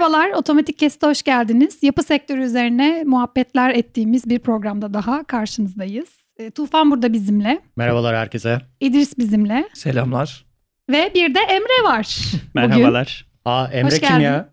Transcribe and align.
Merhabalar, 0.00 0.30
Otomatik 0.30 0.78
Kest'e 0.78 1.06
hoş 1.06 1.22
geldiniz. 1.22 1.82
Yapı 1.82 2.02
sektörü 2.02 2.42
üzerine 2.42 3.04
muhabbetler 3.06 3.70
ettiğimiz 3.74 4.30
bir 4.30 4.38
programda 4.38 4.94
daha 4.94 5.24
karşınızdayız. 5.24 6.08
E, 6.36 6.50
Tufan 6.50 6.90
burada 6.90 7.12
bizimle, 7.12 7.60
Merhabalar 7.76 8.16
herkese. 8.16 8.60
İdris 8.80 9.18
bizimle 9.18 9.68
Selamlar. 9.74 10.44
ve 10.90 11.12
bir 11.14 11.34
de 11.34 11.38
Emre 11.38 11.84
var. 11.84 12.18
Merhabalar. 12.54 13.26
Aa 13.44 13.68
Emre 13.72 13.86
Hoş 13.86 13.98
kim 14.00 14.08
geldin. 14.08 14.20
ya? 14.24 14.52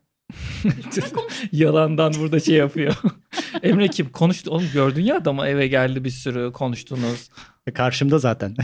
Yalandan 1.51 2.13
burada 2.19 2.39
şey 2.39 2.55
yapıyor. 2.55 2.95
Emre 3.63 3.87
kim? 3.87 4.11
Konuştu. 4.11 4.51
Oğlum 4.51 4.69
gördün 4.73 5.03
ya 5.03 5.17
adamı 5.17 5.47
eve 5.47 5.67
geldi 5.67 6.03
bir 6.03 6.09
sürü 6.09 6.51
konuştunuz. 6.53 7.29
E, 7.67 7.73
Karşımda 7.73 8.19
zaten. 8.19 8.55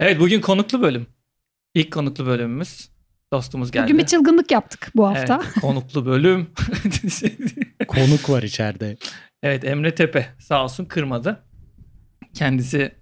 Evet 0.00 0.20
bugün 0.20 0.40
konuklu 0.40 0.82
bölüm. 0.82 1.06
İlk 1.74 1.92
konuklu 1.92 2.26
bölümümüz. 2.26 2.92
Dostumuz 3.32 3.70
geldi. 3.70 3.84
Bugün 3.84 3.98
bir 3.98 4.06
çılgınlık 4.06 4.50
yaptık 4.50 4.90
bu 4.94 5.08
hafta. 5.08 5.40
Evet, 5.44 5.54
konuklu 5.60 6.06
bölüm. 6.06 6.46
Konuk 7.88 8.30
var 8.30 8.42
içeride. 8.42 8.96
evet 9.42 9.64
Emre 9.64 9.94
Tepe 9.94 10.26
sağ 10.38 10.64
olsun 10.64 10.84
kırmadı. 10.84 11.42
Kendisi 12.34 12.92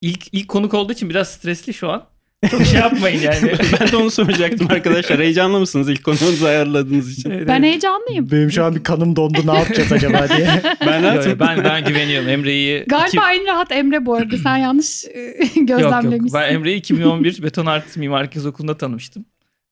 ilk 0.00 0.26
ilk 0.32 0.48
konuk 0.48 0.74
olduğu 0.74 0.92
için 0.92 1.10
biraz 1.10 1.28
stresli 1.28 1.74
şu 1.74 1.90
an. 1.90 2.04
Çok 2.50 2.64
şey 2.64 2.80
yapmayın 2.80 3.20
yani. 3.22 3.52
ben 3.80 3.92
de 3.92 3.96
onu 3.96 4.10
soracaktım 4.10 4.66
arkadaşlar. 4.70 5.18
Heyecanlı 5.18 5.60
mısınız 5.60 5.88
ilk 5.88 6.04
konunuzu 6.04 6.46
ayarladığınız 6.46 7.18
için? 7.18 7.30
Evet, 7.30 7.48
Ben 7.48 7.54
evet. 7.58 7.64
heyecanlıyım. 7.70 8.30
Benim 8.30 8.50
şu 8.50 8.64
an 8.64 8.74
bir 8.74 8.82
kanım 8.82 9.16
dondu 9.16 9.46
ne 9.46 9.58
yapacağız 9.58 9.92
acaba 9.92 10.28
diye. 10.36 10.62
Ben 10.86 11.02
rahatım. 11.02 11.38
ben 11.40 11.64
ben 11.64 11.84
güveniyorum 11.84 12.28
Emre'yi. 12.28 12.84
Galiba 12.86 13.32
en 13.32 13.46
rahat 13.46 13.72
Emre 13.72 14.06
bu 14.06 14.14
arada. 14.14 14.36
Sen 14.36 14.56
yanlış 14.56 15.04
e, 15.04 15.20
Yok 15.20 15.56
yok. 15.56 15.68
gözlemlemişsin. 15.68 16.40
Ben 16.40 16.54
Emre'yi 16.54 16.76
2011 16.78 17.42
Beton 17.42 17.66
Art 17.66 17.96
Mimar 17.96 18.30
Kız 18.30 18.46
Okulu'nda 18.46 18.76
tanımıştım. 18.78 19.24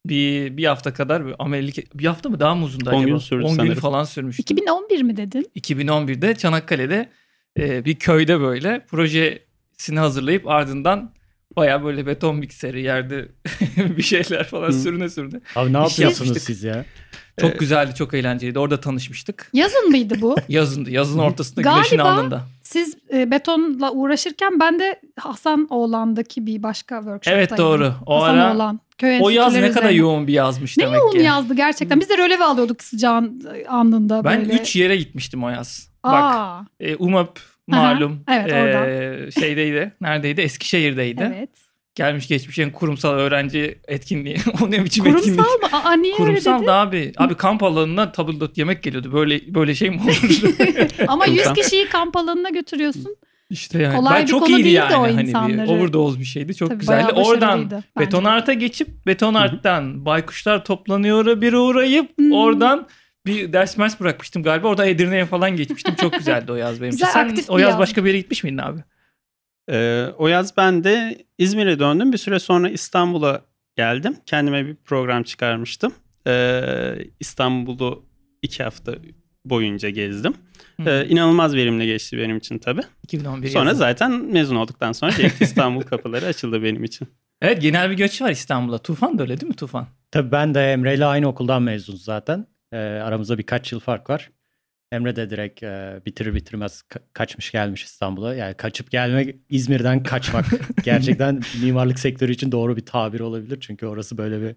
Bir, 0.09 0.57
bir 0.57 0.65
hafta 0.65 0.93
kadar 0.93 1.27
bir 1.27 1.35
amelilik 1.39 1.99
bir 1.99 2.07
hafta 2.07 2.29
mı 2.29 2.41
daha 2.41 2.55
mı 2.55 2.65
uzundu 2.65 2.91
10 2.91 2.95
acaba? 2.95 3.11
gün 3.11 3.19
sürdü 3.19 3.45
10 3.45 3.59
gün 3.59 3.75
falan 3.75 4.05
sürmüştü. 4.05 4.43
2011 4.43 5.03
mi 5.03 5.17
dedin? 5.17 5.51
2011'de 5.57 6.35
Çanakkale'de 6.35 7.09
e, 7.59 7.85
bir 7.85 7.95
köyde 7.95 8.41
böyle 8.41 8.87
projesini 8.87 9.99
hazırlayıp 9.99 10.49
ardından 10.49 11.13
baya 11.57 11.85
böyle 11.85 12.07
beton 12.07 12.37
mikseri 12.37 12.83
yerde 12.83 13.29
bir 13.77 14.03
şeyler 14.03 14.45
falan 14.45 14.69
Hı. 14.69 14.73
sürüne 14.73 15.09
sürüne. 15.09 15.41
Abi 15.57 15.73
ne 15.73 15.89
şey 15.89 16.05
yapıyorsunuz 16.05 16.43
siz 16.43 16.63
ya? 16.63 16.85
Çok 17.41 17.55
Ee, 17.55 17.57
güzeldi, 17.59 17.95
çok 17.95 18.15
eğlenceliydi. 18.15 18.59
Orada 18.59 18.81
tanışmıştık. 18.81 19.51
Yazın 19.53 19.89
mıydı 19.91 20.15
bu? 20.21 20.37
Yazındı, 20.49 20.91
yazın 20.91 21.19
ortasında 21.19 21.61
Galiba- 21.63 21.75
güneşin 21.75 21.99
alnında. 21.99 22.43
Siz 22.63 22.97
e, 23.13 23.31
betonla 23.31 23.93
uğraşırken 23.93 24.61
ben 24.61 24.79
de 24.79 25.01
Hasan 25.19 25.67
Oğlan'daki 25.71 26.47
bir 26.47 26.63
başka 26.63 26.97
workshop'taydım. 26.97 27.39
Evet 27.39 27.59
doğru. 27.59 27.93
O 28.07 28.23
Hasan 28.23 28.39
ara 28.39 28.55
Oğlan. 28.55 28.81
Köy 28.99 29.19
o 29.23 29.31
yaz 29.31 29.55
ne 29.55 29.71
kadar 29.71 29.91
yoğun 29.91 30.27
bir 30.27 30.33
yazmış 30.33 30.77
Ne 30.79 30.85
demek 30.87 30.99
yoğun 30.99 31.11
ki. 31.13 31.19
yazdı 31.19 31.55
gerçekten. 31.55 32.01
Biz 32.01 32.09
de 32.09 32.19
rölev 32.19 32.41
alıyorduk 32.41 32.83
sıcağın 32.85 33.43
e, 33.55 33.67
anında 33.69 34.25
Ben 34.25 34.41
böyle. 34.41 34.53
3 34.61 34.77
yere 34.77 34.97
gitmiştim 34.97 35.45
o 35.45 35.49
yaz. 35.51 35.91
Bak 36.05 36.35
Aa, 36.35 36.61
e, 36.81 36.97
UMAP 36.97 37.39
malum. 37.67 38.21
Evet, 38.31 38.53
e, 38.53 39.41
şeydeydi. 39.41 39.93
Neredeydi? 40.01 40.41
Eskişehir'deydi. 40.41 41.33
evet. 41.37 41.51
Gelmiş 41.99 42.29
geçmiş 42.29 42.59
en 42.59 42.71
kurumsal 42.73 43.13
öğrenci 43.15 43.79
etkinliği. 43.89 44.37
o 44.63 44.71
ne 44.71 44.85
biçim 44.85 45.07
etkinlik? 45.07 45.39
Kurumsal 45.39 45.59
mı? 45.61 45.69
Aa, 45.85 45.93
niye 45.93 46.15
Kurumsal 46.17 46.51
öyle 46.51 46.59
dedin? 46.59 46.67
da 46.67 46.75
abi. 46.75 47.13
Abi 47.17 47.35
kamp 47.35 47.63
alanına 47.63 48.13
tabldot 48.13 48.59
yemek 48.59 48.83
geliyordu. 48.83 49.13
Böyle 49.13 49.55
böyle 49.55 49.75
şey 49.75 49.91
mi 49.91 50.01
olur? 50.05 50.21
Ama 51.09 51.27
100 51.27 51.35
Kurumsal. 51.43 51.55
kişiyi 51.63 51.89
kamp 51.89 52.17
alanına 52.17 52.49
götürüyorsun. 52.51 53.17
işte 53.51 53.83
yani. 53.83 53.97
Kolay 53.97 54.15
ben 54.19 54.23
bir 54.23 54.31
çok 54.31 54.41
konu 54.47 54.59
iyiydi 54.59 54.69
yani. 54.69 54.97
o 54.97 55.03
hani 55.03 55.19
bir 55.19 55.23
insanları. 55.25 55.71
overdose 55.71 56.21
bir 56.21 56.25
şeydi. 56.25 56.55
Çok 56.55 56.69
Tabii 56.69 56.79
güzeldi. 56.81 57.13
Oradan 57.13 57.71
beton 57.99 58.25
arta 58.25 58.53
geçip 58.53 59.07
beton 59.07 59.35
arttan 59.35 60.05
baykuşlar 60.05 60.65
toplanıyor 60.65 61.41
bir 61.41 61.53
uğrayıp 61.53 62.19
Hmm. 62.19 62.33
oradan 62.33 62.87
bir 63.27 63.53
ders 63.53 63.77
mers 63.77 64.01
bırakmıştım 64.01 64.43
galiba. 64.43 64.69
Orada 64.69 64.87
Edirne'ye 64.87 65.27
falan 65.27 65.57
geçmiştim. 65.57 65.95
Çok 65.95 66.13
güzeldi 66.13 66.53
o 66.53 66.55
yaz 66.55 66.81
benim 66.81 66.89
için. 66.95 66.99
Güzel, 67.07 67.13
Sen 67.13 67.29
aktif 67.29 67.51
o 67.51 67.57
bir 67.57 67.63
yaz 67.63 67.71
yaz. 67.71 67.79
başka 67.79 68.05
bir 68.05 68.09
yere 68.09 68.19
gitmiş 68.19 68.45
miydin 68.45 68.59
abi? 68.59 68.81
Ee, 69.71 70.07
o 70.19 70.29
yaz 70.29 70.57
ben 70.57 70.85
de 70.85 71.25
İzmir'e 71.39 71.79
döndüm. 71.79 72.13
Bir 72.13 72.19
süre 72.19 72.39
sonra 72.39 72.69
İstanbul'a 72.71 73.41
geldim. 73.77 74.17
Kendime 74.27 74.67
bir 74.67 74.75
program 74.75 75.23
çıkarmıştım. 75.23 75.93
Ee, 76.27 76.95
İstanbul'u 77.21 78.05
iki 78.43 78.63
hafta 78.63 78.95
boyunca 79.45 79.91
gezdim. 79.91 80.35
Hı. 80.81 80.91
Ee, 80.91 81.07
inanılmaz 81.09 81.55
verimli 81.55 81.87
geçti 81.87 82.19
benim 82.19 82.37
için 82.37 82.59
tabii. 82.59 82.83
2011 83.05 83.49
Sonra 83.49 83.69
yazın. 83.69 83.79
zaten 83.79 84.11
mezun 84.13 84.57
olduktan 84.57 84.93
sonra 84.93 85.13
direkt 85.13 85.41
İstanbul 85.43 85.83
kapıları 85.83 86.27
açıldı 86.27 86.63
benim 86.63 86.85
için. 86.85 87.09
Evet 87.43 87.63
genel 87.63 87.91
bir 87.91 87.97
göç 87.97 88.23
var 88.23 88.31
İstanbul'a. 88.31 88.79
Tufan 88.79 89.19
da 89.19 89.23
öyle 89.23 89.41
değil 89.41 89.51
mi 89.51 89.57
Tufan? 89.57 89.87
Tabii 90.11 90.33
ben 90.33 90.55
de 90.55 90.73
Emre 90.73 90.95
ile 90.95 91.05
aynı 91.05 91.29
okuldan 91.29 91.63
mezunuz 91.63 92.05
zaten. 92.05 92.47
Ee, 92.73 92.77
aramızda 92.77 93.39
birkaç 93.39 93.73
yıl 93.73 93.81
fark 93.81 94.11
var. 94.11 94.31
Emre 94.93 95.17
de 95.17 95.31
direkt 95.31 95.63
e, 95.63 96.01
bitirir 96.07 96.35
bitirmez 96.35 96.83
ka- 96.91 97.03
kaçmış 97.13 97.51
gelmiş 97.51 97.85
İstanbul'a. 97.85 98.35
Yani 98.35 98.55
kaçıp 98.55 98.91
gelmek 98.91 99.37
İzmir'den 99.51 100.03
kaçmak. 100.03 100.45
Gerçekten 100.85 101.41
mimarlık 101.63 101.99
sektörü 101.99 102.33
için 102.33 102.53
doğru 102.53 102.77
bir 102.77 102.87
tabir 102.87 103.21
olabilir. 103.21 103.59
Çünkü 103.61 103.87
orası 103.87 104.19
böyle 104.19 104.43
bir 104.43 104.55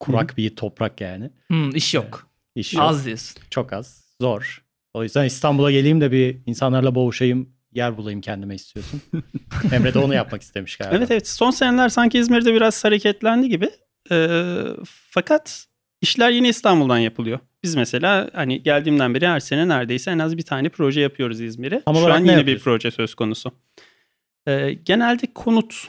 kurak 0.00 0.36
bir 0.36 0.56
toprak 0.56 1.00
yani. 1.00 1.30
Hmm, 1.46 1.76
iş 1.76 1.94
yok. 1.94 2.30
İş 2.54 2.74
yok. 2.74 2.82
Az 2.82 3.06
diyorsun. 3.06 3.42
Çok 3.50 3.72
az. 3.72 4.04
Zor. 4.20 4.64
O 4.94 5.02
yüzden 5.02 5.24
İstanbul'a 5.24 5.70
geleyim 5.70 6.00
de 6.00 6.12
bir 6.12 6.36
insanlarla 6.46 6.94
boğuşayım, 6.94 7.48
yer 7.72 7.96
bulayım 7.96 8.20
kendime 8.20 8.54
istiyorsun. 8.54 9.00
Emre 9.72 9.94
de 9.94 9.98
onu 9.98 10.14
yapmak 10.14 10.42
istemiş 10.42 10.76
galiba. 10.76 10.96
Evet 10.96 11.10
evet 11.10 11.28
son 11.28 11.50
seneler 11.50 11.88
sanki 11.88 12.18
İzmir'de 12.18 12.54
biraz 12.54 12.84
hareketlendi 12.84 13.48
gibi. 13.48 13.70
Ee, 14.10 14.36
fakat 15.10 15.66
işler 16.04 16.30
yine 16.30 16.48
İstanbul'dan 16.48 16.98
yapılıyor. 16.98 17.38
Biz 17.62 17.74
mesela 17.74 18.30
hani 18.34 18.62
geldiğimden 18.62 19.14
beri 19.14 19.28
her 19.28 19.40
sene 19.40 19.68
neredeyse 19.68 20.10
en 20.10 20.18
az 20.18 20.36
bir 20.36 20.42
tane 20.42 20.68
proje 20.68 21.00
yapıyoruz 21.00 21.40
İzmir'e. 21.40 21.82
Tam 21.84 21.94
Şu 21.94 22.12
an 22.12 22.24
yeni 22.24 22.46
bir 22.46 22.58
proje 22.58 22.90
söz 22.90 23.14
konusu. 23.14 23.52
Ee, 24.48 24.72
genelde 24.84 25.26
konut 25.34 25.88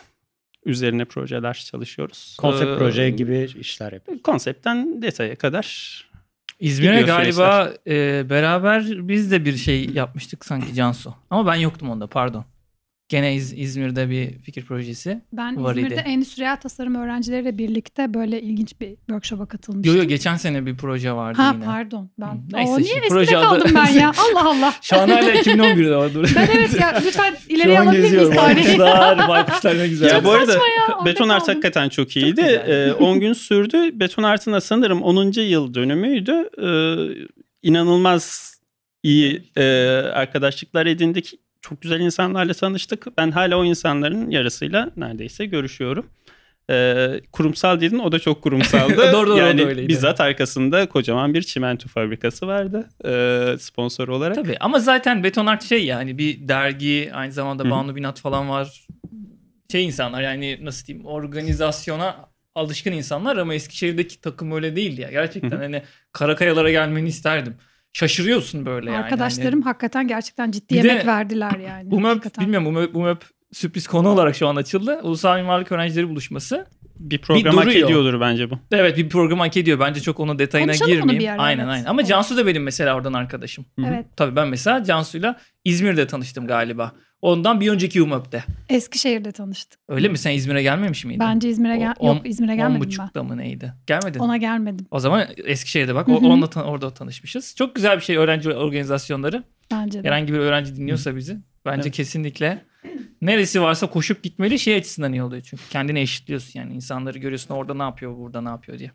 üzerine 0.66 1.06
projeler 1.06 1.54
çalışıyoruz. 1.54 2.38
Konsept 2.40 2.72
Ee, 2.72 2.78
proje 2.78 3.10
gibi 3.10 3.50
işler 3.60 3.92
yapıyor. 3.92 4.20
Konseptten 4.22 5.02
detaya 5.02 5.36
kadar. 5.36 5.66
İzmir'e 6.60 7.02
galiba 7.02 7.74
e, 7.88 8.30
beraber 8.30 9.08
biz 9.08 9.32
de 9.32 9.46
bir 9.46 9.58
şey 9.58 9.90
yapmıştık 9.90 10.46
sanki 10.46 10.74
Cansu. 10.74 11.16
Ama 11.30 11.52
ben 11.52 11.56
yoktum 11.56 11.90
onda 11.90 12.08
pardon. 12.08 12.46
Gene 13.10 13.36
İz- 13.36 13.54
İzmir'de 13.60 14.10
bir 14.10 14.40
fikir 14.40 14.66
projesi. 14.66 15.22
Ben 15.34 15.64
Var 15.64 15.76
İzmir'de 15.76 15.94
idi. 15.94 16.04
endüstriyel 16.06 16.58
tasarım 16.60 16.96
öğrencileriyle 16.96 17.58
birlikte 17.58 18.14
böyle 18.14 18.42
ilginç 18.42 18.82
bir 18.82 18.96
workshop'a 18.96 19.46
katılmıştım. 19.46 19.96
Yo 19.96 20.02
yo 20.04 20.08
geçen 20.10 20.36
sene 20.38 20.66
bir 20.66 20.78
proje 20.78 21.12
vardı 21.12 21.42
Ha 21.42 21.52
yine. 21.56 21.66
pardon. 21.66 22.10
Ben. 22.20 22.28
Hı, 22.28 22.38
neyse 22.52 22.72
o 22.72 22.78
niye 22.78 22.84
işte, 22.84 22.98
eskide 22.98 23.10
proje 23.14 23.38
adı- 23.38 23.46
kaldım 23.46 23.72
ben 23.76 23.88
ya? 24.00 24.12
Allah 24.34 24.50
Allah. 24.50 24.74
Şu 24.82 24.96
an 25.00 25.10
hala 25.10 25.34
2011'de 25.34 25.96
var. 25.96 26.14
Dur. 26.14 26.32
Ben 26.36 26.48
evet 26.56 26.80
ya 26.82 27.02
lütfen 27.06 27.36
Şu 27.48 27.54
ileriye 27.56 27.80
an 27.80 27.86
alabilir 27.86 28.12
miyiz 28.18 28.30
tarihi? 28.30 28.66
Baykuşlar, 28.80 29.28
baykuşlar 29.30 29.78
ne 29.78 29.88
güzel. 29.88 30.10
Ya 30.10 30.24
bu 30.24 30.32
arada 30.32 30.46
saçma 30.52 30.68
ya, 30.68 30.96
orada 30.96 31.06
Beton 31.06 31.30
Art 31.30 31.40
kaldım. 31.40 31.54
hakikaten 31.54 31.90
çok 31.90 32.16
iyiydi. 32.18 32.30
güzel. 32.42 32.88
Ee, 32.90 32.94
10 32.94 33.20
gün 33.20 33.34
sürdü. 33.34 34.00
Beton 34.00 34.24
Art'ın 34.24 34.54
da 34.54 34.62
sanırım 34.62 35.02
10. 35.02 35.42
yıl 35.42 35.74
dönümüydü. 35.74 36.50
Ee, 36.62 37.26
inanılmaz 37.64 38.56
iyi 39.04 39.44
e, 39.58 39.64
arkadaşlıklar 40.14 40.86
edindik. 40.86 41.34
Çok 41.70 41.82
güzel 41.82 42.00
insanlarla 42.00 42.54
tanıştık. 42.54 43.08
Ben 43.18 43.32
hala 43.32 43.58
o 43.58 43.66
insanların 43.66 44.30
yarısıyla 44.30 44.92
neredeyse 44.98 45.46
görüşüyorum. 45.46 46.06
Ee, 46.70 47.22
kurumsal 47.32 47.82
dedin 47.82 48.00
o 48.00 48.12
da 48.12 48.20
çok 48.20 48.42
kurumsaldı. 48.42 48.98
Doğru, 49.14 49.30
doğru, 49.30 49.38
yani 49.38 49.66
öyleydi. 49.66 49.88
bizzat 49.88 50.22
arkasında 50.22 50.90
kocaman 50.90 51.34
bir 51.34 51.42
çimento 51.42 51.90
fabrikası 51.90 52.48
vardı 52.48 52.90
e, 53.06 53.58
sponsor 53.60 54.08
olarak. 54.08 54.36
Tabii 54.36 54.58
ama 54.60 54.80
zaten 54.80 55.24
betonart 55.24 55.64
şey 55.64 55.86
yani 55.86 56.18
bir 56.18 56.48
dergi 56.48 57.12
aynı 57.14 57.32
zamanda. 57.32 57.70
Banu 57.70 57.96
Binat 57.96 58.20
falan 58.20 58.50
var. 58.50 58.88
Şey 59.72 59.86
insanlar 59.86 60.22
yani 60.22 60.60
nasıl 60.62 60.88
diyeyim 60.88 61.06
organizasyona 61.06 62.16
alışkın 62.56 62.92
insanlar 62.92 63.38
ama 63.38 63.54
Eskişehir'deki 63.54 64.22
takım 64.22 64.52
öyle 64.52 64.76
değildi 64.76 65.02
ya. 65.02 65.12
Gerçekten 65.12 65.58
hani 65.58 65.84
Karakayalara 66.12 66.72
gelmeni 66.72 67.08
isterdim. 67.08 67.56
Şaşırıyorsun 67.96 68.66
böyle 68.66 68.92
yani. 68.92 69.04
Arkadaşlarım 69.04 69.62
hakikaten 69.62 70.08
gerçekten 70.08 70.52
ciddi 70.52 70.76
Bir 70.76 70.84
de 70.84 70.88
yemek 70.88 71.06
verdiler 71.06 71.52
yani. 71.52 71.70
Hani, 71.70 71.96
UMÖP 71.96 72.40
bilmiyorum 72.40 72.68
UMÖP, 72.68 72.96
UMÖP 72.96 73.24
sürpriz 73.54 73.88
konu 73.88 74.10
olarak 74.10 74.36
şu 74.36 74.48
an 74.48 74.56
açıldı. 74.56 75.00
Ulusal 75.04 75.38
Mimarlık 75.38 75.72
Öğrencileri 75.72 76.10
Buluşması. 76.10 76.68
Bir 77.00 77.18
program 77.18 77.56
hak 77.56 77.66
duruyor. 77.66 77.86
ediyordur 77.86 78.20
bence 78.22 78.50
bu. 78.52 78.60
Evet 78.72 78.98
bir 78.98 79.10
program 79.10 79.40
hak 79.40 79.58
ediyor. 79.58 79.80
Bence 79.80 80.02
çok 80.02 80.20
onun 80.20 80.40
detayına 80.40 80.72
Konuşalım 80.72 80.92
girmeyeyim. 80.92 81.20
bir 81.24 81.28
ara, 81.28 81.42
aynen 81.42 81.64
evet. 81.64 81.74
aynen. 81.74 81.86
Ama 81.86 82.02
Evet. 82.02 82.10
Cansu 82.10 82.38
da 82.38 82.48
benim 82.48 82.64
mesela 82.64 82.96
oradan 82.96 83.14
arkadaşım. 83.14 83.66
Evet. 83.88 84.06
Tabii 84.18 84.36
ben 84.36 84.48
mesela 84.48 84.84
Cansu'yla 84.84 85.40
İzmir'de 85.66 86.08
tanıştım 86.08 86.48
galiba. 86.48 86.92
Ondan 87.22 87.60
bir 87.62 87.70
önceki 87.70 88.02
UMÖP'te. 88.02 88.44
Eskişehir'de 88.70 89.32
tanıştık. 89.32 89.80
Öyle 89.90 90.08
mi? 90.08 90.18
Sen 90.18 90.32
İzmir'e 90.32 90.62
gelmemiş 90.64 91.06
miydin? 91.06 91.20
Bence 91.20 91.50
İzmir'e 91.50 91.78
gel 91.78 91.94
O- 92.00 92.10
on- 92.10 92.16
yok 92.16 92.30
İzmir'e 92.30 92.52
On 92.52 92.58
gelmedim 92.58 92.82
ben. 92.82 92.88
buçukta 92.88 93.24
mı 93.24 93.38
neydi? 93.38 93.74
Gelmedin. 93.88 94.20
Ona 94.20 94.38
gelmedim. 94.38 94.86
O 94.92 95.00
zaman 95.00 95.26
Eskişehir'de 95.46 95.96
bak. 95.96 96.08
Hı 96.08 96.12
O, 96.12 96.22
hı. 96.22 96.26
onunla 96.26 96.50
tan- 96.50 96.66
orada 96.66 96.94
tanışmışız. 96.94 97.56
Çok 97.56 97.76
güzel 97.76 97.98
bir 97.98 98.02
şey 98.04 98.18
öğrenci 98.18 98.54
organizasyonları. 98.54 99.44
Bence 99.72 100.04
de. 100.04 100.08
Herhangi 100.08 100.34
bir 100.34 100.38
öğrenci 100.40 100.76
dinliyorsa 100.76 101.16
bizi. 101.16 101.38
Bence 101.66 101.82
Evet. 101.82 101.96
kesinlikle 101.96 102.66
neresi 103.22 103.62
varsa 103.62 103.88
koşup 103.88 104.24
gitmeli 104.24 104.60
şey 104.60 104.76
açısından 104.76 105.14
iyi 105.14 105.24
oluyor 105.24 105.42
çünkü. 105.42 105.64
Kendini 105.70 106.00
eşitliyorsun 106.00 106.60
yani. 106.60 106.74
insanları 106.74 107.20
görüyorsun 107.20 107.54
orada 107.54 107.74
ne 107.74 107.84
yapıyor 107.84 108.18
burada 108.18 108.42
ne 108.42 108.50
yapıyor 108.50 108.80
diye. 108.80 108.92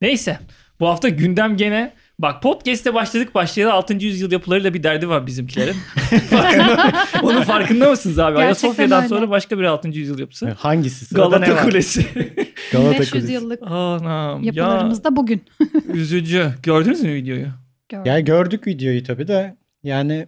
Neyse. 0.00 0.38
Bu 0.80 0.88
hafta 0.88 1.08
gündem 1.08 1.56
gene 1.56 1.92
Bak 2.22 2.42
podcast'e 2.42 2.94
başladık 2.94 3.34
başlayalı 3.34 3.72
6. 3.72 3.94
yüzyıl 3.94 4.32
yapılarıyla 4.32 4.74
bir 4.74 4.82
derdi 4.82 5.08
var 5.08 5.26
bizimkilerin. 5.26 5.76
farkında, 6.30 6.92
onun 7.22 7.42
farkında 7.42 7.90
mısınız 7.90 8.18
abi? 8.18 8.36
Gerçekten 8.36 8.44
Ayasofya'dan 8.44 8.98
öyle. 8.98 9.08
sonra 9.08 9.30
başka 9.30 9.58
bir 9.58 9.64
6. 9.64 9.88
yüzyıl 9.88 10.18
yapısı. 10.18 10.50
Hangisi? 10.50 11.04
Sırada 11.04 11.38
ne 11.38 11.46
Galata 11.46 11.54
var? 11.54 11.64
Kulesi. 11.64 12.06
Galata 12.72 12.92
500 12.92 13.10
Kulesi. 13.10 13.32
yıllık 13.32 13.62
Anam 13.62 14.42
ya 14.42 14.52
yapılarımız 14.52 15.04
da 15.04 15.16
bugün. 15.16 15.42
üzücü. 15.94 16.54
Gördünüz 16.62 17.02
mü 17.02 17.14
videoyu? 17.14 17.46
Gördüm. 17.88 18.12
Ya 18.12 18.20
gördük 18.20 18.66
videoyu 18.66 19.04
tabii 19.04 19.28
de 19.28 19.56
yani 19.82 20.26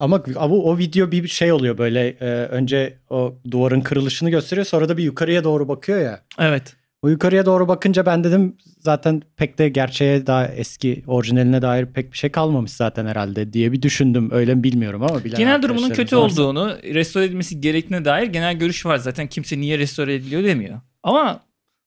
ama 0.00 0.22
ama 0.36 0.54
o 0.54 0.78
video 0.78 1.10
bir 1.10 1.28
şey 1.28 1.52
oluyor 1.52 1.78
böyle 1.78 2.08
e, 2.08 2.26
önce 2.26 2.98
o 3.10 3.34
duvarın 3.50 3.80
kırılışını 3.80 4.30
gösteriyor 4.30 4.66
sonra 4.66 4.88
da 4.88 4.96
bir 4.96 5.04
yukarıya 5.04 5.44
doğru 5.44 5.68
bakıyor 5.68 6.00
ya. 6.00 6.20
Evet. 6.38 6.76
O 7.02 7.08
yukarıya 7.08 7.46
doğru 7.46 7.68
bakınca 7.68 8.06
ben 8.06 8.24
dedim 8.24 8.56
zaten 8.80 9.22
pek 9.36 9.58
de 9.58 9.68
gerçeğe 9.68 10.26
daha 10.26 10.46
eski 10.48 11.02
orijinaline 11.06 11.62
dair 11.62 11.86
pek 11.86 12.12
bir 12.12 12.18
şey 12.18 12.30
kalmamış 12.30 12.70
zaten 12.70 13.06
herhalde 13.06 13.52
diye 13.52 13.72
bir 13.72 13.82
düşündüm. 13.82 14.28
Öyle 14.32 14.54
mi 14.54 14.62
bilmiyorum 14.64 15.02
ama 15.02 15.24
bilen 15.24 15.38
Genel 15.38 15.62
durumunun 15.62 15.90
kötü 15.90 16.16
varsa- 16.16 16.42
olduğunu, 16.42 16.76
restore 16.84 17.24
edilmesi 17.24 17.60
gerektiğine 17.60 18.04
dair 18.04 18.26
genel 18.26 18.54
görüş 18.58 18.86
var. 18.86 18.96
Zaten 18.96 19.26
kimse 19.26 19.58
niye 19.60 19.78
restore 19.78 20.14
ediliyor 20.14 20.44
demiyor. 20.44 20.80
Ama 21.02 21.40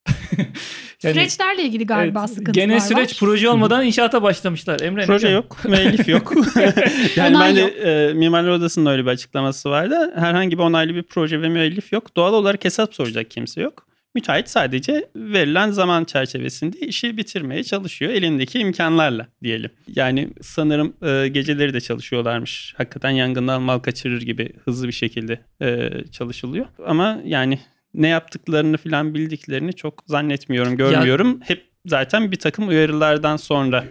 yani- 0.38 1.14
Süreçlerle 1.14 1.62
ilgili 1.62 1.86
galiba 1.86 2.20
Evet, 2.20 2.30
sıkıntılar 2.30 2.54
Gene 2.66 2.80
süreç 2.80 3.10
var. 3.10 3.16
proje 3.20 3.48
olmadan 3.48 3.86
inşaata 3.86 4.22
başlamışlar. 4.22 4.80
Emre 4.80 5.06
Proje 5.06 5.28
yok, 5.28 5.64
müellif 5.64 6.08
yok. 6.08 6.32
yani 7.16 7.36
Onay 7.36 7.48
ben 7.48 7.56
de 7.56 7.60
yok. 7.60 7.70
e, 7.84 8.12
Mimarlar 8.14 8.50
Odası'nın 8.50 8.86
öyle 8.90 9.02
bir 9.04 9.10
açıklaması 9.10 9.70
vardı. 9.70 10.12
Herhangi 10.16 10.58
bir 10.58 10.62
onaylı 10.62 10.94
bir 10.94 11.02
proje 11.02 11.42
ve 11.42 11.48
müellif 11.48 11.92
yok. 11.92 12.16
Doğal 12.16 12.34
olarak 12.34 12.64
hesap 12.64 12.94
soracak 12.94 13.30
kimse 13.30 13.60
yok. 13.60 13.85
Müteahhit 14.16 14.48
sadece 14.48 15.08
verilen 15.16 15.70
zaman 15.70 16.04
çerçevesinde 16.04 16.78
işi 16.78 17.16
bitirmeye 17.16 17.64
çalışıyor 17.64 18.12
elindeki 18.12 18.58
imkanlarla 18.58 19.28
diyelim. 19.42 19.70
Yani 19.88 20.28
sanırım 20.42 20.92
e, 21.02 21.28
geceleri 21.28 21.74
de 21.74 21.80
çalışıyorlarmış. 21.80 22.74
Hakikaten 22.76 23.10
yangından 23.10 23.62
mal 23.62 23.78
kaçırır 23.78 24.22
gibi 24.22 24.52
hızlı 24.64 24.86
bir 24.86 24.92
şekilde 24.92 25.40
e, 25.62 25.90
çalışılıyor. 26.12 26.66
Ama 26.86 27.20
yani 27.24 27.58
ne 27.94 28.08
yaptıklarını 28.08 28.76
falan 28.76 29.14
bildiklerini 29.14 29.72
çok 29.72 30.02
zannetmiyorum, 30.06 30.76
görmüyorum. 30.76 31.40
Hep 31.44 31.64
zaten 31.86 32.32
bir 32.32 32.38
takım 32.38 32.68
uyarılardan 32.68 33.36
sonra 33.36 33.84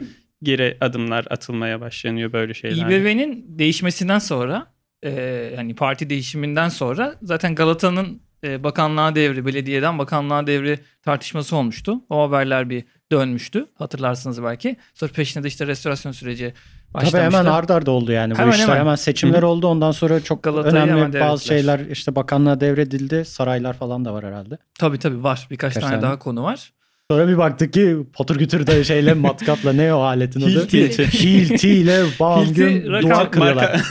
geri 0.43 0.77
adımlar 0.81 1.25
atılmaya 1.29 1.81
başlanıyor 1.81 2.33
böyle 2.33 2.53
şeyler. 2.53 2.89
İBB'nin 2.89 3.59
değişmesinden 3.59 4.19
sonra 4.19 4.67
e, 5.03 5.11
yani 5.57 5.75
parti 5.75 6.09
değişiminden 6.09 6.69
sonra 6.69 7.15
zaten 7.21 7.55
Galata'nın 7.55 8.24
e, 8.45 8.63
bakanlığa 8.63 9.15
devri, 9.15 9.45
belediyeden 9.45 9.99
bakanlığa 9.99 10.47
devri 10.47 10.79
tartışması 11.01 11.55
olmuştu. 11.55 11.95
O 12.09 12.21
haberler 12.27 12.69
bir 12.69 12.83
dönmüştü. 13.11 13.65
Hatırlarsınız 13.77 14.43
belki. 14.43 14.75
Sonra 14.93 15.11
peşinde 15.11 15.43
de 15.43 15.47
işte 15.47 15.67
restorasyon 15.67 16.11
süreci 16.11 16.53
Tabii 16.93 17.05
başlamıştı. 17.05 17.37
hemen 17.37 17.51
ard 17.51 17.69
arda 17.69 17.91
oldu 17.91 18.11
yani 18.11 18.33
Hemen 18.33 18.47
bu 18.47 18.53
işler. 18.55 18.67
hemen. 18.67 18.79
Hemen, 18.79 18.95
seçimler 18.95 19.43
oldu. 19.43 19.67
Ondan 19.67 19.91
sonra 19.91 20.19
çok 20.19 20.43
Galata'yı 20.43 20.75
hemen 20.75 20.97
önemli 20.97 21.19
bazı 21.19 21.45
şeyler 21.45 21.79
işte 21.79 22.15
bakanlığa 22.15 22.59
devredildi. 22.59 23.25
Saraylar 23.25 23.73
falan 23.73 24.05
da 24.05 24.13
var 24.13 24.25
herhalde. 24.25 24.57
Tabii 24.79 24.99
tabii 24.99 25.23
var. 25.23 25.47
Birkaç 25.51 25.73
Kaç 25.73 25.83
tane, 25.83 25.93
tane? 25.93 26.01
daha 26.03 26.19
konu 26.19 26.43
var. 26.43 26.73
Sonra 27.11 27.27
bir 27.27 27.37
baktık 27.37 27.73
ki 27.73 27.97
patır 28.13 28.37
kütür 28.39 28.67
de 28.67 28.83
şeyle 28.83 29.13
matkapla 29.27 29.73
ne 29.73 29.93
o 29.93 29.99
aletin 29.99 30.41
adı? 30.41 30.67
Hilti. 30.67 31.07
Hilti 31.23 31.69
ile 31.69 32.03
bam 32.19 32.53
gün 32.53 32.83
duvar 32.85 33.31
kırıyorlar. 33.31 33.71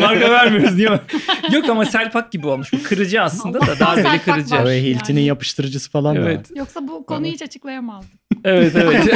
Marka 0.00 0.30
vermiyoruz 0.30 0.78
değil 0.78 0.90
mi? 0.90 1.00
Yok 1.52 1.68
ama 1.68 1.84
Selpak 1.84 2.32
gibi 2.32 2.46
olmuş. 2.46 2.72
Bu 2.72 2.82
kırıcı 2.82 3.22
aslında 3.22 3.60
da 3.60 3.66
darbeli 3.80 4.02
Selpak 4.02 4.24
kırıcı. 4.24 4.64
Böyle 4.64 4.82
Hilti'nin 4.82 5.18
Yani. 5.18 5.28
yapıştırıcısı 5.28 5.90
falan 5.90 6.16
da. 6.16 6.20
Evet. 6.20 6.50
Yoksa 6.56 6.80
bu 6.88 7.06
konuyu 7.06 7.32
hiç 7.32 7.42
açıklayamazdım. 7.42 8.18
Evet 8.44 8.72
evet. 8.76 9.06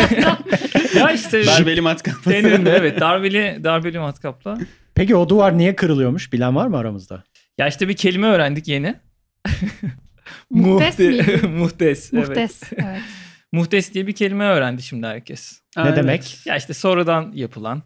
ya 0.97 1.11
işte 1.11 1.47
Darbeli 1.47 1.81
matkap. 1.81 2.27
önünde 2.27 2.71
evet 2.71 3.01
darbeli 3.01 3.61
darbeli 3.65 3.99
matkapla. 3.99 4.59
Peki 4.95 5.17
o 5.17 5.29
duvar 5.29 5.59
niye 5.59 5.77
kırılıyormuş? 5.77 6.33
Bilen 6.33 6.57
var 6.57 6.67
mı 6.67 6.77
aramızda? 6.79 7.23
Ya 7.59 7.69
işte 7.69 7.89
bir 7.89 7.97
kelime 7.97 8.27
öğrendik 8.27 8.69
yeni. 8.69 8.95
Muhtes 10.53 10.99
Muhte- 10.99 11.09
miydi? 11.09 11.47
Muhtes. 11.59 12.13
Evet. 12.13 12.29
Muhtes. 12.29 12.63
Evet. 12.73 13.01
Muhtes 13.53 13.95
diye 13.95 14.07
bir 14.07 14.13
kelime 14.13 14.45
öğrendi 14.45 14.83
şimdi 14.83 15.07
herkes. 15.07 15.61
Ne 15.77 15.97
demek? 15.97 16.47
Ya 16.47 16.57
işte 16.57 16.75
sonradan 16.75 17.33
yapılan. 17.35 17.83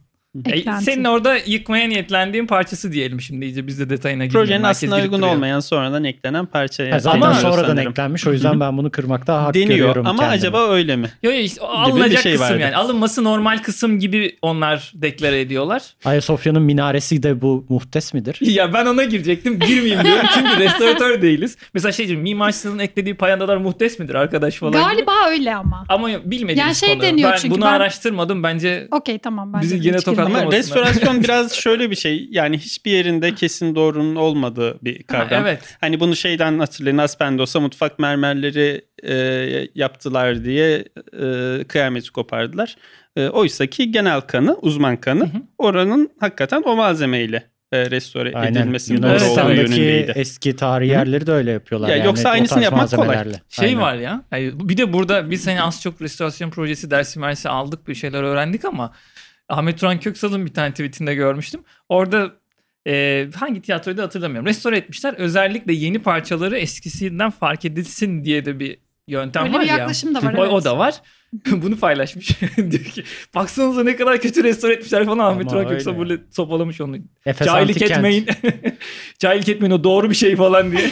E, 0.47 0.51
Eklenti. 0.51 0.85
senin 0.85 1.05
orada 1.05 1.37
yıkmaya 1.47 1.89
niyetlendiğin 1.89 2.47
parçası 2.47 2.93
diyelim 2.93 3.21
şimdi 3.21 3.45
iyice 3.45 3.67
biz 3.67 3.81
de 3.81 3.91
detayına 3.91 4.25
girmeyelim. 4.27 4.33
Projenin 4.49 4.65
Herkes 4.65 4.83
aslında 4.85 5.03
uygun 5.03 5.19
duruyor. 5.19 5.35
olmayan 5.35 5.61
sonradan 5.61 6.05
eklenen 6.05 6.47
parça. 6.47 6.85
Ha, 6.91 6.99
zaten 6.99 7.21
Ama- 7.21 7.35
sonradan 7.35 7.67
sanırım. 7.69 7.91
eklenmiş. 7.91 8.27
O 8.27 8.33
yüzden 8.33 8.61
ben 8.61 8.77
bunu 8.77 8.91
kırmakta 8.91 9.43
hak 9.45 9.55
Deniyor 9.55 9.71
görüyorum 9.71 10.07
ama 10.07 10.19
kendime. 10.23 10.37
acaba 10.37 10.69
öyle 10.69 10.97
mi? 10.97 11.09
Yo, 11.23 11.31
yo, 11.33 11.37
işte 11.39 11.61
o 11.61 11.69
bir 11.87 11.91
alınacak 11.91 12.23
şey 12.23 12.33
kısım 12.33 12.47
vardı. 12.49 12.59
yani. 12.61 12.77
Alınması 12.77 13.25
normal 13.25 13.59
kısım 13.59 13.99
gibi 13.99 14.37
onlar 14.43 14.93
deklare 14.95 15.41
ediyorlar. 15.41 15.83
Ayasofya'nın 16.05 16.63
minaresi 16.63 17.23
de 17.23 17.41
bu 17.43 17.65
muhtes 17.69 18.15
midir? 18.15 18.39
Ya 18.41 18.73
ben 18.73 18.87
ona 18.87 19.05
girecektim. 19.05 19.59
Girmeyeyim 19.59 20.05
diyorum 20.05 20.27
çünkü 20.35 20.59
restoratör 20.59 21.23
değiliz. 21.23 21.57
Mesela 21.75 21.93
şey 21.93 22.07
diyeyim 22.07 22.23
Mimar 22.23 22.51
Sinan'ın 22.51 22.79
eklediği 22.79 23.15
payandalar 23.15 23.57
muhtes 23.57 23.99
midir 23.99 24.15
arkadaş 24.15 24.55
falan 24.57 24.73
gibi. 24.73 24.83
Galiba 24.83 25.13
öyle 25.29 25.55
ama. 25.55 25.85
Ama 25.89 26.09
bilmediğimiz 26.09 26.59
Yani 26.59 26.75
şey 26.75 26.89
konu. 26.89 27.03
deniyor 27.03 27.33
ben 27.33 27.37
çünkü 27.37 27.55
bunu 27.55 27.65
ben- 27.65 27.73
araştırmadım. 27.73 28.43
Bence 28.43 28.89
Okey 28.91 29.19
tamam. 29.19 29.53
Ben 29.53 29.63
Bizi 29.63 29.81
gene 29.81 29.97
tokatlamasın. 29.97 30.26
Ama 30.27 30.53
restorasyon 30.53 31.23
biraz 31.25 31.53
şöyle 31.55 31.91
bir 31.91 31.97
şey. 31.97 32.29
Yani 32.31 32.59
hiçbir 32.59 32.91
yerinde 32.91 33.35
kesin 33.35 33.75
doğrunun 33.75 34.17
olmadığı 34.17 34.79
bir 34.85 34.97
Ha, 34.99 35.07
kavram. 35.07 35.43
evet. 35.43 35.77
Hani 35.81 36.01
bunu 36.01 36.17
şeyden 36.17 36.59
hatırlayın. 36.59 36.99
Aspendos'a 36.99 37.61
mutfak 37.61 37.99
mermerleri 37.99 38.83
e, 39.03 39.15
yaptılar 39.75 40.45
diye 40.45 40.85
e, 41.23 41.65
kıyameti 41.69 42.13
kopardılar. 42.13 42.77
E, 43.17 43.29
Oysa 43.29 43.67
ki 43.67 43.93
genel 43.93 44.21
kanı, 44.21 44.55
uzman 44.63 44.97
kanı 44.97 45.21
Hı 45.21 45.25
hı. 45.25 45.43
oranın 45.59 46.11
hakikaten 46.21 46.63
o 46.67 46.77
malzemeyle 46.77 47.43
e, 47.73 47.91
restore 47.91 48.33
Aynen. 48.35 48.61
edilmesinin 48.61 49.03
doğru 49.03 49.25
olduğu 49.25 49.53
yönündeydi. 49.55 50.13
eski 50.17 50.57
tarihi 50.57 50.91
yerleri 50.91 51.27
de 51.27 51.33
öyle 51.33 51.51
yapıyorlar. 51.51 51.89
Ya 51.89 51.97
yani, 51.97 52.07
yoksa 52.07 52.29
aynısını 52.31 52.63
yapmak 52.65 52.91
kolay. 52.91 53.25
Şey 53.49 53.69
Aynen. 53.69 53.81
var 53.81 53.95
ya. 53.95 54.23
yani 54.33 54.53
bir 54.55 54.77
de 54.77 54.93
burada 54.93 55.31
biz 55.31 55.47
hani 55.47 55.63
az 55.63 55.83
çok 55.83 56.03
restorasyon 56.03 56.51
projesi 56.51 56.91
dersi 56.91 57.19
mersi 57.19 57.49
aldık 57.49 57.89
bir 57.89 57.95
şeyler 57.95 58.23
öğrendik 58.23 58.65
ama 58.65 58.93
Ahmet 59.49 59.79
Turan 59.79 60.01
Köksal'ın 60.01 60.47
bir 60.47 60.55
tane 60.55 60.71
tweetinde 60.71 61.15
görmüştüm. 61.15 61.61
Orada 61.89 62.33
e, 62.87 63.27
hangi 63.35 63.63
tiyatroyu 63.63 63.97
da 63.97 64.03
hatırlamıyorum. 64.03 64.47
Restore 64.47 64.77
etmişler. 64.77 65.15
Özellikle 65.15 65.73
yeni 65.73 65.99
parçaları 65.99 66.59
eskisinden 66.59 67.31
fark 67.31 67.65
edilsin 67.65 68.25
diye 68.25 68.45
de 68.45 68.61
bir 68.61 68.79
yöntem 69.09 69.45
Öyle 69.45 69.55
var 69.55 69.63
bir 69.63 69.69
ya. 69.69 69.79
yaklaşım 69.79 70.15
da 70.15 70.23
var. 70.23 70.35
O, 70.35 70.43
evet. 70.43 70.53
o 70.53 70.65
da 70.65 70.79
var. 70.79 70.95
Bunu 71.51 71.77
paylaşmış. 71.79 72.41
Diyor 72.57 72.85
ki 72.85 73.05
baksanıza 73.35 73.85
ne 73.85 73.97
kadar 73.97 74.21
kötü 74.21 74.45
restore 74.45 74.73
etmişler 74.73 75.05
falan. 75.07 75.19
Ahmet 75.19 75.41
Ama 75.43 75.51
Turan 75.51 75.69
Köksal 75.69 75.91
öyle. 75.91 76.01
böyle 76.01 76.23
sopalamış 76.31 76.81
onu. 76.81 76.97
Efes 77.27 77.47
Cahillik 77.47 77.77
Antik 77.77 77.89
Kent. 77.89 77.99
etmeyin. 77.99 78.27
Cahillik 79.19 79.49
etmeyin 79.49 79.73
o 79.75 79.85
doğru 79.85 80.11
bir 80.11 80.15
şey 80.15 80.37
falan 80.37 80.73
diye. 80.73 80.91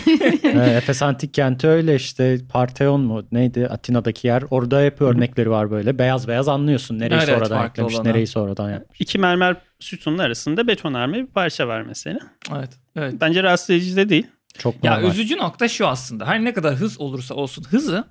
Efes 0.77 1.03
Antik 1.03 1.35
Kenti 1.35 1.69
öyle 1.69 1.95
işte 1.95 2.39
Parthenon 2.53 3.01
mu 3.01 3.27
neydi 3.33 3.67
Atina'daki 3.67 4.27
yer. 4.27 4.43
Orada 4.51 4.81
hep 4.83 5.01
örnekleri 5.01 5.51
var 5.51 5.71
böyle. 5.71 5.99
Beyaz 5.99 6.29
beyaz 6.29 6.49
anlıyorsun 6.49 6.99
nereyi 6.99 7.19
Evet, 7.25 7.29
sonradan 7.29 7.67
eklemiş, 7.67 7.95
olanı. 7.95 8.09
nereyi 8.09 8.27
sonradan 8.27 8.71
yapmış. 8.71 9.01
İki 9.01 9.19
mermer 9.19 9.57
sütunun 9.81 10.19
arasında 10.19 10.67
betonarme 10.67 11.19
bir 11.19 11.27
parça 11.27 11.69
var 11.69 11.83
mesela. 11.83 12.19
evet. 12.57 12.71
Evet. 12.97 13.15
Bence 13.21 13.43
rahatsız 13.43 13.71
edici 13.71 13.97
de 13.97 14.09
değil. 14.09 14.27
Çok 14.59 14.85
Ya 14.85 14.95
normal. 14.97 15.11
üzücü 15.11 15.37
nokta 15.37 15.69
şu 15.69 15.87
aslında. 15.87 16.27
Her 16.27 16.45
ne 16.45 16.53
kadar 16.55 16.75
hız 16.75 17.01
olursa 17.01 17.35
olsun 17.35 17.65
hızı 17.71 18.05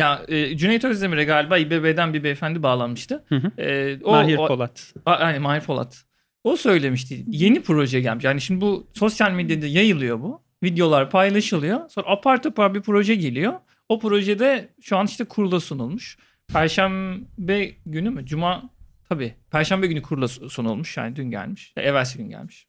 ya 0.00 0.22
e, 0.28 0.56
Cüneyt 0.56 0.84
Özdemir'e 0.84 1.24
galiba 1.24 1.58
İBB'den 1.58 2.14
bir 2.14 2.24
beyefendi 2.24 2.62
bağlanmıştı. 2.62 3.24
Hı 3.28 3.34
hı. 3.36 3.60
E, 3.62 3.98
o, 4.04 4.10
Mahir 4.12 4.38
o, 4.38 4.46
Polat. 4.46 4.94
A- 5.06 5.20
Yani 5.20 5.38
Mahir 5.38 5.60
Polat. 5.60 6.04
O 6.44 6.56
söylemişti. 6.56 7.24
Yeni 7.28 7.62
proje 7.62 8.00
gelmiş. 8.00 8.24
Yani 8.24 8.40
şimdi 8.40 8.60
bu 8.60 8.86
sosyal 8.94 9.30
medyada 9.32 9.66
yayılıyor 9.66 10.20
bu. 10.20 10.42
Videolar 10.62 11.10
paylaşılıyor. 11.10 11.88
Sonra 11.90 12.06
apar 12.06 12.42
topar 12.42 12.74
bir 12.74 12.80
proje 12.80 13.14
geliyor. 13.14 13.52
O 13.88 14.00
projede 14.00 14.68
şu 14.82 14.96
an 14.96 15.06
işte 15.06 15.24
kurula 15.24 15.60
sunulmuş. 15.60 16.18
Perşembe 16.52 17.70
günü 17.86 18.10
mü? 18.10 18.26
Cuma 18.26 18.62
tabii. 19.08 19.34
Perşembe 19.50 19.86
günü 19.86 20.02
kurula 20.02 20.28
su- 20.28 20.50
sunulmuş. 20.50 20.96
Yani 20.96 21.16
dün 21.16 21.30
gelmiş. 21.30 21.72
Ya, 21.76 21.82
Evvelsi 21.82 22.18
gün 22.18 22.28
gelmiş. 22.30 22.66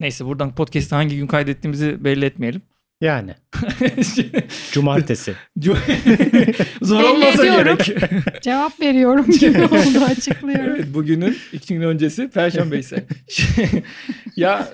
Neyse 0.00 0.24
buradan 0.26 0.54
podcast'ı 0.54 0.94
hangi 0.94 1.16
gün 1.16 1.26
kaydettiğimizi 1.26 2.04
belli 2.04 2.24
etmeyelim. 2.24 2.62
Yani 3.00 3.34
cumartesi. 4.72 5.34
Zor 6.82 7.02
olmasa 7.02 7.44
gerek. 7.44 7.92
Cevap 8.42 8.80
veriyorum 8.80 9.26
gibi 9.30 9.64
oldu 9.64 10.04
açıklıyorum. 10.10 10.74
Evet 10.74 10.84
bugünün 10.94 11.36
iki 11.52 11.74
gün 11.74 11.82
öncesi 11.82 12.30
Perşembe 12.30 12.78
ise. 12.78 13.04
ya 14.36 14.68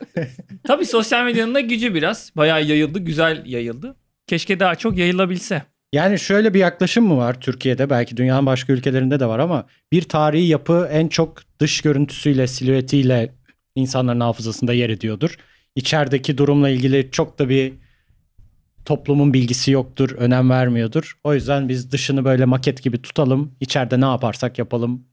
tabii 0.67 0.87
sosyal 0.87 1.25
medyanın 1.25 1.55
da 1.55 1.61
gücü 1.61 1.95
biraz. 1.95 2.33
Bayağı 2.37 2.65
yayıldı, 2.65 2.99
güzel 2.99 3.43
yayıldı. 3.47 3.97
Keşke 4.27 4.61
daha 4.61 4.75
çok 4.75 4.99
yayılabilse. 4.99 5.63
Yani 5.93 6.19
şöyle 6.19 6.55
bir 6.55 6.59
yaklaşım 6.59 7.07
mı 7.07 7.17
var 7.17 7.41
Türkiye'de 7.41 7.91
belki 7.91 8.17
dünyanın 8.17 8.47
başka 8.47 8.73
ülkelerinde 8.73 9.21
de 9.21 9.27
var 9.27 9.39
ama 9.39 9.67
bir 9.93 10.03
tarihi 10.03 10.47
yapı 10.47 10.89
en 10.93 11.09
çok 11.09 11.43
dış 11.61 11.81
görüntüsüyle, 11.81 12.47
silüetiyle 12.47 13.35
insanların 13.75 14.21
hafızasında 14.21 14.73
yer 14.73 14.91
ediyordur. 14.91 15.37
İçerideki 15.75 16.39
durumla 16.39 16.69
ilgili 16.69 17.11
çok 17.11 17.39
da 17.39 17.49
bir 17.49 17.73
toplumun 18.87 19.35
bilgisi 19.35 19.71
yoktur, 19.71 20.11
önem 20.11 20.51
vermiyordur. 20.51 21.19
O 21.25 21.35
yüzden 21.35 21.69
biz 21.69 21.93
dışını 21.93 22.25
böyle 22.25 22.45
maket 22.45 22.83
gibi 22.83 23.03
tutalım. 23.03 23.57
İçeride 23.61 24.01
ne 24.01 24.05
yaparsak 24.05 24.59
yapalım 24.59 25.07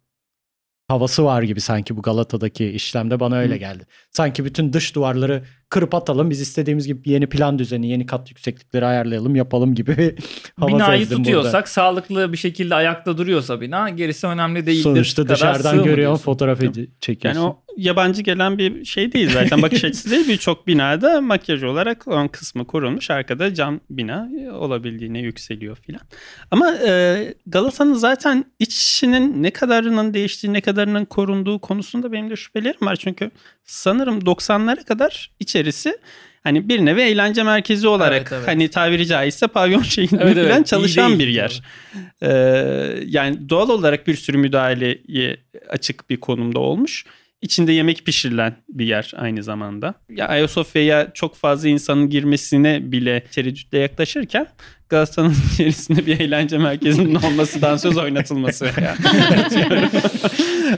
havası 0.87 1.25
var 1.25 1.43
gibi 1.43 1.61
sanki 1.61 1.97
bu 1.97 2.01
Galata'daki 2.01 2.65
işlemde 2.65 3.19
bana 3.19 3.35
öyle 3.35 3.57
geldi. 3.57 3.87
Sanki 4.11 4.45
bütün 4.45 4.73
dış 4.73 4.95
duvarları 4.95 5.43
kırıp 5.73 5.95
atalım. 5.95 6.29
Biz 6.29 6.41
istediğimiz 6.41 6.87
gibi 6.87 7.09
yeni 7.09 7.27
plan 7.27 7.59
düzeni, 7.59 7.87
yeni 7.89 8.05
kat 8.05 8.29
yükseklikleri 8.29 8.85
ayarlayalım, 8.85 9.35
yapalım 9.35 9.75
gibi 9.75 9.97
bir 9.97 10.15
hava 10.59 10.67
Binayı 10.69 11.09
tutuyorsak 11.09 11.53
burada. 11.53 11.65
sağlıklı 11.67 12.31
bir 12.33 12.37
şekilde 12.37 12.75
ayakta 12.75 13.17
duruyorsa 13.17 13.61
bina 13.61 13.89
gerisi 13.89 14.27
önemli 14.27 14.65
değildir. 14.65 14.83
Sonuçta 14.83 15.27
dışarıdan 15.29 15.75
görüyorsun, 15.77 15.97
diyorsun? 15.97 16.23
fotoğraf 16.23 16.63
edi- 16.63 16.79
Yani 16.79 16.87
çekiyorsun. 16.99 17.41
o 17.41 17.59
yabancı 17.77 18.21
gelen 18.21 18.57
bir 18.57 18.85
şey 18.85 19.11
değil 19.13 19.29
zaten 19.33 19.61
bakış 19.61 19.83
açısı 19.89 20.11
değil. 20.11 20.27
Birçok 20.27 20.67
binada 20.67 21.21
makyaj 21.21 21.63
olarak 21.63 22.07
ön 22.07 22.27
kısmı 22.27 22.67
korunmuş. 22.67 23.09
Arkada 23.11 23.53
cam 23.53 23.79
bina 23.89 24.29
olabildiğine 24.53 25.19
yükseliyor 25.19 25.75
filan. 25.75 26.01
Ama 26.51 26.71
e, 26.87 27.33
Galata'nın 27.47 27.93
zaten 27.93 28.45
içinin 28.59 29.43
ne 29.43 29.51
kadarının 29.51 30.13
değiştiği, 30.13 30.53
ne 30.53 30.61
kadarının 30.61 31.05
korunduğu 31.05 31.59
konusunda 31.59 32.11
benim 32.11 32.29
de 32.29 32.35
şüphelerim 32.35 32.87
var. 32.87 32.95
Çünkü 32.95 33.31
sanırım 33.65 34.19
90'lara 34.19 34.83
kadar 34.83 35.31
içerisi 35.39 35.97
hani 36.43 36.69
bir 36.69 36.85
nevi 36.85 37.01
eğlence 37.01 37.43
merkezi 37.43 37.87
olarak 37.87 38.21
Evet, 38.21 38.31
evet. 38.31 38.47
hani 38.47 38.69
tabiri 38.69 39.07
caizse 39.07 39.47
pavyon 39.47 39.81
şeyinde 39.83 40.17
Evet, 40.21 40.37
evet. 40.37 40.45
filan 40.47 40.61
İyi 40.61 40.65
çalışan 40.65 41.07
değil. 41.09 41.19
bir 41.19 41.27
yer. 41.27 41.61
Ee, 42.21 42.27
yani 43.05 43.49
doğal 43.49 43.69
olarak 43.69 44.07
bir 44.07 44.15
sürü 44.15 44.37
müdahaleye 44.37 45.37
açık 45.69 46.09
bir 46.09 46.19
konumda 46.19 46.59
olmuş. 46.59 47.05
İçinde 47.41 47.71
yemek 47.71 48.05
pişirilen 48.05 48.55
bir 48.69 48.85
yer 48.85 49.11
aynı 49.15 49.43
zamanda. 49.43 49.93
Ya 50.09 50.27
Ayasofya'ya 50.27 51.11
çok 51.13 51.35
fazla 51.35 51.69
insanın 51.69 52.09
girmesine 52.09 52.91
bile 52.91 53.23
tereddütle 53.31 53.77
yaklaşırken 53.77 54.47
Galatasaray'ın 54.93 55.35
içerisinde 55.53 56.05
bir 56.05 56.19
eğlence 56.19 56.57
merkezinin 56.57 57.15
olması, 57.25 57.61
dansöz 57.61 57.97
oynatılması 57.97 58.65
veya. 58.77 58.95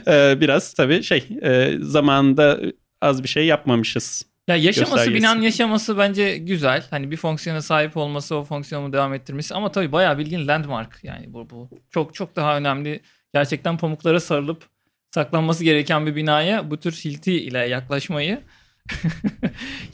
Ee, 0.06 0.36
biraz 0.40 0.74
tabii 0.74 1.02
şey 1.02 1.28
e, 1.42 1.72
zamanında 1.80 2.60
az 3.00 3.22
bir 3.22 3.28
şey 3.28 3.46
yapmamışız. 3.46 4.26
Ya 4.48 4.56
yaşaması 4.56 4.96
göstergesi. 4.96 5.14
binanın 5.14 5.40
yaşaması 5.40 5.98
bence 5.98 6.38
güzel. 6.38 6.84
Hani 6.90 7.10
bir 7.10 7.16
fonksiyona 7.16 7.62
sahip 7.62 7.96
olması 7.96 8.36
o 8.36 8.44
fonksiyonu 8.44 8.92
devam 8.92 9.14
ettirmesi 9.14 9.54
ama 9.54 9.72
tabii 9.72 9.92
bayağı 9.92 10.18
bilgin 10.18 10.48
landmark 10.48 10.98
yani 11.02 11.32
bu 11.32 11.50
bu 11.50 11.70
çok 11.90 12.14
çok 12.14 12.36
daha 12.36 12.56
önemli. 12.56 13.00
Gerçekten 13.34 13.78
pamuklara 13.78 14.20
sarılıp 14.20 14.62
saklanması 15.10 15.64
gereken 15.64 16.06
bir 16.06 16.16
binaya 16.16 16.70
bu 16.70 16.76
tür 16.76 16.92
hilti 16.92 17.32
ile 17.32 17.58
yaklaşmayı 17.58 18.40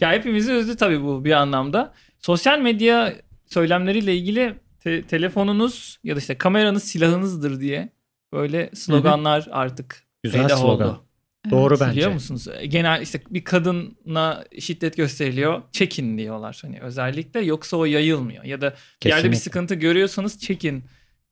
ya 0.00 0.12
hepimizi 0.12 0.52
üzdü 0.52 0.76
tabii 0.76 1.02
bu 1.02 1.24
bir 1.24 1.32
anlamda. 1.32 1.94
Sosyal 2.18 2.58
medya 2.58 3.14
söylemleriyle 3.52 4.16
ilgili 4.16 4.54
te- 4.80 5.02
telefonunuz 5.02 5.98
ya 6.04 6.14
da 6.16 6.18
işte 6.18 6.38
kameranız 6.38 6.84
silahınızdır 6.84 7.60
diye 7.60 7.88
böyle 8.32 8.70
sloganlar 8.74 9.48
artık 9.50 10.02
Güzel 10.22 10.48
slogan. 10.48 10.88
oldu. 10.88 11.04
Doğru 11.50 11.80
bence. 11.80 11.92
Biliyor 11.96 12.12
musunuz? 12.12 12.46
Genel 12.68 13.02
işte 13.02 13.20
bir 13.30 13.44
kadına 13.44 14.44
şiddet 14.60 14.96
gösteriliyor. 14.96 15.62
Çekin 15.72 16.18
diyorlar 16.18 16.58
hani 16.62 16.80
özellikle 16.80 17.40
yoksa 17.40 17.76
o 17.76 17.84
yayılmıyor. 17.84 18.44
Ya 18.44 18.60
da 18.60 18.66
bir 19.04 19.08
yerde 19.08 19.18
bir 19.18 19.22
Kesinlikle. 19.22 19.36
sıkıntı 19.36 19.74
görüyorsanız 19.74 20.40
çekin 20.40 20.84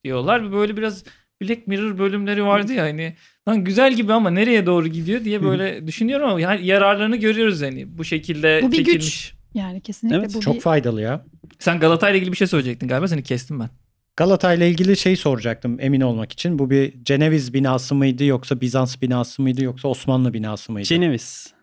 diyorlar. 0.04 0.52
Böyle 0.52 0.76
biraz 0.76 1.04
Black 1.42 1.66
Mirror 1.66 1.98
bölümleri 1.98 2.44
vardı 2.44 2.72
ya 2.72 2.84
hani 2.84 3.16
lan 3.48 3.64
güzel 3.64 3.94
gibi 3.94 4.12
ama 4.12 4.30
nereye 4.30 4.66
doğru 4.66 4.88
gidiyor 4.88 5.24
diye 5.24 5.42
böyle 5.42 5.86
düşünüyorum 5.86 6.28
ama 6.28 6.40
yani 6.40 6.66
yararlarını 6.66 7.16
görüyoruz 7.16 7.62
hani 7.62 7.98
bu 7.98 8.04
şekilde 8.04 8.60
Bu 8.62 8.72
bir 8.72 8.84
güç. 8.84 9.34
Yani 9.54 9.80
kesinlikle 9.80 10.18
Evet, 10.18 10.34
bu 10.34 10.40
Çok 10.40 10.54
bir... 10.54 10.60
faydalı 10.60 11.00
ya. 11.00 11.24
Sen 11.58 11.80
Galata 11.80 12.10
ile 12.10 12.18
ilgili 12.18 12.32
bir 12.32 12.36
şey 12.36 12.46
söyleyecektin 12.46 12.88
galiba 12.88 13.08
seni 13.08 13.22
kestim 13.22 13.60
ben. 13.60 13.68
Galata 14.16 14.54
ile 14.54 14.70
ilgili 14.70 14.96
şey 14.96 15.16
soracaktım 15.16 15.76
emin 15.80 16.00
olmak 16.00 16.32
için. 16.32 16.58
Bu 16.58 16.70
bir 16.70 17.04
Ceneviz 17.04 17.54
binası 17.54 17.94
mıydı 17.94 18.24
yoksa 18.24 18.60
Bizans 18.60 19.02
binası 19.02 19.42
mıydı 19.42 19.64
yoksa 19.64 19.88
Osmanlı 19.88 20.32
binası 20.34 20.72
mıydı? 20.72 20.88
Ceneviz. 20.88 21.54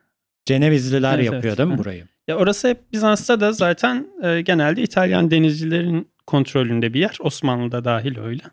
Cenevizliler 0.45 1.15
Evet, 1.15 1.25
yapıyor 1.25 1.43
evet. 1.43 1.57
değil 1.57 1.69
mi 1.69 1.77
burayı? 1.77 2.07
Ya 2.27 2.37
orası 2.37 2.67
hep 2.67 2.91
Bizans'ta 2.93 3.39
da 3.39 3.51
zaten 3.51 4.07
e, 4.23 4.41
genelde 4.41 4.81
İtalyan 4.81 5.31
denizcilerin 5.31 6.07
kontrolünde 6.27 6.93
bir 6.93 6.99
yer. 6.99 7.17
Osmanlı'da 7.19 7.85
dahil 7.85 8.17
öyle. 8.19 8.43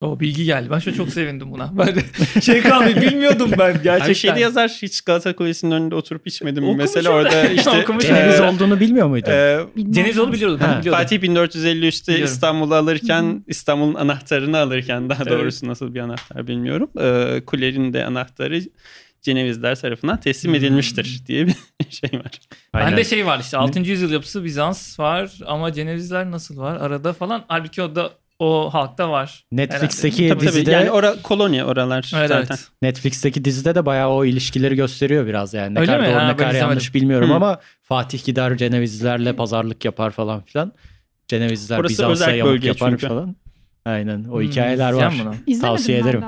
O 0.00 0.20
bilgi 0.20 0.44
geldi. 0.44 0.68
Ben 0.70 0.78
şu 0.78 0.94
çok 0.96 1.08
sevindim 1.10 1.52
buna. 1.52 1.70
Ben 1.78 1.94
şey 2.40 2.60
kalmayı 2.62 3.00
bilmiyordum 3.00 3.50
ben 3.58 3.72
gerçekten. 3.82 4.08
Her 4.08 4.14
şeyde 4.14 4.40
yazar 4.40 4.68
hiç 4.82 5.00
Galata 5.00 5.36
Kulesi'nin 5.36 5.70
önünde 5.70 5.94
oturup 5.94 6.26
içmedim. 6.26 6.64
Okumuşum 6.64 6.78
Mesela 6.78 7.10
da. 7.10 7.14
orada 7.14 7.44
işte. 7.48 7.84
Ceneviz 8.00 8.40
e, 8.40 8.42
olduğunu 8.42 8.80
bilmiyor 8.80 9.06
muydun? 9.06 9.30
e, 9.30 9.58
Bilmem 9.76 9.92
Ceneviz 9.92 10.16
lazım. 10.16 10.24
onu 10.28 10.32
biliyordum. 10.32 10.58
Ben 10.62 10.66
Ha, 10.68 10.80
biliyordum. 10.80 11.02
Fatih 11.02 11.20
1453'te 11.20 12.12
Biliyorum. 12.12 12.32
İstanbul'u 12.32 12.74
alırken. 12.74 13.44
İstanbul'un 13.46 13.94
anahtarını 13.94 14.58
alırken 14.58 15.08
daha 15.10 15.22
Evet. 15.22 15.32
doğrusu 15.32 15.68
nasıl 15.68 15.94
bir 15.94 16.00
anahtar 16.00 16.46
bilmiyorum. 16.48 16.90
E, 17.00 17.40
kulenin 17.46 17.92
de 17.92 18.04
anahtarı 18.04 18.60
Cenevizler 19.22 19.74
tarafından 19.80 20.20
teslim 20.20 20.52
Hmm. 20.52 20.58
edilmiştir 20.58 21.22
diye 21.26 21.46
bir 21.46 21.54
şey 21.90 22.10
var. 22.20 22.30
Aynen. 22.72 22.90
Bende 22.90 23.04
şey 23.04 23.26
var 23.26 23.38
işte 23.40 23.56
6. 23.56 23.80
yüzyıl 23.80 24.10
yapısı 24.12 24.44
Bizans 24.44 24.98
var 25.00 25.30
ama 25.46 25.72
Cenevizler 25.72 26.30
nasıl 26.30 26.56
var 26.56 26.76
arada 26.76 27.12
falan. 27.12 27.44
Halbuki 27.48 27.82
o 27.82 27.94
da 27.94 28.10
o 28.40 28.70
halkta 28.74 29.10
var. 29.10 29.44
Netflix'teki 29.52 30.28
Tabii 30.28 30.38
tabii 30.38 30.40
dizide 30.48 30.70
yani 30.70 30.90
ora, 30.90 31.22
koloni 31.22 31.64
oralar 31.64 32.12
Evet, 32.16 32.28
zaten. 32.28 32.54
evet. 32.54 32.68
Netflix'teki 32.82 33.44
dizide 33.44 33.74
de 33.74 33.86
bayağı 33.86 34.08
o 34.10 34.24
ilişkileri 34.24 34.74
gösteriyor 34.76 35.26
biraz 35.26 35.54
yani. 35.54 35.74
Ne 35.74 35.78
Öyle 35.80 35.92
kadar 35.92 36.00
mi? 36.00 36.06
doğru 36.06 36.14
Ha, 36.20 36.26
ne 36.26 36.36
kadar 36.36 36.48
izlemedim. 36.50 36.68
yanlış 36.68 36.94
bilmiyorum 36.94 37.30
Hı. 37.30 37.34
ama 37.34 37.60
Fatih 37.82 38.24
gider 38.24 38.56
Cenevizlilerle 38.56 39.36
pazarlık 39.36 39.84
yapar 39.84 40.10
falan 40.10 40.42
filan. 40.44 40.72
Cenevizliler 41.28 41.78
Orası 41.78 41.92
Bizans'a 41.92 42.12
özel 42.12 42.34
yamuk 42.38 42.52
bölge 42.52 42.68
yapar 42.68 42.90
çünkü. 42.90 43.08
falan. 43.08 43.36
Aynen 43.84 44.24
o 44.24 44.34
Hmm, 44.34 44.42
hikayeler 44.42 44.92
var. 44.92 45.12
İzlemedim 45.46 45.60
Tavsiye 45.60 45.98
ederim. 45.98 46.24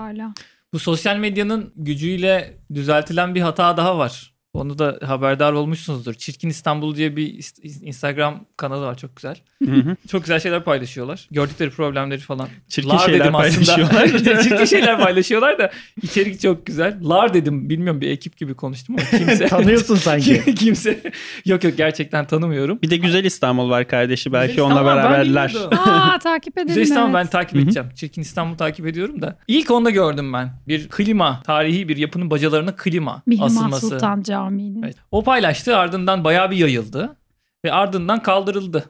Bu 0.72 0.78
sosyal 0.78 1.16
medyanın 1.16 1.72
gücüyle 1.76 2.58
düzeltilen 2.74 3.34
bir 3.34 3.40
hata 3.40 3.76
daha 3.76 3.98
var. 3.98 4.31
Onu 4.54 4.78
da 4.78 4.98
haberdar 5.04 5.52
olmuşsunuzdur. 5.52 6.14
Çirkin 6.14 6.48
İstanbul 6.48 6.96
diye 6.96 7.16
bir 7.16 7.52
Instagram 7.82 8.44
kanalı 8.56 8.86
var 8.86 8.96
çok 8.98 9.16
güzel. 9.16 9.36
Hı 9.64 9.70
hı. 9.70 9.96
Çok 10.08 10.22
güzel 10.22 10.40
şeyler 10.40 10.64
paylaşıyorlar. 10.64 11.28
Gördükleri 11.30 11.70
problemleri 11.70 12.20
falan. 12.20 12.48
Çirkin 12.68 12.90
Lar 12.90 12.98
şeyler 12.98 13.20
dedim 13.20 13.32
paylaşıyorlar. 13.32 14.08
Çirkin 14.42 14.64
şeyler 14.64 14.98
paylaşıyorlar 14.98 15.58
da 15.58 15.70
içerik 16.02 16.40
çok 16.40 16.66
güzel. 16.66 16.98
Lar 17.08 17.34
dedim 17.34 17.70
bilmiyorum 17.70 18.00
bir 18.00 18.10
ekip 18.10 18.36
gibi 18.36 18.54
konuştum 18.54 18.96
ama 18.98 19.18
kimse. 19.18 19.46
Tanıyorsun 19.48 19.96
sanki. 19.96 20.54
kimse. 20.54 21.02
Yok 21.44 21.64
yok 21.64 21.76
gerçekten 21.76 22.24
tanımıyorum. 22.24 22.78
Bir 22.82 22.90
de 22.90 22.96
Güzel 22.96 23.24
İstanbul 23.24 23.70
var 23.70 23.88
kardeşi. 23.88 24.32
Belki 24.32 24.48
Güzel 24.48 24.64
onunla 24.64 24.86
ben 24.86 24.96
beraberler. 24.96 25.54
Aa 25.70 26.18
takip 26.18 26.58
edelim 26.58 26.68
Güzel 26.68 26.82
İstanbul 26.82 27.14
ben 27.14 27.22
evet. 27.22 27.32
takip 27.32 27.54
Hı 27.54 27.58
hı. 27.58 27.62
edeceğim. 27.62 27.88
Çirkin 27.94 28.22
İstanbul 28.22 28.56
takip 28.56 28.86
ediyorum 28.86 29.22
da. 29.22 29.38
İlk 29.48 29.70
onda 29.70 29.90
gördüm 29.90 30.32
ben. 30.32 30.50
Bir 30.68 30.88
klima, 30.88 31.42
tarihi 31.42 31.88
bir 31.88 31.96
yapının 31.96 32.30
bacalarına 32.30 32.76
klima 32.76 33.22
Mihrimah 33.26 33.46
asılması. 33.46 33.88
Sultan 33.88 34.22
Camii'nin. 34.44 34.82
Evet. 34.82 34.96
O 35.10 35.24
paylaştı 35.24 35.76
ardından 35.76 36.24
bayağı 36.24 36.50
bir 36.50 36.56
yayıldı. 36.56 37.16
Ve 37.64 37.72
ardından 37.72 38.22
kaldırıldı. 38.22 38.84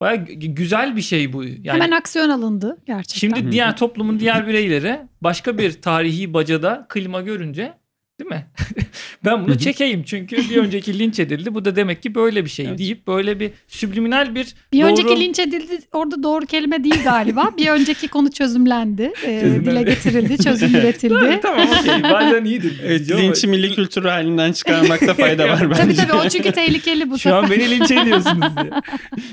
Bayağı 0.00 0.16
gü- 0.16 0.54
güzel 0.54 0.96
bir 0.96 1.02
şey 1.02 1.32
bu. 1.32 1.44
Yani 1.44 1.68
Hemen 1.82 1.90
aksiyon 1.90 2.30
alındı 2.30 2.78
gerçekten. 2.86 3.18
şimdi 3.18 3.52
diğer 3.52 3.76
toplumun 3.76 4.20
diğer 4.20 4.46
bireyleri 4.46 5.00
başka 5.20 5.58
bir 5.58 5.82
tarihi 5.82 6.34
bacada 6.34 6.86
klima 6.88 7.20
görünce 7.22 7.74
değil 8.20 8.30
mi? 8.30 8.46
ben 9.24 9.44
bunu 9.44 9.58
çekeyim 9.58 10.02
çünkü 10.02 10.36
bir 10.36 10.56
önceki 10.56 10.98
linç 10.98 11.20
edildi. 11.20 11.54
Bu 11.54 11.64
da 11.64 11.76
demek 11.76 12.02
ki 12.02 12.14
böyle 12.14 12.44
bir 12.44 12.50
şey 12.50 12.66
Evet. 12.66 12.78
deyip 12.78 13.06
böyle 13.06 13.40
bir 13.40 13.50
subliminal 13.68 14.34
bir 14.34 14.54
bir 14.72 14.80
doğru... 14.82 14.88
önceki 14.90 15.20
linç 15.20 15.38
edildi 15.38 15.78
orada 15.92 16.22
doğru 16.22 16.46
kelime 16.46 16.84
değil 16.84 17.04
galiba. 17.04 17.50
bir 17.58 17.68
önceki 17.68 18.08
konu 18.08 18.30
çözümlendi. 18.30 19.12
Ee, 19.26 19.42
dile 19.64 19.82
getirildi, 19.82 20.38
çözüm 20.44 20.74
üretildi. 20.74 21.40
tamam 21.42 21.68
okey 21.80 22.02
bazen 22.02 22.44
iyidir. 22.44 22.72
Evet, 22.86 23.10
linçi 23.10 23.46
milli 23.48 23.74
kültür 23.74 24.04
halinden 24.04 24.52
çıkarmakta 24.52 25.14
fayda 25.14 25.48
var 25.48 25.70
bence. 25.70 25.82
tabii 25.82 25.94
tabii 25.94 26.12
o 26.12 26.28
çünkü 26.28 26.52
tehlikeli 26.52 27.10
bu 27.10 27.18
Şu 27.18 27.34
an 27.34 27.42
sefer. 27.46 27.58
beni 27.58 27.70
linç 27.70 27.90
ediyorsunuz 27.90 28.46
diye. 28.62 28.70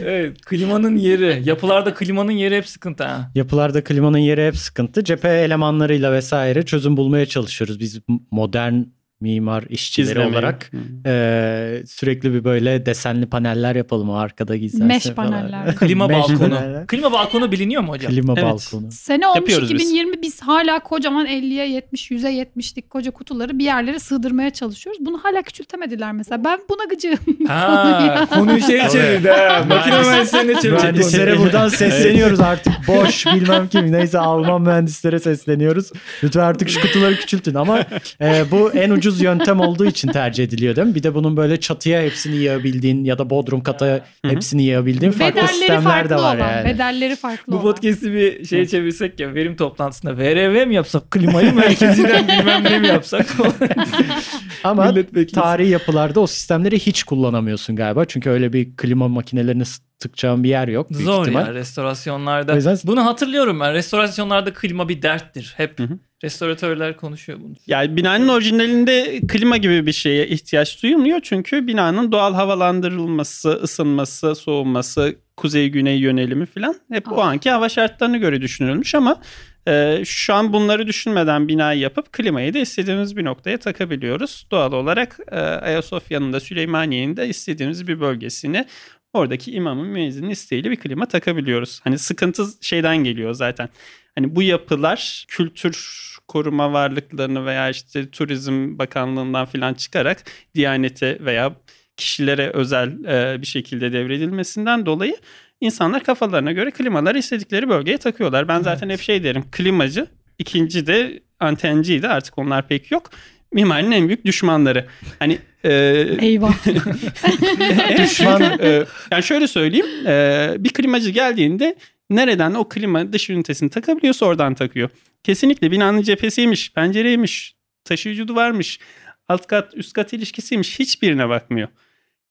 Evet 0.02 0.42
klimanın 0.46 0.96
yeri. 0.96 1.42
Yapılarda 1.46 1.94
klimanın 1.94 2.32
yeri 2.32 2.58
hep 2.58 2.68
sıkıntı 2.68 3.04
ha. 3.04 3.32
Yapılarda 3.36 3.84
klimanın 3.84 4.18
yeri 4.18 4.48
hep 4.48 4.58
sıkıntı. 4.58 5.04
Cephe 5.04 5.30
elemanlarıyla 5.30 6.12
vesaire 6.14 6.64
çözüm 6.66 6.98
bulmaya 6.98 7.26
çalışıyoruz. 7.26 7.80
Biz 7.80 8.00
modern 8.32 8.76
mimar 9.24 9.64
işçileri 9.70 10.10
İzlemeyi. 10.12 10.34
olarak 10.34 10.72
Hı. 10.74 10.78
Ee, 11.10 11.84
sürekli 11.88 12.34
bir 12.34 12.44
böyle 12.44 12.86
desenli 12.86 13.26
paneller 13.26 13.76
yapalım 13.76 14.10
o 14.10 14.14
arkada 14.14 14.56
gizlensin 14.58 14.88
Mesh 14.88 15.04
falan. 15.16 15.32
paneller. 15.32 15.76
Klima 15.80 16.10
balkonu. 16.10 16.40
paneller. 16.40 16.88
Klima 16.88 17.12
balkonu 17.12 17.52
biliniyor 17.52 17.82
mu 17.82 17.92
hocam? 17.92 18.12
Klima 18.12 18.34
Evet. 18.38 18.44
balkonu. 18.44 18.92
Sene 18.92 19.28
olmuş 19.28 19.40
Yapıyoruz 19.40 19.74
biz. 19.74 19.82
2020 19.82 20.22
biz. 20.22 20.42
hala 20.42 20.80
kocaman 20.80 21.26
50'ye 21.26 21.70
70 21.70 22.12
100'e 22.12 22.32
70'lik 22.44 22.90
koca 22.90 23.12
kutuları 23.12 23.60
bir 23.60 23.64
yerlere 23.64 24.00
sığdırmaya 24.00 24.50
çalışıyoruz. 24.50 25.06
Bunu 25.06 25.20
hala 25.24 25.42
küçültemediler 25.42 26.12
mesela. 26.12 26.44
Ben 26.44 26.60
buna 26.70 26.84
gıcığım. 26.90 27.48
Ha, 27.48 28.28
konuyu 28.34 28.60
şey 28.62 28.88
çevirdi 28.90 29.30
ha. 29.30 29.66
Makine 29.70 29.94
Mühendis- 29.96 30.08
mühendislerine 30.10 30.62
çevirdi. 30.62 30.82
Mühendislere 30.82 31.40
buradan 31.40 31.68
sesleniyoruz 31.70 32.40
artık. 32.40 32.74
Boş 32.88 33.26
bilmem 33.26 33.68
kim. 33.68 33.92
Neyse 33.92 34.20
Alman 34.20 34.62
mühendislere 34.62 35.20
sesleniyoruz. 35.20 35.92
Lütfen 36.24 36.40
artık 36.42 36.70
şu 36.70 36.82
kutuları 36.82 37.16
küçültün. 37.16 37.54
Ama 37.56 37.80
e, 38.22 38.44
bu 38.52 38.72
en 38.72 38.90
ucuz 38.92 39.13
ucuz 39.14 39.22
yöntem 39.22 39.60
olduğu 39.60 39.86
için 39.86 40.08
tercih 40.08 40.44
ediliyor 40.44 40.76
değil 40.76 40.88
mi? 40.88 40.96
Bir 40.96 41.04
de 41.04 41.16
bunun 41.16 41.38
böyle 41.38 41.60
çatıya 41.60 42.02
hepsini 42.02 42.36
yığabildiğin 42.36 43.04
ya 43.04 43.18
da 43.18 43.30
bodrum 43.30 43.64
kata 43.64 44.06
hepsini 44.26 44.64
yığabildiğin 44.64 45.12
farklı 45.12 45.36
Bedelleri 45.36 45.54
sistemler 45.58 45.84
farklı 45.84 46.10
de 46.10 46.16
var 46.16 46.38
olan. 46.38 46.50
yani. 46.52 46.66
Bedelleri 46.66 47.16
farklı 47.16 47.54
Bu 47.54 47.62
podcast'i 47.62 48.14
bir 48.14 48.46
şeye 48.46 48.68
çevirsek 48.68 49.20
ya 49.20 49.34
verim 49.34 49.56
toplantısında 49.56 50.18
VRV 50.18 50.68
mi 50.68 50.76
yapsak 50.76 51.12
klimayı 51.12 51.56
merkeziden 51.56 52.28
bilmem 52.28 52.64
ne 52.64 52.80
mi 52.80 52.88
yapsak 52.88 53.28
Ama 54.64 54.94
tarihi 55.34 55.70
yapılarda 55.70 56.20
o 56.20 56.28
sistemleri 56.28 56.80
hiç 56.80 57.04
kullanamıyorsun 57.04 57.76
galiba. 57.76 58.06
Çünkü 58.06 58.30
öyle 58.30 58.54
bir 58.54 58.76
klima 58.76 59.08
makinelerini 59.08 59.66
tıkacağın 60.04 60.44
bir 60.44 60.50
yer 60.50 60.68
yok 60.68 60.90
büyük 60.90 61.04
Zor 61.04 61.22
ihtimal. 61.22 61.48
ya 61.48 61.54
restorasyonlarda. 61.54 62.54
O 62.54 62.56
yüzden- 62.56 62.78
Bunu 62.84 63.06
hatırlıyorum 63.06 63.60
ben. 63.60 63.74
Restorasyonlarda 63.74 64.54
klima 64.54 64.90
bir 64.90 65.02
derttir. 65.02 65.54
Hep 65.58 65.80
Hı 65.80 65.84
hı. 65.84 65.98
restoratörler 66.24 66.98
konuşuyor 66.98 67.40
bunu. 67.44 67.54
Yani 67.68 67.98
binanın 67.98 68.28
orijinalinde 68.28 69.20
klima 69.28 69.58
gibi 69.58 69.86
bir 69.86 69.92
şeye 69.92 70.28
ihtiyaç 70.28 70.84
duyulmuyor. 70.84 71.20
Çünkü 71.24 71.68
binanın 71.68 72.12
doğal 72.12 72.34
havalandırılması, 72.34 73.50
ısınması, 73.50 74.36
soğuması, 74.36 75.16
kuzey-güney 75.38 75.98
yönelimi 76.00 76.46
falan 76.46 76.76
hep 76.92 77.12
o 77.12 77.22
Ah. 77.22 77.28
anki 77.28 77.50
hava 77.50 77.70
şartlarına 77.70 78.18
göre 78.18 78.42
düşünülmüş 78.42 78.96
ama 78.96 79.22
e, 79.68 80.02
şu 80.06 80.34
an 80.34 80.54
bunları 80.54 80.88
düşünmeden 80.88 81.48
binayı 81.48 81.80
yapıp 81.80 82.14
klimayı 82.14 82.54
da 82.54 82.60
istediğimiz 82.60 83.18
bir 83.18 83.26
noktaya 83.26 83.58
takabiliyoruz. 83.58 84.48
Doğal 84.52 84.72
olarak 84.74 85.18
e, 85.32 85.36
Ayasofya'nın 85.40 86.34
da 86.34 86.40
Süleymaniye'nin 86.40 87.18
de 87.18 87.28
istediğimiz 87.28 87.88
bir 87.88 88.00
bölgesini 88.00 88.66
oradaki 89.14 89.52
imamın 89.52 89.88
müezzinin 89.88 90.30
isteğiyle 90.30 90.72
bir 90.72 90.76
klima 90.76 91.06
takabiliyoruz. 91.06 91.80
Hani 91.84 92.00
sıkıntı 92.00 92.46
şeyden 92.62 92.98
geliyor 92.98 93.34
zaten. 93.34 93.70
Hani 94.16 94.36
bu 94.36 94.44
yapılar 94.44 95.26
kültür 95.28 96.04
koruma 96.28 96.74
varlıklarını 96.74 97.46
veya 97.46 97.70
işte 97.70 98.10
Turizm 98.10 98.78
Bakanlığı'ndan 98.78 99.46
filan 99.46 99.74
çıkarak 99.74 100.24
Diyanete 100.56 101.18
veya 101.22 101.56
kişilere 101.98 102.50
özel 102.50 103.04
e, 103.06 103.42
bir 103.42 103.48
şekilde 103.48 103.94
devredilmesinden 103.94 104.86
dolayı 104.86 105.18
insanlar 105.62 106.04
kafalarına 106.04 106.52
göre 106.52 106.72
klimaları 106.72 107.18
istedikleri 107.18 107.70
bölgeye 107.70 107.98
takıyorlar. 107.98 108.48
Ben 108.48 108.62
zaten 108.62 108.90
hep 108.90 109.02
şey 109.02 109.24
derim 109.24 109.44
klimacı, 109.52 110.08
ikinci 110.40 110.88
de 110.88 111.24
antenciydi 111.40 112.08
artık 112.08 112.38
onlar 112.38 112.68
pek 112.68 112.92
yok. 112.92 113.10
Mimarinin 113.54 113.92
en 113.92 114.08
büyük 114.08 114.26
düşmanları. 114.26 114.86
Hani 115.20 115.38
e, 115.64 115.72
Eyvah. 116.20 116.54
Düşman. 117.98 118.42
e, 118.42 118.86
yani 119.12 119.24
şöyle 119.24 119.48
söyleyeyim. 119.48 120.08
e, 120.08 120.56
bir 120.60 120.70
klimacı 120.70 121.10
geldiğinde 121.10 121.76
nereden 122.10 122.54
o 122.54 122.70
klima 122.70 123.14
dış 123.14 123.30
ünitesini 123.30 123.70
takabiliyorsa 123.70 124.26
oradan 124.26 124.54
takıyor. 124.54 124.90
Kesinlikle 125.24 125.72
binanın 125.72 126.02
cephesiymiş, 126.02 126.74
pencereymiş, 126.74 127.56
taşıyıcı 127.84 128.28
duvarmış, 128.28 128.80
alt 129.28 129.48
kat 129.48 129.78
üst 129.78 129.94
kat 129.94 130.14
ilişkisiymiş 130.14 130.80
hiçbirine 130.80 131.30
bakmıyor. 131.30 131.68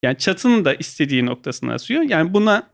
Yani 0.03 0.19
çatının 0.19 0.65
da 0.65 0.75
istediği 0.75 1.27
noktasına 1.27 1.75
asıyor. 1.75 2.03
Yani 2.03 2.35
buna 2.35 2.72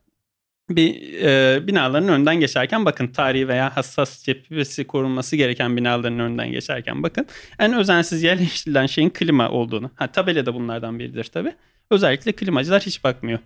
bir 0.70 1.12
e, 1.22 1.66
binaların 1.66 2.08
önünden 2.08 2.40
geçerken 2.40 2.84
bakın 2.84 3.06
tarihi 3.08 3.48
veya 3.48 3.76
hassas 3.76 4.22
cephesi 4.24 4.84
korunması 4.86 5.36
gereken 5.36 5.76
binaların 5.76 6.18
önünden 6.18 6.52
geçerken 6.52 7.02
bakın 7.02 7.26
en 7.58 7.72
özensiz 7.74 8.22
yerleştirilen 8.22 8.86
şeyin 8.86 9.10
klima 9.10 9.50
olduğunu. 9.50 9.90
Ha 9.94 10.06
tabela 10.06 10.46
da 10.46 10.54
bunlardan 10.54 10.98
biridir 10.98 11.24
tabii. 11.24 11.52
Özellikle 11.90 12.32
klimacılar 12.32 12.82
hiç 12.82 13.04
bakmıyor. 13.04 13.38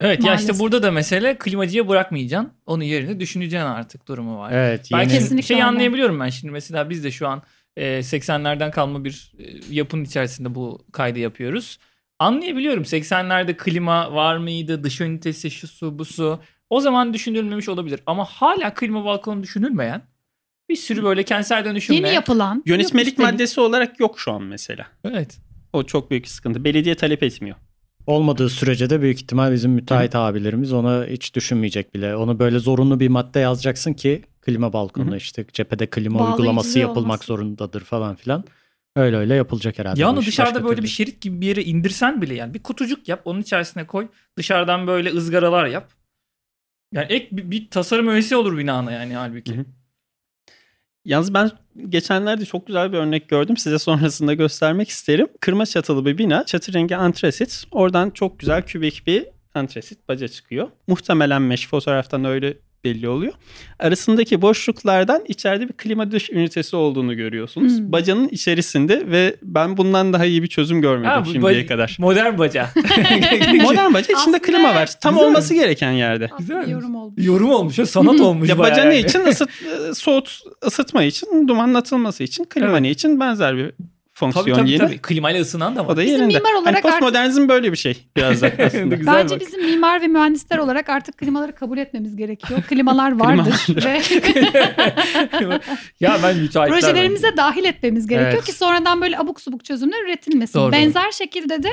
Evet 0.00 0.20
ya 0.20 0.24
Maalesef. 0.26 0.50
işte 0.50 0.62
burada 0.64 0.82
da 0.82 0.90
mesele 0.90 1.38
klimacıya 1.38 1.88
bırakmayacaksın. 1.88 2.52
Onun 2.66 2.84
yerine 2.84 3.20
düşüneceksin 3.20 3.66
artık 3.66 4.08
durumu 4.08 4.38
var. 4.38 4.52
Evet. 4.52 4.90
Yeni- 4.90 5.08
Kesinlikle 5.08 5.46
şeyi 5.46 5.56
öyle. 5.56 5.64
anlayabiliyorum 5.64 6.20
ben 6.20 6.28
şimdi 6.28 6.52
mesela 6.52 6.90
biz 6.90 7.04
de 7.04 7.10
şu 7.10 7.28
an 7.28 7.42
e, 7.76 7.84
80'lerden 8.02 8.70
kalma 8.70 9.04
bir 9.04 9.32
e, 9.38 9.44
yapının 9.70 10.04
içerisinde 10.04 10.54
bu 10.54 10.84
kaydı 10.92 11.18
yapıyoruz. 11.18 11.78
Anlayabiliyorum 12.18 12.82
80'lerde 12.82 13.56
klima 13.56 14.12
var 14.14 14.36
mıydı, 14.36 14.84
dış 14.84 15.00
ünitesi, 15.00 15.50
şu 15.50 15.68
su, 15.68 15.98
bu 15.98 16.04
su. 16.04 16.40
O 16.72 16.80
zaman 16.80 17.14
düşünülmemiş 17.14 17.68
olabilir 17.68 18.00
ama 18.06 18.24
hala 18.24 18.74
klima 18.74 19.04
balkonu 19.04 19.42
düşünülmeyen 19.42 20.02
bir 20.68 20.76
sürü 20.76 21.02
böyle 21.02 21.22
kentsel 21.22 21.64
dönüşümle. 21.64 21.98
Yeni 21.98 22.14
yapılan. 22.14 22.62
Yönetmelik 22.66 23.18
yok 23.18 23.26
maddesi 23.32 23.60
olarak 23.60 24.00
yok 24.00 24.20
şu 24.20 24.32
an 24.32 24.42
mesela. 24.42 24.86
Evet. 25.04 25.38
O 25.72 25.82
çok 25.84 26.10
büyük 26.10 26.28
sıkıntı. 26.28 26.64
Belediye 26.64 26.94
talep 26.94 27.22
etmiyor. 27.22 27.56
olmadığı 28.06 28.48
sürece 28.48 28.90
de 28.90 29.00
büyük 29.02 29.22
ihtimal 29.22 29.52
bizim 29.52 29.70
müteahhit 29.70 30.14
abilerimiz 30.16 30.72
ona 30.72 31.04
hiç 31.06 31.34
düşünmeyecek 31.34 31.94
bile. 31.94 32.16
Onu 32.16 32.38
böyle 32.38 32.58
zorunlu 32.58 33.00
bir 33.00 33.08
madde 33.08 33.38
yazacaksın 33.40 33.92
ki 33.92 34.22
klima 34.40 34.72
balkonu 34.72 35.06
Hı 35.10 35.12
hı. 35.12 35.16
işte 35.16 35.44
cephede 35.52 35.86
klima 35.86 36.18
Bağlayıcılığı 36.18 36.36
uygulaması 36.36 36.78
yapılmak 36.78 37.04
olması. 37.04 37.26
zorundadır 37.26 37.80
falan 37.80 38.14
filan. 38.14 38.44
Öyle 38.96 39.16
öyle 39.16 39.34
yapılacak 39.34 39.78
herhalde. 39.78 40.00
Ya 40.00 40.06
bu 40.06 40.10
onu 40.12 40.20
iş. 40.20 40.26
dışarıda 40.26 40.54
Başka 40.54 40.64
böyle 40.64 40.76
türlü. 40.76 40.84
bir 40.84 40.90
şerit 40.90 41.20
gibi 41.20 41.40
bir 41.40 41.46
yere 41.46 41.64
indirsen 41.64 42.22
bile 42.22 42.34
yani 42.34 42.54
bir 42.54 42.62
kutucuk 42.62 43.08
yap 43.08 43.20
onun 43.24 43.40
içerisine 43.40 43.86
koy. 43.86 44.08
Dışarıdan 44.36 44.86
böyle 44.86 45.10
ızgaralar 45.10 45.66
yap. 45.66 46.01
Yani 46.92 47.06
ek 47.08 47.28
bir, 47.32 47.50
bir 47.50 47.70
tasarım 47.70 48.08
öğesi 48.08 48.36
olur 48.36 48.58
binana 48.58 48.92
yani 48.92 49.14
halbuki. 49.14 49.56
Hı 49.56 49.60
hı. 49.60 49.64
Yalnız 51.04 51.34
ben 51.34 51.50
geçenlerde 51.88 52.44
çok 52.44 52.66
güzel 52.66 52.92
bir 52.92 52.98
örnek 52.98 53.28
gördüm. 53.28 53.56
Size 53.56 53.78
sonrasında 53.78 54.34
göstermek 54.34 54.88
isterim. 54.88 55.28
Kırma 55.40 55.66
çatılı 55.66 56.06
bir 56.06 56.18
bina. 56.18 56.46
Çatı 56.46 56.72
rengi 56.72 56.96
antresit. 56.96 57.64
Oradan 57.70 58.10
çok 58.10 58.38
güzel 58.38 58.62
kübik 58.62 59.06
bir 59.06 59.26
antresit 59.54 60.08
baca 60.08 60.28
çıkıyor. 60.28 60.70
Muhtemelen 60.86 61.42
meş 61.42 61.68
fotoğraftan 61.68 62.24
öyle 62.24 62.58
belli 62.84 63.08
oluyor. 63.08 63.32
Arasındaki 63.78 64.42
boşluklardan 64.42 65.22
içeride 65.28 65.68
bir 65.68 65.72
klima 65.72 66.10
dış 66.10 66.30
ünitesi 66.30 66.76
olduğunu 66.76 67.16
görüyorsunuz. 67.16 67.78
Hmm. 67.78 67.92
Bacanın 67.92 68.28
içerisinde 68.28 69.10
ve 69.10 69.36
ben 69.42 69.76
bundan 69.76 70.12
daha 70.12 70.24
iyi 70.24 70.42
bir 70.42 70.48
çözüm 70.48 70.80
görmedim 70.82 71.10
Ha, 71.10 71.24
bu 71.26 71.32
şimdiye 71.32 71.52
ba- 71.62 71.66
kadar. 71.66 71.96
Modern 71.98 72.38
baca. 72.38 72.68
Modern 73.62 73.94
baca 73.94 74.00
içinde 74.00 74.16
Aslında 74.16 74.38
klima 74.42 74.74
var. 74.74 74.90
Tam 75.00 75.14
güzel. 75.14 75.28
olması 75.28 75.54
gereken 75.54 75.92
yerde. 75.92 76.24
Aslında 76.24 76.38
Güzelmiş. 76.40 76.70
yorum 76.70 76.94
olmuş. 76.94 77.26
Yorum 77.26 77.50
olmuş. 77.50 77.78
o 77.78 77.86
Sanat 77.86 78.20
olmuş. 78.20 78.48
Ya 78.48 78.58
baca 78.58 78.84
ne 78.84 78.94
yani. 78.96 79.06
için? 79.06 79.26
Isıt, 79.26 79.48
e, 79.90 79.94
soğut, 79.94 80.40
ısıtma 80.66 81.02
için, 81.04 81.48
dumanın 81.48 81.74
atılması 81.74 82.22
için, 82.22 82.44
klima 82.44 82.66
Evet. 82.70 82.80
ne 82.80 82.90
için 82.90 83.20
benzer 83.20 83.56
bir 83.56 83.72
fonksiyon 84.14 84.44
Tabii 84.46 84.56
tabii, 84.60 84.70
yine. 84.70 84.86
tabii. 84.86 84.98
Klimayla 84.98 85.40
ısınan 85.40 85.76
da 85.76 85.86
var. 85.86 85.92
O 85.94 85.96
da 85.96 86.02
Bizim 86.02 86.16
yerinde. 86.20 86.38
mimar 86.38 86.52
olarak 86.52 86.66
hani 86.66 86.76
artık- 86.76 86.90
postmodernizm 86.90 87.48
böyle 87.48 87.72
bir 87.72 87.76
şey 87.76 88.06
biraz 88.16 88.42
da 88.42 88.50
aslında. 88.66 88.94
Güzel 88.94 89.14
Bence 89.14 89.34
bak. 89.34 89.40
bizim 89.40 89.64
mimar 89.70 90.02
ve 90.02 90.06
mühendisler 90.08 90.58
olarak 90.58 90.88
artık 90.88 91.16
klimaları 91.18 91.54
kabul 91.54 91.78
etmemiz 91.78 92.16
gerekiyor. 92.16 92.62
Klimalar 92.62 93.18
vardır 93.18 93.54
ve 93.84 94.00
ya 96.00 96.18
ben 96.22 96.36
müteahhitler 96.38 96.80
projelerimize 96.80 97.36
dahil 97.36 97.64
etmemiz 97.64 98.06
gerekiyor 98.06 98.32
Evet. 98.34 98.44
ki 98.44 98.52
sonradan 98.52 99.00
böyle 99.00 99.18
abuk 99.18 99.40
subuk 99.40 99.64
çözümler 99.64 100.04
üretilmesin. 100.04 100.58
Doğru, 100.58 100.72
Benzer 100.72 101.10
şekilde 101.10 101.62
de 101.62 101.70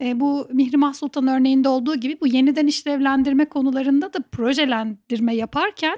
e, 0.00 0.20
bu 0.20 0.48
Mihrimah 0.52 0.94
Sultan 0.94 1.26
örneğinde 1.26 1.68
olduğu 1.68 1.96
gibi 1.96 2.16
bu 2.20 2.26
yeniden 2.26 2.66
işlevlendirme 2.66 3.44
konularında 3.44 4.12
da 4.12 4.18
projelendirme 4.32 5.34
yaparken 5.34 5.96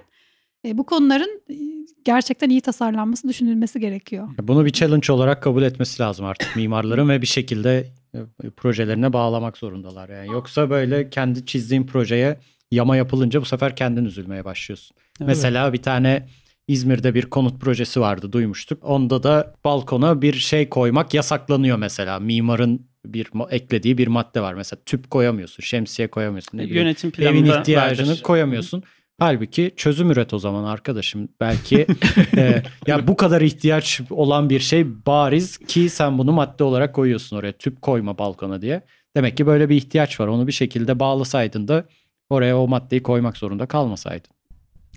e, 0.64 0.78
bu 0.78 0.86
konuların 0.86 1.42
e, 1.50 1.54
gerçekten 2.04 2.50
iyi 2.50 2.60
tasarlanması 2.60 3.28
düşünülmesi 3.28 3.80
gerekiyor. 3.80 4.28
Bunu 4.42 4.64
bir 4.64 4.70
challenge 4.70 5.12
olarak 5.12 5.42
kabul 5.42 5.62
etmesi 5.62 6.02
lazım 6.02 6.26
artık 6.26 6.56
mimarların 6.56 7.08
ve 7.08 7.22
bir 7.22 7.26
şekilde 7.26 7.86
e, 8.14 8.50
projelerine 8.56 9.12
bağlamak 9.12 9.58
zorundalar. 9.58 10.08
Yani 10.08 10.32
yoksa 10.32 10.70
böyle 10.70 11.10
kendi 11.10 11.46
çizdiğin 11.46 11.86
projeye 11.86 12.38
yama 12.70 12.96
yapılınca 12.96 13.40
bu 13.40 13.44
sefer 13.44 13.76
kendin 13.76 14.04
üzülmeye 14.04 14.44
başlıyorsun. 14.44 14.96
Evet. 15.20 15.28
Mesela 15.28 15.72
bir 15.72 15.82
tane 15.82 16.28
İzmir'de 16.68 17.14
bir 17.14 17.22
konut 17.22 17.60
projesi 17.60 18.00
vardı 18.00 18.32
duymuştuk. 18.32 18.84
Onda 18.84 19.22
da 19.22 19.54
balkona 19.64 20.22
bir 20.22 20.34
şey 20.34 20.68
koymak 20.68 21.14
yasaklanıyor 21.14 21.78
mesela. 21.78 22.20
Mimarın 22.20 22.86
bir 23.04 23.28
eklediği 23.50 23.98
bir 23.98 24.06
madde 24.06 24.40
var. 24.40 24.54
Mesela 24.54 24.80
tüp 24.86 25.10
koyamıyorsun, 25.10 25.62
şemsiye 25.62 26.08
koyamıyorsun. 26.08 26.58
Ne 26.58 26.62
bileyim, 26.62 26.82
Yönetim 26.82 27.10
planında 27.10 27.38
evin 27.38 27.60
ihtiyacını 27.60 28.08
vardır. 28.08 28.22
koyamıyorsun. 28.22 28.82
Halbuki 29.18 29.72
çözüm 29.76 30.10
üret 30.10 30.34
o 30.34 30.38
zaman 30.38 30.64
arkadaşım. 30.64 31.28
Belki 31.40 31.86
e, 32.36 32.62
ya 32.86 33.06
bu 33.08 33.16
kadar 33.16 33.40
ihtiyaç 33.40 34.00
olan 34.10 34.50
bir 34.50 34.60
şey 34.60 35.06
bariz 35.06 35.58
ki 35.58 35.88
sen 35.88 36.18
bunu 36.18 36.32
madde 36.32 36.64
olarak 36.64 36.94
koyuyorsun 36.94 37.36
oraya. 37.36 37.52
Tüp 37.52 37.82
koyma 37.82 38.18
balkona 38.18 38.62
diye. 38.62 38.82
Demek 39.16 39.36
ki 39.36 39.46
böyle 39.46 39.68
bir 39.68 39.76
ihtiyaç 39.76 40.20
var. 40.20 40.26
Onu 40.26 40.46
bir 40.46 40.52
şekilde 40.52 41.00
bağlasaydın 41.00 41.68
da 41.68 41.84
oraya 42.30 42.58
o 42.58 42.68
maddeyi 42.68 43.02
koymak 43.02 43.36
zorunda 43.36 43.66
kalmasaydın. 43.66 44.30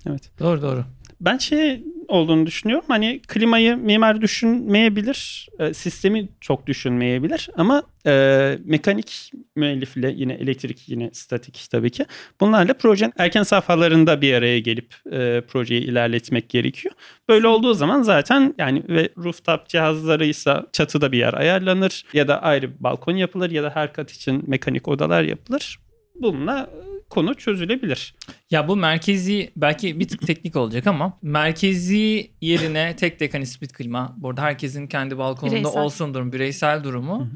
Evet. 0.06 0.30
Doğru 0.38 0.62
doğru. 0.62 0.84
Ben 1.20 1.38
şey 1.38 1.84
olduğunu 2.08 2.46
düşünüyorum. 2.46 2.84
Hani 2.88 3.20
klimayı 3.28 3.76
mimar 3.76 4.20
düşünmeyebilir, 4.20 5.48
e, 5.58 5.74
sistemi 5.74 6.28
çok 6.40 6.66
düşünmeyebilir 6.66 7.48
ama 7.56 7.82
e, 8.06 8.58
mekanik 8.64 9.32
müellifle 9.56 10.12
yine 10.16 10.32
elektrik 10.32 10.88
yine 10.88 11.10
statik 11.12 11.66
tabii 11.70 11.90
ki. 11.90 12.06
Bunlarla 12.40 12.74
projenin 12.74 13.12
erken 13.18 13.42
safhalarında 13.42 14.20
bir 14.20 14.34
araya 14.34 14.58
gelip 14.58 14.94
e, 15.12 15.42
projeyi 15.48 15.80
ilerletmek 15.80 16.48
gerekiyor. 16.48 16.94
Böyle 17.28 17.46
olduğu 17.46 17.74
zaman 17.74 18.02
zaten 18.02 18.54
yani 18.58 18.82
ve 18.88 19.08
rooftop 19.24 19.68
cihazlarıysa 19.68 20.66
çatıda 20.72 21.12
bir 21.12 21.18
yer 21.18 21.34
ayarlanır 21.34 22.04
ya 22.12 22.28
da 22.28 22.42
ayrı 22.42 22.70
bir 22.70 22.84
balkon 22.84 23.16
yapılır 23.16 23.50
ya 23.50 23.62
da 23.62 23.70
her 23.74 23.92
kat 23.92 24.10
için 24.10 24.44
mekanik 24.46 24.88
odalar 24.88 25.22
yapılır. 25.22 25.78
Bununla 26.14 26.70
konu 27.10 27.34
çözülebilir. 27.34 28.14
Ya 28.50 28.68
bu 28.68 28.76
merkezi 28.76 29.50
belki 29.56 30.00
bir 30.00 30.08
tık 30.08 30.26
teknik 30.26 30.56
olacak 30.56 30.86
ama 30.86 31.18
merkezi 31.22 32.30
yerine 32.40 32.96
tek 32.96 33.18
tek 33.18 33.34
hani 33.34 33.46
split 33.46 33.72
klima. 33.72 34.14
Bu 34.18 34.28
arada 34.30 34.42
herkesin 34.42 34.86
kendi 34.86 35.18
balkonunda 35.18 35.56
Bireysel. 35.60 35.82
olsun 35.82 36.14
durum, 36.14 36.32
bireysel 36.32 36.84
durumu. 36.84 37.28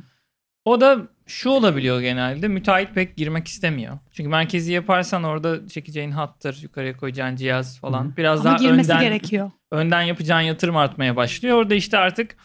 O 0.65 0.81
da 0.81 1.09
şu 1.27 1.51
olabiliyor 1.51 2.01
genelde. 2.01 2.49
Müteahhit 2.49 2.95
pek 2.95 3.17
girmek 3.17 3.49
istemiyor. 3.49 3.99
Çünkü 4.13 4.31
merkezi 4.31 4.73
yaparsan 4.73 5.25
orada 5.25 5.69
çekeceğin 5.69 6.11
hattır, 6.11 6.59
yukarıya 6.63 6.97
koyacağın 6.97 7.37
cihaz 7.37 7.81
falan. 7.81 8.05
Hı. 8.13 8.17
Biraz 8.17 8.41
Ama 8.41 8.51
daha 8.51 8.57
girmesi 8.69 8.93
önden 8.93 9.03
gerekiyor. 9.05 9.51
önden 9.71 10.03
yapacağın 10.03 10.41
yatırım 10.41 10.77
artmaya 10.77 11.17
başlıyor. 11.17 11.57
Orada 11.57 11.75
işte 11.75 11.99
artık 11.99 12.37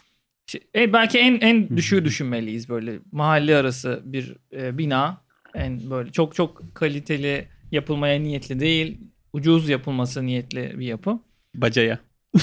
şey- 0.47 0.61
e, 0.75 0.93
belki 0.93 1.19
en 1.19 1.39
en 1.41 1.69
Hı. 1.69 1.77
düşüğü 1.77 2.05
düşünmeliyiz 2.05 2.69
böyle 2.69 2.99
mahalle 3.11 3.55
arası 3.55 4.01
bir 4.05 4.35
e, 4.53 4.77
bina 4.77 5.21
en 5.57 5.89
böyle 5.89 6.11
çok 6.11 6.35
çok 6.35 6.75
kaliteli 6.75 7.47
yapılmaya 7.71 8.19
niyetli 8.19 8.59
değil 8.59 8.97
ucuz 9.33 9.69
yapılması 9.69 10.25
niyetli 10.25 10.79
bir 10.79 10.85
yapı. 10.85 11.19
Bacaya. 11.55 11.99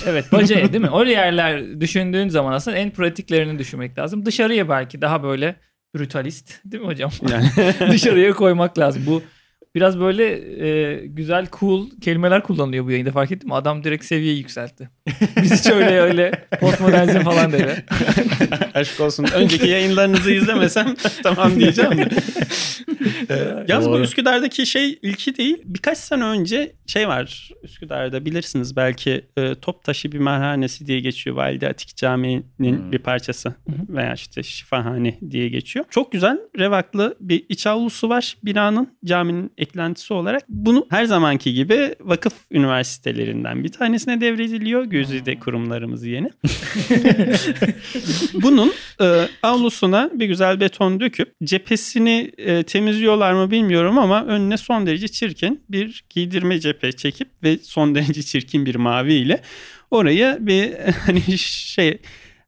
Evet 0.07 0.33
bacaya 0.33 0.73
değil 0.73 0.85
mi? 0.85 0.91
O 0.91 1.05
yerler 1.05 1.81
düşündüğün 1.81 2.29
zaman 2.29 2.53
aslında 2.53 2.77
en 2.77 2.91
pratiklerini 2.91 3.59
düşünmek 3.59 3.99
lazım. 3.99 4.27
Dışarıya 4.27 4.69
belki 4.69 5.01
daha 5.01 5.23
böyle 5.23 5.57
brutalist 5.95 6.61
değil 6.65 6.83
mi 6.83 6.87
hocam? 6.87 7.11
Yani 7.31 7.51
Dışarıya 7.93 8.33
koymak 8.33 8.79
lazım. 8.79 9.03
Bu 9.07 9.23
biraz 9.75 10.01
böyle 10.01 10.25
e, 10.69 11.07
güzel 11.07 11.47
cool 11.61 11.91
kelimeler 12.01 12.43
kullanılıyor 12.43 12.85
bu 12.87 12.91
yayında 12.91 13.13
fark 13.13 13.33
ettin 13.33 13.49
mi? 13.49 13.55
Adam 13.55 13.85
direkt 13.85 14.05
seviyeyi 14.05 14.39
yükseltti. 14.39 14.91
Biz 15.43 15.53
hiç 15.61 15.73
öyle 15.73 16.01
öyle 16.01 16.31
postmodernizm 16.61 17.21
falan 17.21 17.53
dedi. 17.53 17.85
Aşk 18.75 19.01
olsun. 19.01 19.27
Önceki 19.35 19.69
yayınlarınızı 19.69 20.31
izlemesem 20.33 20.95
tamam 21.23 21.61
diyeceğim 21.61 21.93
de. 21.93 22.09
Ee, 23.31 23.65
yalnız 23.69 23.89
bu. 23.89 24.01
Üsküdar'daki 24.01 24.67
şey 24.67 24.99
ilki 25.03 25.37
değil. 25.37 25.57
Birkaç 25.65 25.99
sene 25.99 26.25
önce 26.25 26.73
şey 26.87 27.09
var 27.09 27.51
Üsküdar'da 27.63 28.25
bilirsiniz 28.25 28.77
belki 28.77 29.25
e, 29.37 29.55
Toptaşı 29.55 30.13
bir 30.13 30.19
merhanesi 30.19 30.87
diye 30.87 31.01
geçiyor. 31.01 31.37
Valide 31.37 31.69
Atik 31.69 31.97
Camii'nin 31.97 32.79
Hmm. 32.79 32.93
bir 32.93 32.99
parçası 32.99 33.55
veya 33.89 34.15
işte 34.15 34.43
şifahane 34.43 35.19
diye 35.31 35.49
geçiyor. 35.49 35.85
Çok 35.91 36.13
güzel 36.13 36.39
revaklı 36.59 37.17
bir 37.21 37.45
iç 37.49 37.67
avlusu 37.67 38.09
var 38.09 38.37
binanın 38.45 38.97
caminin 39.05 39.53
eklentisi 39.65 40.15
olarak. 40.15 40.43
Bunu 40.49 40.87
her 40.91 41.05
zamanki 41.05 41.55
gibi 41.55 41.95
vakıf 42.01 42.33
üniversitelerinden 42.51 43.65
bir 43.65 43.73
tanesine 43.73 44.21
devrediliyor. 44.21 44.85
Güzide 44.85 45.39
kurumlarımız 45.39 46.05
yeni. 46.05 46.31
Bunun 48.43 48.73
e, 49.01 49.29
avlusuna 49.43 50.11
bir 50.15 50.27
güzel 50.27 50.61
beton 50.61 51.01
döküp 51.01 51.35
cephesini 51.45 52.33
e, 52.39 52.63
temizliyorlar 52.63 53.33
mı 53.33 53.51
bilmiyorum 53.51 53.99
ama 53.99 54.25
önüne 54.25 54.57
son 54.57 54.87
derece 54.87 55.09
çirkin 55.09 55.63
bir 55.69 56.05
giydirme 56.11 56.61
cephe 56.61 56.93
çekip 56.93 57.29
ve 57.43 57.59
son 57.63 57.95
derece 57.95 58.23
çirkin 58.23 58.67
bir 58.67 58.75
mavi 58.75 59.15
ile 59.15 59.41
oraya 59.91 60.47
bir 60.47 60.73
hani 61.07 61.39
şey 61.39 61.99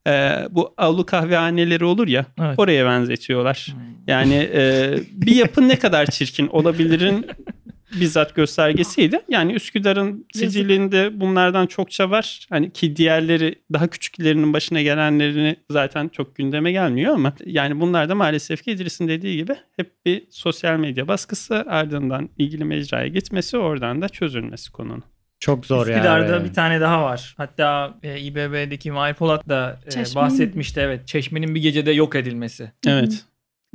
e, 0.07 0.47
bu 0.51 0.73
avlu 0.77 1.05
kahvehaneleri 1.05 1.85
olur 1.85 2.07
ya 2.07 2.25
Evet. 2.41 2.59
oraya 2.59 2.85
benzetiyorlar. 2.85 3.75
Yani 4.07 4.49
e, 4.53 4.93
bir 5.11 5.35
yapı 5.35 5.67
ne 5.67 5.79
kadar 5.79 6.05
çirkin 6.05 6.47
olabilirin 6.47 7.25
bizzat 7.99 8.35
göstergesiydi. 8.35 9.19
Yani 9.29 9.53
Üsküdar'ın 9.53 10.25
sicilinde 10.33 11.19
bunlardan 11.19 11.67
çokça 11.67 12.09
var. 12.09 12.47
Hani 12.49 12.71
ki 12.73 12.95
diğerleri 12.95 13.55
daha 13.73 13.87
küçüklerinin 13.87 14.53
başına 14.53 14.81
gelenlerini 14.81 15.55
zaten 15.69 16.07
çok 16.07 16.35
gündeme 16.35 16.71
gelmiyor 16.71 17.13
ama 17.13 17.33
yani 17.45 17.79
bunlar 17.79 18.09
da 18.09 18.15
maalesef 18.15 18.63
ki 18.63 18.71
İdris'in 18.71 19.07
dediği 19.07 19.37
gibi 19.37 19.55
hep 19.75 20.05
bir 20.05 20.23
sosyal 20.29 20.79
medya 20.79 21.07
baskısı 21.07 21.55
ardından 21.67 22.29
ilgili 22.37 22.63
mecraya 22.63 23.07
gitmesi 23.07 23.57
oradan 23.57 24.01
da 24.01 24.09
çözülmesi 24.09 24.71
konunun. 24.71 25.03
Çok 25.39 25.65
zor 25.65 25.87
ya. 25.87 25.93
Üsküdar'da 25.95 26.33
yani. 26.33 26.49
bir 26.49 26.53
tane 26.53 26.81
daha 26.81 27.03
var. 27.03 27.33
Hatta 27.37 27.97
e, 28.03 28.19
İBB'deki 28.19 28.91
Mahir 28.91 29.13
Polat 29.13 29.49
da 29.49 29.79
e, 29.85 29.91
Çeşmenin 29.91 30.15
bahsetmişti. 30.15 30.79
Evet. 30.79 31.07
Çeşmenin 31.07 31.55
bir 31.55 31.61
gecede 31.61 31.91
yok 31.91 32.15
edilmesi. 32.15 32.71
Evet. 32.87 33.25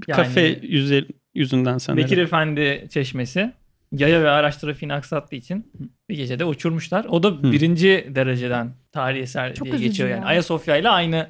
Yani 0.09 0.17
Kafe 0.17 0.53
yüze- 0.53 1.07
yüzünden 1.35 1.79
sanırım. 1.79 2.05
Bekir 2.05 2.19
Efendi 2.19 2.87
Çeşmesi 2.91 3.53
yaya 3.93 4.23
ve 4.23 4.31
araç 4.31 4.57
trafiğini 4.57 4.95
aksattığı 4.95 5.37
için 5.37 5.73
bir 6.09 6.17
gecede 6.17 6.45
uçurmuşlar. 6.45 7.05
O 7.05 7.23
da 7.23 7.29
Hı. 7.29 7.53
birinci 7.53 8.07
dereceden 8.15 8.71
tarihi 8.93 9.23
eser 9.23 9.55
Çok 9.55 9.67
diye 9.67 9.79
geçiyor 9.79 10.09
ya. 10.09 10.17
yani. 10.17 10.27
Ayasofya 10.27 10.77
ile 10.77 10.89
aynı 10.89 11.27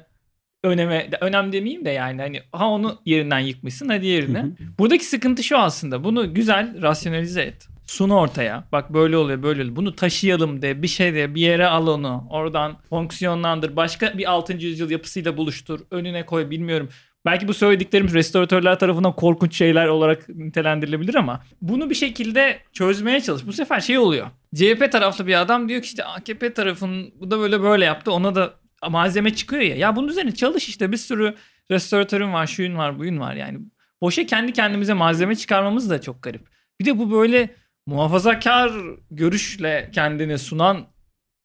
öneme 0.63 1.09
önem 1.21 1.51
demeyeyim 1.53 1.85
de 1.85 1.89
yani 1.89 2.21
hani 2.21 2.41
ha 2.51 2.67
onu 2.69 3.01
yerinden 3.05 3.39
yıkmışsın 3.39 3.89
ha 3.89 4.01
diğerini. 4.01 4.37
Hı 4.37 4.43
hı. 4.43 4.53
Buradaki 4.79 5.05
sıkıntı 5.05 5.43
şu 5.43 5.57
aslında. 5.57 6.03
Bunu 6.03 6.33
güzel 6.33 6.81
rasyonalize 6.81 7.41
et. 7.41 7.67
Sun 7.85 8.09
ortaya. 8.09 8.63
Bak 8.71 8.93
böyle 8.93 9.17
oluyor 9.17 9.43
böyle 9.43 9.61
oluyor. 9.61 9.75
Bunu 9.75 9.95
taşıyalım 9.95 10.61
de 10.61 10.81
bir 10.81 10.87
şey 10.87 11.13
de 11.13 11.35
bir 11.35 11.41
yere 11.41 11.67
al 11.67 11.87
onu. 11.87 12.27
Oradan 12.29 12.77
fonksiyonlandır. 12.89 13.75
Başka 13.75 14.17
bir 14.17 14.31
6. 14.31 14.53
yüzyıl 14.53 14.89
yapısıyla 14.89 15.37
buluştur. 15.37 15.79
Önüne 15.91 16.25
koy 16.25 16.49
bilmiyorum. 16.49 16.89
Belki 17.25 17.47
bu 17.47 17.53
söylediklerimiz 17.53 18.13
restoratörler 18.13 18.79
tarafından 18.79 19.15
korkunç 19.15 19.55
şeyler 19.55 19.87
olarak 19.87 20.29
nitelendirilebilir 20.29 21.15
ama 21.15 21.43
bunu 21.61 21.89
bir 21.89 21.95
şekilde 21.95 22.59
çözmeye 22.73 23.21
çalış. 23.21 23.47
Bu 23.47 23.53
sefer 23.53 23.79
şey 23.79 23.97
oluyor. 23.97 24.27
CHP 24.55 24.91
taraflı 24.91 25.27
bir 25.27 25.41
adam 25.41 25.69
diyor 25.69 25.81
ki 25.81 25.85
işte 25.85 26.03
AKP 26.03 26.53
tarafın 26.53 27.13
bu 27.19 27.31
da 27.31 27.39
böyle 27.39 27.61
böyle 27.61 27.85
yaptı. 27.85 28.11
Ona 28.11 28.35
da 28.35 28.53
malzeme 28.89 29.35
çıkıyor 29.35 29.61
ya. 29.61 29.75
Ya 29.75 29.95
bunun 29.95 30.07
üzerine 30.07 30.31
çalış 30.31 30.69
işte 30.69 30.91
bir 30.91 30.97
sürü 30.97 31.35
restoratörün 31.71 32.33
var, 32.33 32.47
şuyun 32.47 32.77
var, 32.77 32.99
buyun 32.99 33.19
var 33.19 33.35
yani. 33.35 33.59
Boşa 34.01 34.25
kendi 34.25 34.53
kendimize 34.53 34.93
malzeme 34.93 35.35
çıkarmamız 35.35 35.89
da 35.89 36.01
çok 36.01 36.23
garip. 36.23 36.47
Bir 36.79 36.85
de 36.85 36.99
bu 36.99 37.11
böyle 37.11 37.55
muhafazakar 37.85 38.71
görüşle 39.11 39.89
kendini 39.93 40.39
sunan 40.39 40.87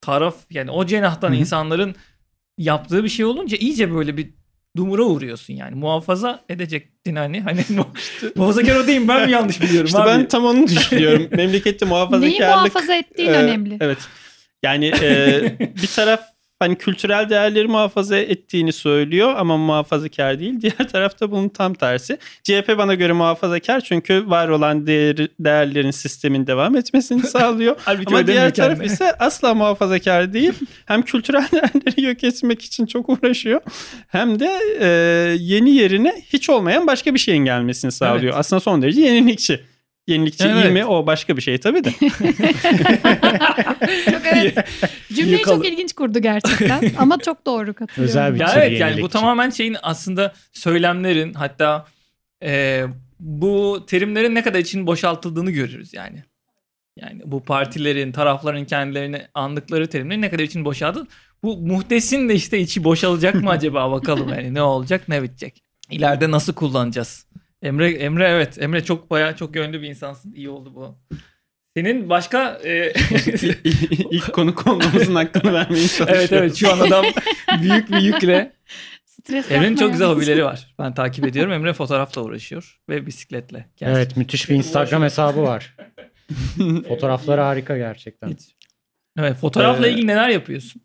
taraf 0.00 0.34
yani 0.50 0.70
o 0.70 0.86
cenahtan 0.86 1.28
Hı 1.28 1.32
hı. 1.32 1.36
insanların 1.36 1.94
yaptığı 2.58 3.04
bir 3.04 3.08
şey 3.08 3.24
olunca 3.24 3.56
iyice 3.56 3.92
böyle 3.94 4.16
bir 4.16 4.30
dumura 4.76 5.02
uğruyorsun 5.02 5.54
yani. 5.54 5.74
Muhafaza 5.74 6.44
edecektin 6.48 7.16
hani. 7.16 7.40
Hani 7.40 7.60
mu- 7.68 7.88
muhafazakar 8.36 8.76
o 8.76 8.86
değil 8.86 9.08
ben 9.08 9.26
mi 9.26 9.32
yanlış 9.32 9.60
biliyorum 9.62 9.86
İşte 9.86 9.98
abi? 9.98 10.08
ben 10.08 10.28
tam 10.28 10.44
onu 10.44 10.66
düşünüyorum. 10.68 11.28
Memlekette 11.30 11.84
muhafazakarlık. 11.86 12.40
Neyi 12.40 12.50
muhafaza 12.50 12.94
ettiğin 12.94 13.28
Ee, 13.28 13.36
önemli. 13.36 13.76
Evet. 13.80 13.98
Yani 14.62 14.86
e, 15.02 15.40
bir 15.82 15.86
taraf 15.86 16.20
hani 16.58 16.76
kültürel 16.76 17.30
değerleri 17.30 17.68
muhafaza 17.68 18.18
ettiğini 18.18 18.72
söylüyor 18.72 19.34
ama 19.36 19.56
muhafazakar 19.56 20.38
değil. 20.38 20.60
Diğer 20.60 20.88
tarafta 20.92 21.30
bunun 21.30 21.48
tam 21.48 21.74
tersi. 21.74 22.18
CHP 22.42 22.78
bana 22.78 22.94
göre 22.94 23.12
muhafazakar 23.12 23.80
çünkü 23.80 24.30
var 24.30 24.48
olan 24.48 24.86
değer, 24.86 25.16
değerlerin 25.40 25.90
sistemin 25.90 26.46
devam 26.46 26.76
etmesini 26.76 27.22
sağlıyor. 27.26 27.76
Ama 28.06 28.26
diğer 28.26 28.54
taraf 28.54 28.84
ise 28.84 29.12
asla 29.12 29.54
muhafazakar 29.54 30.32
değil. 30.32 30.52
Hem 30.86 31.02
kültürel 31.02 31.48
değerleri 31.52 32.02
yok 32.02 32.24
etmek 32.24 32.62
için 32.62 32.86
çok 32.86 33.08
uğraşıyor. 33.08 33.60
Hem 34.08 34.40
de 34.40 34.58
e, 34.80 34.88
yeni 35.40 35.70
yerine 35.70 36.22
hiç 36.32 36.50
olmayan 36.50 36.86
başka 36.86 37.14
bir 37.14 37.18
şeyin 37.18 37.44
gelmesini 37.44 37.92
sağlıyor. 37.92 38.22
Evet. 38.22 38.34
Aslında 38.34 38.60
son 38.60 38.82
derece 38.82 39.00
yenilikçi. 39.00 39.60
Yenilikçi 40.08 40.44
iyi 40.44 40.52
Evet. 40.52 40.72
mi? 40.72 40.84
O 40.84 41.06
başka 41.06 41.36
bir 41.36 41.42
şey 41.42 41.58
tabii 41.58 41.84
de. 41.84 41.90
Çok 44.10 44.22
evet. 44.32 44.68
Cümleyi 45.12 45.38
Yıkalı. 45.38 45.56
çok 45.56 45.66
ilginç 45.66 45.92
kurdu 45.92 46.18
gerçekten. 46.18 46.92
Ama 46.98 47.18
çok 47.18 47.46
doğru 47.46 47.74
katılıyorum. 47.74 48.04
Özel 48.10 48.34
bir 48.34 48.40
Ya 48.40 48.52
evet 48.56 48.80
yani 48.80 49.02
bu 49.02 49.08
tamamen 49.08 49.50
şeyin 49.50 49.76
aslında 49.82 50.32
söylemlerin 50.52 51.34
hatta 51.34 51.86
e, 52.44 52.84
bu 53.20 53.84
terimlerin 53.86 54.34
ne 54.34 54.42
kadar 54.42 54.58
için 54.58 54.86
boşaltıldığını 54.86 55.50
görürüz 55.50 55.94
yani. 55.94 56.22
Yani 56.96 57.20
bu 57.24 57.44
partilerin, 57.44 58.12
tarafların 58.12 58.64
kendilerini 58.64 59.22
andıkları 59.34 59.86
terimlerin 59.88 60.22
ne 60.22 60.30
kadar 60.30 60.42
için 60.42 60.64
boşaldı. 60.64 61.06
Bu 61.42 61.56
muhtesin 61.56 62.28
de 62.28 62.34
işte 62.34 62.58
içi 62.58 62.84
boşalacak 62.84 63.34
mı 63.34 63.50
acaba 63.50 63.92
bakalım 63.92 64.28
yani 64.28 64.54
ne 64.54 64.62
olacak 64.62 65.08
ne 65.08 65.22
bitecek. 65.22 65.62
İleride 65.90 66.30
nasıl 66.30 66.54
kullanacağız? 66.54 67.26
Emre 67.62 67.90
Emre 67.90 68.28
evet 68.28 68.62
Emre 68.62 68.84
çok 68.84 69.10
bayağı 69.10 69.36
çok 69.36 69.56
yönlü 69.56 69.82
bir 69.82 69.88
insansın. 69.88 70.32
İyi 70.32 70.48
oldu 70.48 70.74
bu. 70.74 70.98
Senin 71.76 72.10
başka 72.10 72.60
e, 72.64 72.92
İlk 74.10 74.32
konu 74.32 74.54
konumuzun 74.54 75.14
hakkını 75.14 75.52
vermeye 75.52 75.88
çalışıyorum. 75.88 76.14
evet 76.18 76.32
evet 76.32 76.56
şu 76.56 76.72
an 76.72 76.78
adam 76.78 77.04
büyük 77.62 77.90
bir 77.90 77.98
yükle 78.00 78.52
Stres 79.04 79.50
Emre'nin 79.50 79.76
çok 79.76 79.92
güzel 79.92 80.08
hobileri 80.08 80.44
var. 80.44 80.74
Ben 80.78 80.94
takip 80.94 81.26
ediyorum. 81.26 81.52
Emre 81.52 81.72
fotoğrafla 81.72 82.22
uğraşıyor 82.22 82.80
ve 82.88 83.06
bisikletle. 83.06 83.68
Gerçi 83.76 83.96
Evet 83.98 84.16
müthiş 84.16 84.50
bir 84.50 84.54
Instagram 84.54 85.02
hesabı 85.02 85.42
var. 85.42 85.76
Fotoğrafları 86.88 87.40
harika 87.40 87.76
gerçekten. 87.78 88.28
hiç- 88.28 88.54
Evet 89.18 89.36
fotoğrafla 89.36 89.86
Ee, 89.86 89.90
ilgili 89.92 90.06
neler 90.06 90.28
yapıyorsun? 90.28 90.82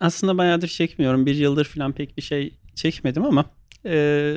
Aslında 0.00 0.38
bayağıdır 0.38 0.68
çekmiyorum. 0.68 1.26
Bir 1.26 1.34
yıldır 1.34 1.64
falan 1.64 1.92
pek 1.92 2.16
bir 2.16 2.22
şey 2.22 2.58
çekmedim 2.74 3.24
ama 3.24 3.44
e, 3.86 4.34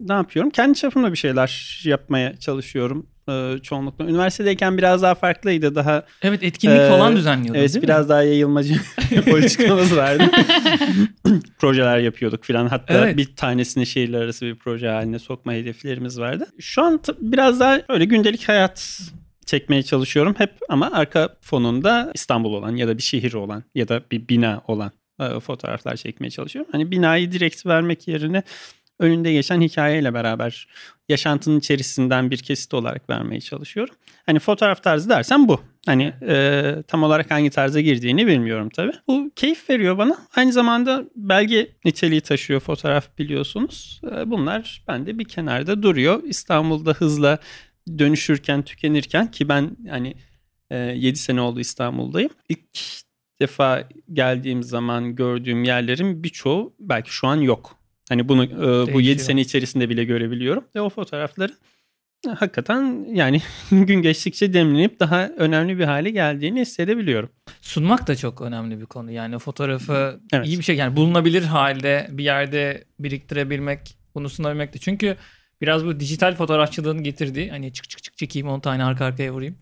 ne 0.00 0.12
yapıyorum? 0.12 0.50
Kendi 0.50 0.78
çapımda 0.78 1.12
bir 1.12 1.16
şeyler 1.18 1.80
yapmaya 1.84 2.36
çalışıyorum. 2.36 3.06
E, 3.28 3.56
çoğunlukla. 3.62 4.04
Üniversitedeyken 4.04 4.78
biraz 4.78 5.02
daha 5.02 5.14
farklıydı. 5.14 5.74
Daha 5.74 6.02
Evet 6.22 6.42
etkinlik 6.42 6.80
Ee, 6.80 6.88
falan 6.88 7.16
düzenliyordun 7.16 7.60
evet 7.60 7.68
değil 7.74 7.82
mi? 7.82 7.82
biraz 7.82 8.08
daha 8.08 8.22
yayılmacı 8.22 8.74
politikamız 9.30 9.96
vardı. 9.96 10.24
Projeler 11.58 11.98
yapıyorduk 11.98 12.44
falan. 12.44 12.66
Hatta 12.66 12.94
Evet. 12.94 13.16
bir 13.16 13.36
tanesini 13.36 13.86
şehirler 13.86 14.20
arası 14.20 14.46
bir 14.46 14.54
proje 14.54 14.88
haline 14.88 15.18
sokma 15.18 15.52
hedeflerimiz 15.52 16.20
vardı. 16.20 16.46
Şu 16.60 16.82
an 16.82 16.98
t- 16.98 17.12
biraz 17.20 17.60
daha 17.60 17.80
öyle 17.88 18.04
gündelik 18.04 18.48
hayat 18.48 19.00
çekmeye 19.46 19.82
çalışıyorum 19.82 20.34
hep 20.38 20.50
ama 20.68 20.90
arka 20.92 21.28
fonunda 21.40 22.10
İstanbul 22.14 22.52
olan 22.54 22.76
ya 22.76 22.88
da 22.88 22.98
bir 22.98 23.02
şehir 23.02 23.32
olan 23.34 23.64
ya 23.74 23.88
da 23.88 24.00
bir 24.10 24.28
bina 24.28 24.62
olan 24.68 24.90
e, 25.20 25.40
fotoğraflar 25.40 25.96
çekmeye 25.96 26.30
çalışıyorum. 26.30 26.70
Hani 26.72 26.90
binayı 26.90 27.32
direkt 27.32 27.66
vermek 27.66 28.08
yerine 28.08 28.42
önünde 28.98 29.32
geçen 29.32 29.60
hikayeyle 29.60 30.14
beraber 30.14 30.68
yaşantının 31.08 31.58
içerisinden 31.58 32.30
bir 32.30 32.38
kesit 32.38 32.74
olarak 32.74 33.10
vermeye 33.10 33.40
çalışıyorum. 33.40 33.94
Hani 34.26 34.38
fotoğraf 34.38 34.82
tarzı 34.82 35.08
dersen 35.08 35.48
bu. 35.48 35.60
Hani 35.86 36.12
e, 36.28 36.74
tam 36.88 37.02
olarak 37.02 37.30
hangi 37.30 37.50
tarza 37.50 37.80
girdiğini 37.80 38.26
bilmiyorum 38.26 38.68
tabii. 38.76 38.92
Bu 39.08 39.30
keyif 39.36 39.70
veriyor 39.70 39.98
bana. 39.98 40.18
Aynı 40.36 40.52
zamanda 40.52 41.04
belge 41.16 41.68
niteliği 41.84 42.20
taşıyor 42.20 42.60
fotoğraf 42.60 43.18
biliyorsunuz. 43.18 44.00
E, 44.12 44.30
bunlar 44.30 44.84
bende 44.88 45.18
bir 45.18 45.24
kenarda 45.24 45.82
duruyor. 45.82 46.22
İstanbul'da 46.24 46.92
hızla 46.92 47.38
dönüşürken, 47.98 48.62
tükenirken 48.62 49.30
ki 49.30 49.48
ben 49.48 49.76
hani 49.90 50.14
e, 50.70 50.76
7 50.76 51.18
sene 51.18 51.40
oldu 51.40 51.60
İstanbul'dayım. 51.60 52.30
İlk 52.48 52.60
defa 53.40 53.88
geldiğim 54.12 54.62
zaman 54.62 55.14
gördüğüm 55.14 55.64
yerlerin 55.64 56.24
birçoğu 56.24 56.74
belki 56.80 57.10
şu 57.10 57.26
an 57.26 57.36
yok. 57.36 57.78
Hani 58.08 58.28
bunu 58.28 58.44
e, 58.44 58.48
bu 58.48 58.60
7 58.60 58.94
Değişiyor. 58.94 59.18
sene 59.18 59.40
içerisinde 59.40 59.88
bile 59.88 60.04
görebiliyorum. 60.04 60.64
Ve 60.74 60.80
o 60.80 60.88
fotoğrafları 60.90 61.52
e, 62.26 62.30
hakikaten 62.30 63.06
yani 63.14 63.42
gün 63.70 64.02
geçtikçe 64.02 64.52
demlenip 64.52 65.00
daha 65.00 65.28
önemli 65.28 65.78
bir 65.78 65.84
hale 65.84 66.10
geldiğini 66.10 66.60
hissedebiliyorum. 66.60 67.30
Sunmak 67.60 68.06
da 68.06 68.16
çok 68.16 68.40
önemli 68.40 68.80
bir 68.80 68.86
konu. 68.86 69.10
Yani 69.10 69.38
fotoğrafı 69.38 70.20
Evet. 70.32 70.46
iyi 70.46 70.58
bir 70.58 70.64
şey 70.64 70.76
yani 70.76 70.96
bulunabilir 70.96 71.42
halde 71.42 72.08
bir 72.10 72.24
yerde 72.24 72.84
biriktirebilmek, 72.98 73.96
bunu 74.14 74.28
sunabilmek 74.28 74.74
de. 74.74 74.78
Çünkü 74.78 75.16
biraz 75.60 75.86
bu 75.86 76.00
dijital 76.00 76.34
fotoğrafçılığın 76.34 77.02
getirdiği 77.02 77.50
hani 77.50 77.72
çık 77.72 77.88
çık 77.90 78.02
çık 78.02 78.16
çekeyim 78.18 78.48
10 78.48 78.60
tane 78.60 78.84
arka 78.84 79.04
arkaya 79.04 79.32
vurayım. 79.32 79.56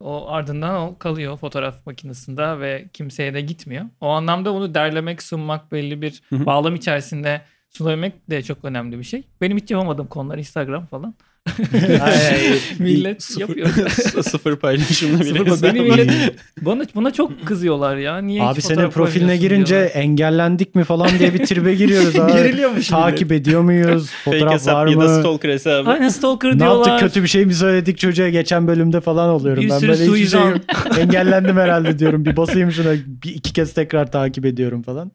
O 0.00 0.28
ardından 0.28 0.74
o 0.76 0.98
kalıyor 0.98 1.38
fotoğraf 1.38 1.86
makinesinde 1.86 2.60
ve 2.60 2.88
kimseye 2.92 3.34
de 3.34 3.40
gitmiyor. 3.40 3.84
O 4.00 4.08
anlamda 4.08 4.54
bunu 4.54 4.74
derlemek, 4.74 5.22
sunmak 5.22 5.72
belli 5.72 6.02
bir 6.02 6.22
bağlam 6.32 6.74
içerisinde 6.74 7.40
sunabilmek 7.70 8.30
de 8.30 8.42
çok 8.42 8.64
önemli 8.64 8.98
bir 8.98 9.04
şey. 9.04 9.22
Benim 9.40 9.56
hiç 9.56 9.70
yapamadığım 9.70 10.06
konular 10.06 10.38
Instagram 10.38 10.86
falan. 10.86 11.14
Millet 12.78 13.22
sıfır, 13.22 13.40
yapıyor. 13.40 13.68
sıfır 14.22 14.56
paylaşımla 14.56 15.20
bile. 15.20 15.38
Sıfır- 15.38 15.62
Benim 15.62 15.84
hesabı- 15.84 15.90
millet 16.06 16.34
bana, 16.62 16.82
buna 16.94 17.10
çok 17.12 17.46
kızıyorlar 17.46 17.96
ya. 17.96 18.18
Niye 18.18 18.42
Abi 18.42 18.62
senin 18.62 18.90
profiline 18.90 19.36
girince 19.36 19.74
diyorlar. 19.74 19.90
engellendik 19.94 20.74
mi 20.74 20.84
falan 20.84 21.08
diye 21.18 21.34
bir 21.34 21.46
tribe 21.46 21.74
giriyoruz 21.74 22.18
abi. 22.18 22.32
Geriliyormuş 22.32 22.88
Takip 22.88 23.32
ediyor 23.32 23.60
muyuz? 23.62 24.10
Fotoğraf 24.24 24.66
var 24.66 24.86
ya 24.86 25.00
da 25.00 25.04
mı? 25.04 25.20
stalker 25.20 25.48
hesabı. 25.48 25.90
Aynen 25.90 26.08
stalker 26.08 26.54
Ne 26.54 26.58
diyorlar. 26.60 26.90
yaptık 26.90 27.08
kötü 27.08 27.22
bir 27.22 27.28
şey 27.28 27.46
mi 27.46 27.54
söyledik 27.54 27.98
çocuğa 27.98 28.28
geçen 28.28 28.66
bölümde 28.68 29.00
falan 29.00 29.28
oluyorum. 29.28 29.62
Bir 29.64 29.70
ben 29.70 29.78
sürü 29.78 29.88
böyle 29.88 29.98
şey 29.98 30.06
suizan. 30.08 30.50
yok. 30.50 30.60
engellendim 30.98 31.56
herhalde 31.56 31.98
diyorum. 31.98 32.24
Bir 32.24 32.36
basayım 32.36 32.72
şuna 32.72 32.92
bir 33.24 33.34
iki 33.34 33.52
kez 33.52 33.74
tekrar 33.74 34.12
takip 34.12 34.44
ediyorum 34.44 34.82
falan. 34.82 35.12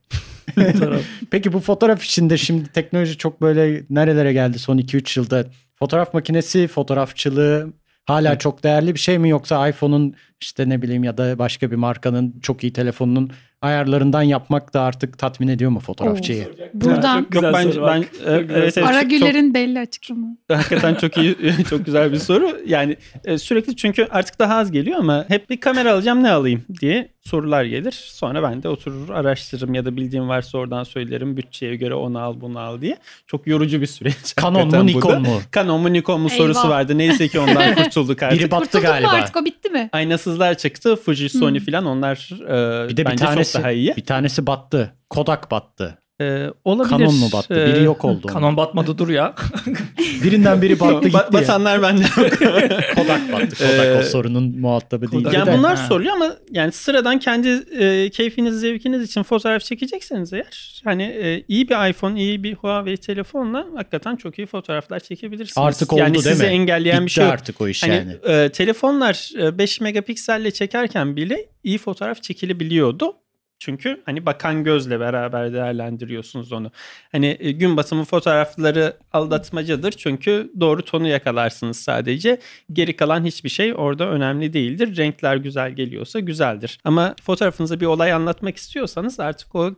Peki 1.32 1.54
bu 1.54 1.60
fotoğraf 1.60 2.04
içinde 2.04 2.38
şimdi 2.38 2.72
teknoloji 2.72 3.18
çok 3.18 3.42
böyle 3.42 3.84
nerelere 3.90 4.34
geldi 4.34 4.60
son 4.60 4.78
2-3 4.78 5.20
yılda? 5.20 5.46
Fotoğraf 5.80 6.14
makinesi, 6.14 6.68
fotoğrafçılığı 6.68 7.74
hala 8.06 8.40
çok 8.40 8.64
değerli 8.64 8.94
bir 8.94 9.00
şey 9.00 9.18
mi 9.18 9.30
yoksa 9.30 9.68
iPhone'un 9.68 10.16
işte 10.42 10.70
ne 10.70 10.82
bileyim 10.82 11.04
ya 11.04 11.18
da 11.18 11.40
başka 11.40 11.72
bir 11.72 11.76
markanın 11.76 12.40
çok 12.42 12.64
iyi 12.64 12.74
telefonunun 12.74 13.32
ayarlarından 13.62 14.22
yapmak 14.22 14.74
da 14.74 14.82
artık 14.82 15.18
tatmin 15.18 15.48
ediyor 15.48 15.72
mu 15.72 15.80
fotoğrafçıyı? 15.80 16.48
Buradan 16.74 17.22
Çok 17.22 17.32
güzel 17.32 17.46
Yok 17.46 17.54
bence 17.54 17.72
soru 17.74 17.88
ben 17.88 18.06
evet, 18.26 18.52
evet, 18.54 18.78
Ara 18.78 19.02
çok- 19.02 19.10
Güler'in 19.10 19.54
belli 19.54 19.80
açıklama. 19.80 20.28
Hakikaten 20.52 20.96
çok 20.96 21.18
iyi, 21.18 21.36
çok 21.70 21.86
güzel 21.86 22.12
bir 22.12 22.18
soru. 22.18 22.58
Yani 22.66 22.98
e, 23.26 23.38
sürekli 23.38 23.76
çünkü 23.76 24.08
artık 24.12 24.40
daha 24.40 24.56
az 24.56 24.72
geliyor 24.72 25.00
ama 25.00 25.26
hep 25.28 25.50
bir 25.50 25.60
kamera 25.60 25.94
alacağım 25.94 26.24
ne 26.24 26.32
alayım 26.32 26.66
diye 26.82 27.15
sorular 27.30 27.64
gelir. 27.64 27.92
Sonra 27.92 28.44
ben 28.44 28.64
de 28.64 28.70
oturur 28.70 29.10
araştırırım 29.10 29.74
ya 29.74 29.86
da 29.86 29.96
bildiğim 29.96 30.30
varsa 30.30 30.58
oradan 30.58 30.84
söylerim 30.84 31.38
bütçeye 31.38 31.76
göre 31.76 31.94
onu 31.94 32.20
al 32.20 32.42
bunu 32.42 32.60
al 32.60 32.82
diye. 32.82 32.98
Çok 33.28 33.48
yorucu 33.48 33.82
bir 33.82 33.86
süreç. 33.86 34.16
Canon 34.42 34.68
mu. 34.68 34.86
Nikon 34.86 35.22
mu? 35.22 35.40
Canon 35.56 35.82
mu 35.82 35.94
Nikon 35.94 36.22
mu 36.22 36.28
Eyvah. 36.32 36.38
sorusu 36.38 36.70
vardı. 36.70 36.98
Neyse 36.98 37.28
ki 37.28 37.40
ondan 37.40 37.76
kurtulduk 37.84 38.24
artık. 38.24 38.40
Biri 38.40 38.52
battı 38.52 38.64
Kurtuldun 38.66 38.86
mu 38.88 38.92
galiba. 38.94 39.10
artık 39.10 39.38
o 39.38 39.46
bitti 39.46 39.70
mi? 39.70 39.90
Aynasızlar 39.94 40.58
çıktı. 40.58 40.96
Fuji, 40.96 41.30
Sony 41.30 41.60
Hmm. 41.60 41.66
falan 41.66 41.86
onlar 41.86 42.30
e, 42.42 42.90
Bir 42.90 42.98
de 42.98 43.02
bir 43.02 43.12
bence 43.12 43.26
tanesi 43.26 43.54
çok 43.54 43.62
daha 43.64 43.72
iyi. 43.72 43.94
bir 43.98 44.06
tanesi 44.06 44.48
battı. 44.48 44.94
Kodak 45.10 45.52
battı. 45.52 45.98
E, 46.22 46.48
olabilir. 46.66 46.90
Canon 46.98 47.16
mu 47.16 47.30
battı? 47.34 47.54
E, 47.54 47.66
Biri 47.74 47.84
yok 47.84 48.06
oldu. 48.06 48.22
onun. 48.24 48.34
Kanon 48.34 48.58
batmadı 48.58 48.98
dur 48.98 49.10
ya. 49.10 49.36
Birinden 50.24 50.62
biri 50.62 50.80
battı 50.80 51.08
gitti. 51.08 51.18
Ba- 51.18 51.34
batanlar 51.34 51.82
bende 51.82 52.02
yok. 52.02 52.16
Kodak 52.96 53.32
battı. 53.32 53.56
Kodak 53.58 53.86
Ee, 53.86 53.98
o 54.00 54.04
sorunun 54.04 54.60
muhatabı 54.60 55.12
değil. 55.12 55.28
Yani 55.34 55.58
bunlar 55.58 55.78
Ha. 55.78 55.88
soruluyor 55.88 56.14
ama 56.16 56.36
yani 56.52 56.72
sıradan 56.72 57.20
kendi 57.20 57.48
e, 57.80 58.10
keyfiniz, 58.10 58.60
zevkiniz 58.60 59.04
için 59.04 59.24
fotoğraf 59.24 59.62
çekecekseniz 59.62 60.34
eğer 60.34 60.82
hani 60.84 61.04
e, 61.04 61.44
iyi 61.48 61.70
bir 61.70 61.90
iPhone, 61.90 62.20
iyi 62.22 62.44
bir 62.44 62.54
Huawei 62.56 62.98
telefonla 62.98 63.66
hakikaten 63.76 64.16
çok 64.16 64.40
iyi 64.40 64.46
fotoğraflar 64.48 65.00
çekebilirsiniz. 65.00 65.58
Artık 65.58 65.94
oldu 65.94 66.00
yani 66.00 66.14
değil 66.14 66.24
sizi 66.24 66.44
mi? 66.44 66.50
engelleyen 66.50 66.98
bir 67.00 67.06
Bitti 67.06 67.14
şey 67.14 67.24
yok. 67.24 67.34
artık 67.34 67.62
o 67.62 67.68
iş 67.68 67.84
Hani 67.84 67.94
yani. 67.94 68.14
e, 68.46 68.50
telefonlar 68.50 69.30
e, 69.40 69.58
5 69.58 69.82
megapikselle 69.82 70.52
çekerken 70.52 71.16
bile 71.16 71.46
iyi 71.64 71.78
fotoğraf 71.78 72.24
çekilebiliyordu. 72.24 73.14
Çünkü 73.60 74.02
hani 74.06 74.26
bakan 74.26 74.64
gözle 74.64 75.00
beraber 75.00 75.54
değerlendiriyorsunuz 75.54 76.52
onu. 76.52 76.72
Hani 77.12 77.38
e, 77.40 77.52
gün 77.52 77.78
batımı 77.78 78.06
fotoğrafları 78.06 78.98
aldatmacadır. 79.14 79.92
Çünkü 79.92 80.52
doğru 80.60 80.86
tonu 80.86 81.08
yakalarsınız 81.08 81.78
sadece. 81.78 82.40
Geri 82.74 82.96
kalan 82.96 83.26
hiçbir 83.26 83.50
şey 83.50 83.74
orada 83.76 84.10
önemli 84.10 84.54
değildir. 84.54 84.98
Renkler 84.98 85.36
güzel 85.36 85.72
geliyorsa 85.72 86.20
güzeldir. 86.20 86.80
Ama 86.84 87.16
fotoğrafınıza 87.24 87.80
bir 87.80 87.86
olay 87.86 88.14
anlatmak 88.14 88.58
istiyorsanız 88.58 89.20
artık 89.20 89.56
o 89.56 89.76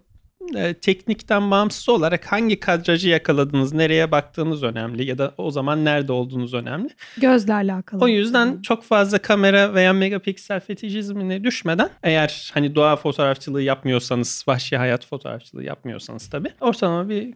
e, 0.56 0.74
teknikten 0.74 1.52
bağımsız 1.52 1.90
olarak 1.90 2.32
hangi 2.32 2.60
kadrajı 2.60 3.10
yakaladınız, 3.10 3.74
nereye 3.74 4.12
baktığınız 4.12 4.64
önemli 4.64 5.06
ya 5.06 5.18
da 5.18 5.34
o 5.38 5.52
zaman 5.52 5.86
nerede 5.86 6.12
olduğunuz 6.12 6.54
önemli. 6.54 6.90
Gözle 7.18 7.54
alakalı. 7.54 8.04
O 8.04 8.08
yüzden 8.08 8.62
çok 8.62 8.84
fazla 8.84 9.18
kamera 9.18 9.74
veya 9.74 9.94
megapiksel 9.94 10.60
fetişizmine 10.60 11.44
düşmeden 11.44 11.90
eğer 12.04 12.52
hani 12.54 12.76
doğa 12.76 12.96
fotoğrafçılığı 12.96 13.62
yapmıyorsanız, 13.62 14.46
vahşi 14.48 14.78
hayat 14.78 15.06
fotoğrafçılığı 15.06 15.64
yapmıyorsanız 15.64 16.30
tabii 16.30 16.50
ortalama 16.62 17.10
bir 17.10 17.34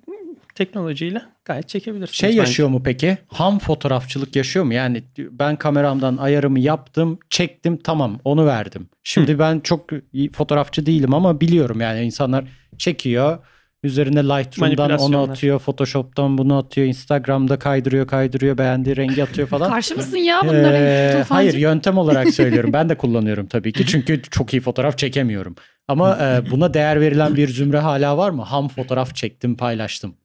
teknolojiyle 0.55 1.21
gayet 1.45 1.69
çekebilirsiniz. 1.69 2.15
Şey 2.15 2.29
bence. 2.29 2.39
yaşıyor 2.39 2.69
mu 2.69 2.81
peki? 2.83 3.17
Ham 3.27 3.59
fotoğrafçılık 3.59 4.35
yaşıyor 4.35 4.65
mu? 4.65 4.73
Yani 4.73 5.03
ben 5.17 5.55
kameramdan 5.55 6.17
ayarımı 6.17 6.59
yaptım, 6.59 7.19
çektim, 7.29 7.77
tamam 7.77 8.19
onu 8.23 8.45
verdim. 8.45 8.89
Şimdi 9.03 9.39
ben 9.39 9.59
çok 9.59 9.89
iyi 10.13 10.31
fotoğrafçı 10.31 10.85
değilim 10.85 11.13
ama 11.13 11.41
biliyorum 11.41 11.81
yani 11.81 12.01
insanlar 12.01 12.45
çekiyor. 12.77 13.37
Üzerine 13.83 14.23
Lightroom'dan 14.23 14.97
onu 14.97 15.21
atıyor, 15.21 15.59
Photoshop'tan 15.59 16.37
bunu 16.37 16.57
atıyor, 16.57 16.87
Instagram'da 16.87 17.59
kaydırıyor, 17.59 18.07
kaydırıyor, 18.07 18.57
beğendiği 18.57 18.97
rengi 18.97 19.23
atıyor 19.23 19.47
falan. 19.47 19.69
Karşı 19.71 19.95
mısın 19.95 20.17
ya 20.17 20.41
bunlara? 20.43 20.77
Ee, 20.77 21.23
hayır 21.29 21.53
yöntem 21.53 21.97
olarak 21.97 22.29
söylüyorum. 22.33 22.73
Ben 22.73 22.89
de 22.89 22.97
kullanıyorum 22.97 23.47
tabii 23.47 23.73
ki. 23.73 23.85
Çünkü 23.85 24.21
çok 24.21 24.53
iyi 24.53 24.61
fotoğraf 24.61 24.97
çekemiyorum. 24.97 25.55
Ama 25.87 26.17
e, 26.21 26.51
buna 26.51 26.73
değer 26.73 27.01
verilen 27.01 27.35
bir 27.35 27.47
zümre 27.47 27.77
hala 27.77 28.17
var 28.17 28.29
mı? 28.29 28.41
Ham 28.41 28.67
fotoğraf 28.67 29.15
çektim, 29.15 29.57
paylaştım. 29.57 30.15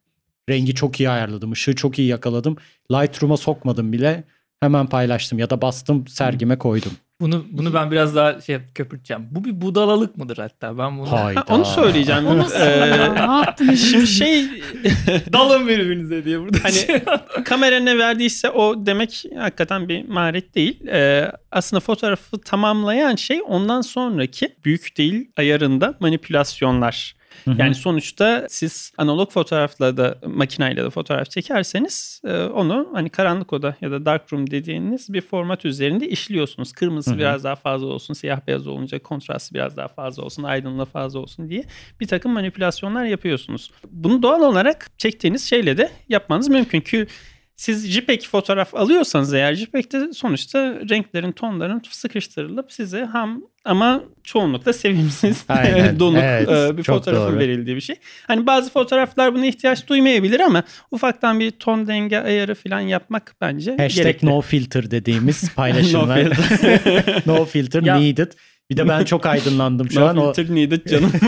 Rengi 0.48 0.74
çok 0.74 1.00
iyi 1.00 1.10
ayarladım, 1.10 1.52
ışığı 1.52 1.74
çok 1.74 1.98
iyi 1.98 2.08
yakaladım. 2.08 2.56
Lightroom'a 2.92 3.36
sokmadım 3.36 3.92
bile. 3.92 4.24
Hemen 4.60 4.86
paylaştım 4.86 5.38
ya 5.38 5.50
da 5.50 5.62
bastım 5.62 6.06
sergime 6.08 6.58
koydum. 6.58 6.92
Bunu 7.20 7.44
bunu 7.50 7.74
ben 7.74 7.90
biraz 7.90 8.16
daha 8.16 8.40
şey 8.40 8.58
köpürteceğim. 8.74 9.28
Bu 9.30 9.44
bir 9.44 9.60
budalalık 9.60 10.16
mıdır 10.16 10.36
hatta? 10.36 10.78
Ben 10.78 10.98
bunu 10.98 11.12
Hayda. 11.12 11.40
Ha, 11.40 11.44
onu 11.48 11.64
söyleyeceğim. 11.64 12.26
O 12.26 12.38
nasıl 12.38 12.60
Ee? 12.60 13.76
Şimdi 13.76 14.06
şey 14.06 14.44
dalın 15.32 15.68
birbirinize 15.68 16.24
diye 16.24 16.40
burada. 16.40 16.58
Hani 16.62 17.02
kamera 17.44 17.80
ne 17.80 17.98
verdiyse 17.98 18.50
o 18.50 18.86
demek 18.86 19.24
hakikaten 19.38 19.88
bir 19.88 20.08
maharet 20.08 20.54
değil. 20.54 20.86
Ee, 20.86 21.32
aslında 21.52 21.80
fotoğrafı 21.80 22.40
tamamlayan 22.40 23.16
şey 23.16 23.40
ondan 23.46 23.80
sonraki 23.80 24.56
büyük 24.64 24.98
değil 24.98 25.30
ayarında 25.36 25.94
manipülasyonlar. 26.00 27.15
Hı 27.46 27.50
hı. 27.50 27.54
Yani 27.58 27.74
sonuçta 27.74 28.46
siz 28.48 28.92
analog 28.98 29.30
fotoğrafla 29.30 29.96
da 29.96 30.18
makineyle 30.26 30.84
de 30.84 30.90
fotoğraf 30.90 31.30
çekerseniz 31.30 32.20
e, 32.24 32.42
onu 32.42 32.88
hani 32.92 33.10
karanlık 33.10 33.52
oda 33.52 33.76
ya 33.80 33.90
da 33.90 34.06
darkroom 34.06 34.50
dediğiniz 34.50 35.12
bir 35.12 35.20
format 35.20 35.64
üzerinde 35.64 36.08
işliyorsunuz. 36.08 36.72
Kırmızı 36.72 37.10
Hı 37.10 37.14
hı. 37.14 37.18
biraz 37.18 37.44
daha 37.44 37.56
fazla 37.56 37.86
olsun, 37.86 38.14
siyah 38.14 38.40
beyaz 38.46 38.66
olunca 38.66 38.98
kontrastı 38.98 39.54
biraz 39.54 39.76
daha 39.76 39.88
fazla 39.88 40.22
olsun, 40.22 40.42
aydınlığı 40.42 40.84
fazla 40.84 41.18
olsun 41.18 41.48
diye 41.48 41.64
bir 42.00 42.06
takım 42.06 42.32
manipülasyonlar 42.32 43.04
yapıyorsunuz. 43.04 43.70
Bunu 43.90 44.22
doğal 44.22 44.40
olarak 44.40 44.90
çektiğiniz 44.98 45.44
şeyle 45.44 45.76
de 45.76 45.90
yapmanız 46.08 46.48
mümkün 46.48 46.80
ki 46.80 47.06
siz 47.56 47.92
JPEG 47.92 48.22
fotoğraf 48.22 48.74
alıyorsanız 48.74 49.34
eğer 49.34 49.54
JPEG'de 49.54 50.12
sonuçta 50.12 50.74
renklerin 50.90 51.32
tonların 51.32 51.82
sıkıştırılıp 51.90 52.72
size 52.72 53.04
ham 53.04 53.42
ama 53.64 54.02
çoğunlukla 54.24 54.72
sevimsiz 54.72 55.44
Aynen, 55.48 55.98
donuk 56.00 56.22
evet, 56.22 56.48
e, 56.48 56.76
bir 56.76 56.82
fotoğrafın 56.82 57.32
doğru. 57.32 57.38
verildiği 57.38 57.76
bir 57.76 57.80
şey. 57.80 57.96
Hani 58.26 58.46
bazı 58.46 58.70
fotoğraflar 58.70 59.34
buna 59.34 59.46
ihtiyaç 59.46 59.88
duymayabilir 59.88 60.40
ama 60.40 60.62
ufaktan 60.90 61.40
bir 61.40 61.50
ton 61.50 61.86
denge 61.86 62.18
ayarı 62.18 62.54
falan 62.54 62.80
yapmak 62.80 63.34
bence 63.40 63.70
Hashtag 63.76 64.04
gerekli. 64.04 64.26
no 64.28 64.40
filter 64.40 64.90
dediğimiz 64.90 65.50
paylaşımlar. 65.54 66.28
no 67.26 67.44
filter, 67.44 67.82
Ya- 67.82 67.96
needed. 67.98 68.32
Bir 68.70 68.76
de 68.76 68.88
ben 68.88 69.04
çok 69.04 69.26
aydınlandım 69.26 69.90
şu 69.90 70.04
an. 70.04 70.16
O, 70.16 70.32
needed 70.48 70.86
canım. 70.90 71.12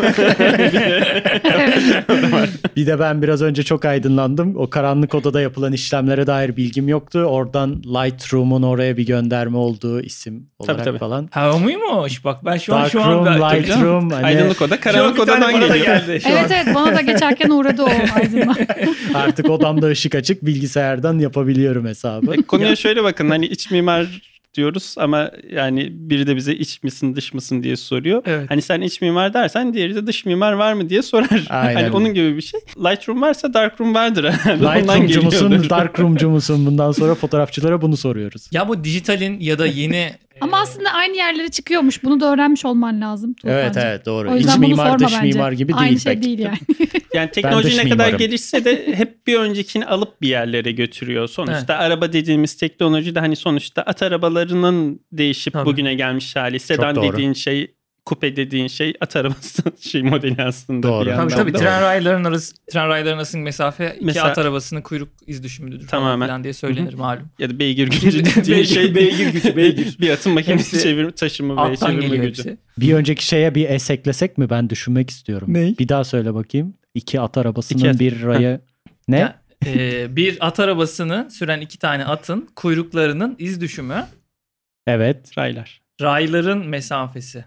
bir 2.77 2.87
de 2.87 2.98
ben 2.98 3.22
biraz 3.22 3.42
önce 3.42 3.62
çok 3.62 3.85
aydınlandım. 3.85 4.57
O 4.57 4.70
karanlık 4.70 5.14
odada 5.14 5.40
yapılan 5.40 5.72
işlemlere 5.72 6.27
dair 6.27 6.57
bilgim 6.57 6.88
yoktu. 6.88 7.18
Oradan 7.18 7.83
Lightroom'un 7.85 8.62
oraya 8.62 8.96
bir 8.96 9.07
gönderme 9.07 9.57
olduğu 9.57 10.01
isim 10.01 10.46
olarak 10.59 10.85
tabii. 10.85 10.98
falan. 10.98 11.29
Ha 11.33 11.53
o 11.55 11.61
muymuş? 11.61 12.24
Bak 12.24 12.44
ben 12.44 12.57
şu 12.57 12.74
an 12.74 12.88
şu 12.88 13.03
an 13.03 13.24
tabii. 13.24 13.40
Lightroom. 13.40 14.11
Hani 14.11 14.27
Aydınlık 14.27 14.62
oda 14.62 14.81
karanlık 14.81 15.18
odadan 15.18 15.53
geliyor. 15.53 15.77
geldi 15.77 16.20
şu 16.20 16.29
an. 16.29 16.33
Evet 16.33 16.51
evet 16.51 16.74
bana 16.74 16.96
da 16.96 17.01
geçerken 17.01 17.51
uğradı 17.51 17.83
o 17.83 17.90
aydınlan. 18.14 18.57
artık 19.14 19.51
odamda 19.51 19.87
ışık 19.87 20.14
açık 20.14 20.46
bilgisayardan 20.46 21.18
yapabiliyorum 21.18 21.87
hesabı. 21.87 22.35
E, 22.35 22.42
Konuya 22.42 22.77
şöyle 22.77 23.05
bakın 23.05 23.31
hani 23.31 23.46
iç 23.46 23.70
mimar 23.70 24.07
diyoruz 24.59 24.94
ama 24.99 25.31
yani 25.53 25.88
biri 25.92 26.27
de 26.27 26.37
bize 26.37 26.55
iç 26.55 26.83
misin 26.83 27.16
dış 27.16 27.35
mısın 27.35 27.62
diye 27.62 27.77
soruyor. 27.77 28.23
Evet. 28.27 28.51
Hani 28.51 28.62
sen 28.62 28.81
iç 28.81 29.01
mimar 29.01 29.35
dersen 29.35 29.75
diğeri 29.75 29.94
de 29.94 30.07
dış 30.07 30.25
mimar 30.27 30.53
var 30.53 30.73
mı 30.73 30.88
diye 30.88 31.03
sorar. 31.03 31.47
Aynen. 31.51 31.75
Hani 31.83 31.97
onun 31.97 32.14
gibi 32.14 32.37
bir 32.37 32.42
şey. 32.42 32.61
Lightroom 32.79 33.23
varsa 33.23 33.55
Darkroom 33.55 33.94
vardır 33.94 34.25
herhalde. 34.31 34.64
Lightroom'cu 34.64 35.23
musun. 35.23 35.71
Darkroom'cu 35.71 36.29
musun? 36.31 36.66
Bundan 36.66 36.92
sonra 36.92 37.14
fotoğrafçılara 37.14 37.83
bunu 37.83 37.97
soruyoruz. 37.97 38.49
Ya 38.53 38.68
bu 38.68 38.85
dijitalin 38.85 39.40
ya 39.40 39.59
da 39.59 39.66
yeni 39.66 40.11
Ama 40.40 40.59
e, 40.59 40.61
aslında 40.61 40.90
aynı 40.90 41.16
yerlere 41.16 41.48
çıkıyormuş. 41.48 42.05
Bunu 42.05 42.20
da 42.20 42.33
öğrenmiş 42.33 42.64
olman 42.64 43.01
lazım. 43.01 43.35
Evet 43.44 43.66
Tuğkancığım. 43.66 43.90
evet 43.90 44.07
doğru. 44.07 44.31
O 44.31 44.37
İç 44.37 44.57
mimar 44.59 44.98
dış 44.98 45.12
bence. 45.14 45.27
mimar 45.27 45.53
gibi 45.53 45.74
Aynı 45.74 45.88
değil 45.88 46.01
şey 46.01 46.14
pek. 46.14 46.22
değil 46.22 46.38
yani. 46.38 46.59
Yani 47.14 47.31
teknoloji 47.31 47.68
ne 47.79 47.83
kadar 47.83 47.94
mimarım. 47.94 48.18
gelişse 48.18 48.64
de 48.64 48.96
hep 48.96 49.27
bir 49.27 49.35
öncekini 49.37 49.87
alıp 49.87 50.22
bir 50.22 50.29
yerlere 50.29 50.72
götürüyor. 50.72 51.29
Sonuçta 51.29 51.74
araba 51.74 52.12
dediğimiz 52.12 52.57
teknoloji 52.57 53.14
de 53.14 53.20
hani 53.20 53.37
sonuçta 53.37 53.83
at 53.83 54.03
arabalarının 54.03 55.01
değişip 55.12 55.53
Tabii. 55.53 55.66
bugüne 55.66 55.94
gelmiş 55.94 56.37
hali. 56.37 56.61
Sedan 56.61 56.96
doğru. 56.96 57.12
dediğin 57.12 57.33
şey 57.33 57.74
kupe 58.09 58.37
dediğin 58.37 58.68
şey 58.68 58.94
at 59.01 59.16
arabası 59.16 59.62
şey 59.81 60.03
modeli 60.03 60.42
aslında. 60.42 60.88
Doğru. 60.88 61.11
Tabii 61.11 61.33
tabii 61.35 61.55
da. 61.55 61.59
tren 61.59 61.83
rayların 61.83 62.25
arası 62.25 62.55
tren 62.73 62.88
rayların 62.88 63.16
arasındaki 63.16 63.44
mesafe 63.44 63.94
iki 63.97 64.05
Mesela- 64.05 64.27
at 64.27 64.38
arabasının 64.38 64.83
kuyruk 64.83 65.09
iz 65.27 65.42
düşümüdür 65.42 65.77
falan 65.79 65.88
Tamamen. 65.88 66.27
filan 66.27 66.44
diye 66.44 66.53
söylenir 66.53 66.94
malum. 66.94 67.29
Ya 67.38 67.51
da 67.51 67.59
beygir 67.59 67.88
gücü 67.88 68.25
dediğin 68.25 68.64
şey 68.64 68.94
beygir 68.94 69.33
gücü, 69.33 69.57
beygir. 69.57 69.97
bir 70.01 70.11
atın 70.11 70.33
makinesi 70.33 70.73
Hepsi 70.73 70.83
çevir, 70.83 71.11
taşıma 71.11 71.71
ve 71.71 71.77
çevirme 71.77 72.16
gücü. 72.16 72.27
hepsi. 72.44 72.59
Bir 72.79 72.94
önceki 72.94 73.27
şeye 73.27 73.55
bir 73.55 73.68
es 73.71 73.90
eklesek 73.90 74.38
mi? 74.38 74.51
Ben 74.51 74.71
düşünmek 74.71 75.11
istiyorum. 75.11 75.55
Ney? 75.55 75.79
Bir 75.79 75.88
daha 75.88 76.05
söyle 76.05 76.35
bakayım. 76.35 76.75
İki 76.94 77.21
at 77.21 77.38
arabasının 77.38 77.79
İki 77.79 77.90
at- 77.90 78.01
bir 78.01 78.23
rayı. 78.23 78.61
Ne? 79.09 79.18
Ya, 79.18 79.40
e, 79.66 80.16
bir 80.16 80.37
at 80.47 80.61
arabasını 80.61 81.29
süren 81.31 81.61
iki 81.61 81.79
tane 81.79 82.05
atın 82.05 82.49
kuyruklarının 82.57 83.37
iz 83.38 83.61
düşümü 83.61 84.07
Evet. 84.87 85.38
Raylar. 85.38 85.81
rayların 86.03 86.66
mesafesi. 86.66 87.44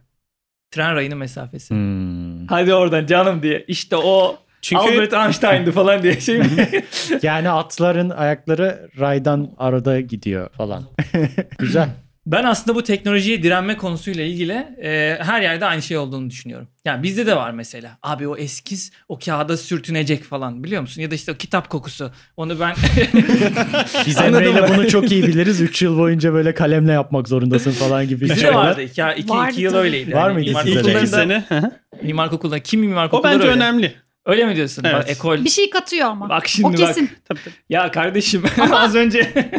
Tren 0.72 0.96
rayının 0.96 1.18
mesafesi. 1.18 1.70
Hmm. 1.74 2.48
Hadi 2.48 2.74
oradan 2.74 3.06
canım 3.06 3.44
diye. 3.44 3.66
İşte 3.68 3.98
o 3.98 4.38
Çünkü 4.62 4.82
Albert 4.82 5.14
Einstein'dı 5.14 5.72
falan 5.72 6.04
diye 6.04 6.20
şey 6.22 6.38
mi? 6.38 6.46
Yani 7.22 7.50
atların 7.50 8.10
ayakları 8.10 8.90
raydan 9.00 9.52
arada 9.58 10.00
gidiyor 10.00 10.50
falan. 10.50 10.84
Güzel. 11.58 11.90
Ben 12.32 12.44
aslında 12.44 12.76
bu 12.76 12.84
teknolojiye 12.84 13.44
direnme 13.44 13.78
konusuyla 13.78 14.24
ilgili 14.24 14.54
e, 14.84 15.17
her 15.22 15.41
yerde 15.41 15.65
aynı 15.65 15.82
şey 15.82 15.98
olduğunu 15.98 16.30
düşünüyorum. 16.30 16.67
Yani 16.86 17.04
bizde 17.04 17.26
de 17.26 17.36
var 17.36 17.52
mesela. 17.52 17.98
Abi 18.04 18.28
o 18.28 18.38
eskiz 18.38 18.91
o 19.10 19.20
kağıda 19.20 19.58
sürtünecek 19.58 20.24
falan 20.24 20.63
biliyor 20.63 20.82
musun? 20.82 21.02
Ya 21.02 21.12
da 21.12 21.15
işte 21.15 21.32
o 21.32 21.36
kitap 21.36 21.70
kokusu. 21.70 22.12
Onu 22.38 22.60
ben 22.60 22.74
Biz 24.08 24.17
Emre'yle 24.22 24.67
bunu 24.70 24.88
çok 24.88 25.12
iyi 25.12 25.24
biliriz. 25.28 25.62
3 25.62 25.82
yıl 25.82 25.98
boyunca 25.98 26.34
böyle 26.34 26.54
kalemle 26.54 26.91
yapmak 26.91 27.28
zorundasın 27.28 27.72
falan 27.72 28.08
gibi 28.08 28.22
bizde 28.22 28.36
de 28.36 28.39
şeyler. 28.39 28.54
vardı. 28.56 28.82
İki, 28.82 29.02
iki, 29.17 29.30
Vardı 29.30 29.52
iki 29.52 29.62
yıl 29.62 29.72
tabii. 29.72 29.82
öyleydi. 29.82 30.13
Var 30.13 30.30
Yani 30.30 30.34
mıydı 30.34 30.50
sizde 30.50 30.65
de? 30.65 30.72
ilk 30.72 30.80
iki 30.80 30.89
okullarında- 30.98 31.08
sene. 31.08 31.44
hı 31.50 31.58
hı. 31.58 31.72
Mimar 32.02 32.28
okulunda 32.32 32.60
kim 32.60 32.80
mimar 32.80 33.06
o 33.06 33.08
okulları 33.08 33.34
bence 33.36 33.44
öyle. 33.48 33.56
önemli. 33.56 33.94
Öyle 34.26 34.46
mi 34.46 34.56
diyorsun? 34.56 34.84
Evet. 34.86 34.96
Bak, 34.96 35.10
ekol. 35.10 35.44
Bir 35.46 35.50
şey 35.50 35.70
katıyor 35.70 36.08
ama. 36.08 36.30
Bak 36.30 36.48
şimdi 36.48 36.67
o 36.67 36.72
bak. 36.72 36.78
kesin. 36.78 37.10
Tabii, 37.30 37.39
tabii. 37.46 37.54
Ya 37.70 37.91
kardeşim 37.91 38.44
az 38.72 38.96
önce 38.96 39.52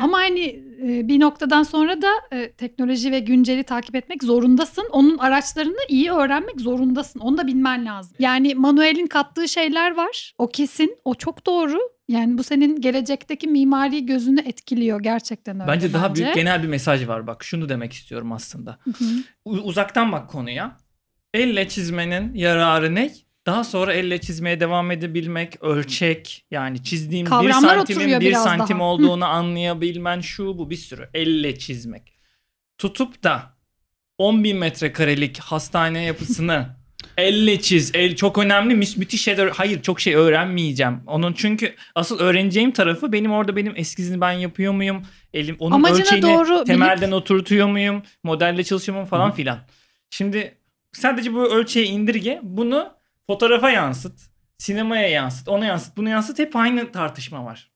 Ama 0.00 0.18
hani 0.18 0.65
bir 0.82 1.20
noktadan 1.20 1.62
sonra 1.62 2.02
da 2.02 2.08
e, 2.32 2.52
teknoloji 2.52 3.12
ve 3.12 3.18
günceli 3.20 3.64
takip 3.64 3.94
etmek 3.96 4.22
zorundasın. 4.22 4.88
Onun 4.92 5.18
araçlarını 5.18 5.76
iyi 5.88 6.10
öğrenmek 6.12 6.60
zorundasın. 6.60 7.20
Onu 7.20 7.38
da 7.38 7.46
bilmen 7.46 7.86
lazım. 7.86 8.16
Yani 8.18 8.54
Manuel'in 8.54 9.06
kattığı 9.06 9.48
şeyler 9.48 9.96
var. 9.96 10.34
O 10.38 10.46
kesin. 10.48 10.98
O 11.04 11.14
çok 11.14 11.46
doğru. 11.46 11.78
Yani 12.08 12.38
bu 12.38 12.42
senin 12.42 12.80
gelecekteki 12.80 13.48
mimari 13.48 14.06
gözünü 14.06 14.40
etkiliyor 14.40 15.00
gerçekten 15.02 15.60
öyle. 15.60 15.72
bence 15.72 15.92
daha 15.92 16.14
büyük 16.14 16.34
genel 16.34 16.62
bir 16.62 16.68
mesaj 16.68 17.08
var. 17.08 17.26
Bak 17.26 17.44
şunu 17.44 17.68
demek 17.68 17.92
istiyorum 17.92 18.32
aslında. 18.32 18.78
Hı 18.84 18.90
hı. 18.90 19.04
U- 19.44 19.50
uzaktan 19.60 20.12
bak 20.12 20.30
konuya. 20.30 20.76
Elle 21.34 21.68
çizmenin 21.68 22.34
yararı 22.34 22.94
ne? 22.94 23.10
Daha 23.46 23.64
sonra 23.64 23.92
elle 23.92 24.20
çizmeye 24.20 24.60
devam 24.60 24.90
edebilmek, 24.90 25.62
ölçek 25.62 26.44
yani 26.50 26.82
çizdiğim 26.82 27.26
bir 27.26 27.30
Kavramlar 27.30 27.76
santimin 27.76 28.00
oturuyor 28.00 28.20
bir 28.20 28.32
santim 28.32 28.78
daha. 28.78 28.86
olduğunu 28.86 29.24
anlayabilmen 29.24 30.20
şu 30.20 30.58
bu 30.58 30.70
bir 30.70 30.76
sürü. 30.76 31.08
Elle 31.14 31.58
çizmek. 31.58 32.12
Tutup 32.78 33.22
da 33.24 33.56
10 34.18 34.44
bin 34.44 34.56
metrekarelik 34.56 35.38
hastane 35.38 36.02
yapısını 36.02 36.66
elle 37.16 37.60
çiz. 37.60 37.90
El 37.94 38.16
çok 38.16 38.38
önemli. 38.38 38.74
Mü- 38.74 38.84
müthiş 38.96 39.22
şeyler. 39.22 39.48
Hayır 39.48 39.82
çok 39.82 40.00
şey 40.00 40.14
öğrenmeyeceğim. 40.14 41.00
Onun 41.06 41.32
çünkü 41.32 41.74
asıl 41.94 42.18
öğreneceğim 42.18 42.70
tarafı 42.72 43.12
benim 43.12 43.32
orada 43.32 43.56
benim 43.56 43.72
eskizini 43.76 44.20
ben 44.20 44.32
yapıyor 44.32 44.72
muyum? 44.72 45.02
Elim 45.34 45.56
onun 45.58 45.74
Amacına 45.74 46.00
ölçeğini 46.00 46.22
doğru 46.22 46.54
bilip- 46.54 46.66
temelden 46.66 47.10
oturtuyor 47.10 47.68
muyum? 47.68 48.02
Modelle 48.22 48.64
çalışıyor 48.64 48.96
muyum 48.96 49.08
falan 49.08 49.32
filan. 49.32 49.58
Şimdi 50.10 50.54
sadece 50.92 51.32
bu 51.34 51.54
ölçeği 51.54 51.86
indirge. 51.86 52.40
Bunu 52.42 52.95
fotoğrafa 53.26 53.70
yansıt. 53.70 54.20
Sinemaya 54.58 55.08
yansıt. 55.08 55.48
Ona 55.48 55.64
yansıt. 55.64 55.96
Bunu 55.96 56.08
yansıt. 56.08 56.38
Hep 56.38 56.56
aynı 56.56 56.92
tartışma 56.92 57.44
var. 57.44 57.70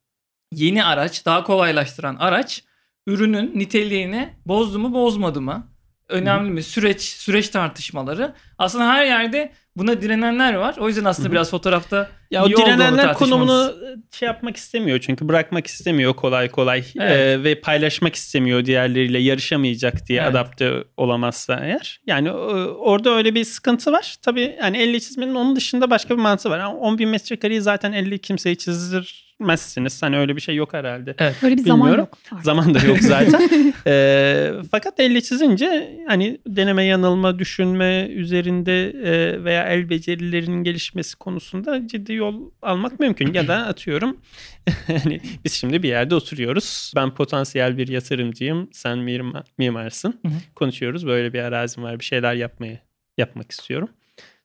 Yeni 0.53 0.85
araç, 0.85 1.27
daha 1.27 1.45
kolaylaştıran 1.45 2.17
araç 2.17 2.65
ürünün 3.07 3.59
niteliğini 3.59 4.35
bozdu 4.47 4.79
mu 4.79 4.95
bozmadı 4.95 5.41
mı? 5.41 5.67
Önemli 6.09 6.51
mi? 6.51 6.63
Süreç, 6.63 7.01
süreç 7.03 7.49
tartışmaları. 7.49 8.35
Aslında 8.59 8.89
her 8.89 9.05
yerde 9.05 9.53
buna 9.77 10.03
direnenler 10.03 10.55
var. 10.55 10.77
O 10.79 10.89
yüzden 10.89 11.05
aslında 11.05 11.27
Hı 11.27 11.31
hı. 11.31 11.33
biraz 11.33 11.51
fotoğrafta 11.51 12.11
Ya 12.31 12.45
o 12.45 12.49
direnenler 12.49 13.15
konumunu 13.15 13.75
şey 14.11 14.27
yapmak 14.27 14.57
istemiyor 14.57 14.99
çünkü 14.99 15.29
bırakmak 15.29 15.67
istemiyor 15.67 16.15
kolay 16.15 16.49
kolay 16.49 16.85
Evet. 17.01 17.11
Ee, 17.17 17.45
ve 17.45 17.61
paylaşmak 17.61 18.15
istemiyor 18.15 18.65
diğerleriyle 18.65 19.19
yarışamayacak 19.19 20.09
diye 20.09 20.21
Evet. 20.21 20.31
adapte 20.31 20.85
olamazsa 20.97 21.61
eğer. 21.65 22.01
Yani 22.07 22.29
e, 22.29 22.33
orada 22.33 23.11
öyle 23.11 23.35
bir 23.35 23.45
sıkıntı 23.45 23.93
var. 23.93 24.17
Tabii 24.23 24.57
yani 24.63 24.77
elle 24.79 25.01
çizmenin 25.01 25.35
onun 25.35 25.57
dışında 25.57 25.91
başka 25.91 26.17
bir 26.17 26.23
mantığı 26.23 26.51
var. 26.51 26.59
Yani 26.59 26.75
10 26.75 26.99
bin 26.99 27.09
metrekareyi 27.09 27.61
zaten 27.61 27.93
elle 27.93 28.19
kimseyi 28.19 28.57
çizdirmezsiniz. 28.57 30.03
Hani 30.03 30.19
öyle 30.19 30.37
bir 30.37 30.41
şey 30.41 30.55
yok 30.55 30.75
herhalde. 30.75 31.15
Böyle 31.43 31.57
bir 31.57 31.63
zaman 31.63 31.81
Bilmiyorum. 31.81 32.01
yok. 32.11 32.19
artık. 32.33 32.45
Zaman 32.45 32.75
da 32.75 32.79
yok 32.87 32.99
zaten. 33.01 33.73
Ee, 33.87 34.53
fakat 34.71 35.01
elle 35.01 35.21
çizince 35.21 35.99
hani 36.09 36.39
deneme 36.47 36.85
yanılma 36.85 37.39
düşünme 37.39 38.07
üzerinde 38.11 38.91
e, 38.91 39.45
veya 39.45 39.69
el 39.69 39.91
becerilerinin 39.91 40.65
gelişmesi 40.65 41.17
konusunda 41.17 41.89
ciddi 41.89 42.20
yol 42.21 42.51
almak 42.63 43.01
mümkün. 43.01 43.35
Ya 43.35 43.49
da 43.49 43.57
atıyorum 43.67 44.17
hani 44.87 45.21
biz 45.45 45.53
şimdi 45.53 45.83
bir 45.83 45.89
yerde 45.89 46.15
oturuyoruz. 46.15 46.93
Ben 46.97 47.15
potansiyel 47.15 47.79
bir 47.79 47.89
yatırımcıyım. 47.89 48.69
Sen 48.73 48.99
mimar, 48.99 49.45
mimarsın. 49.59 50.21
Hı 50.27 50.29
hı. 50.29 50.35
Konuşuyoruz. 50.55 51.07
Böyle 51.07 51.33
bir 51.33 51.39
arazim 51.39 51.83
var. 51.83 51.99
Bir 51.99 52.05
şeyler 52.05 52.35
yapmayı 52.35 52.79
yapmak 53.19 53.51
istiyorum. 53.51 53.89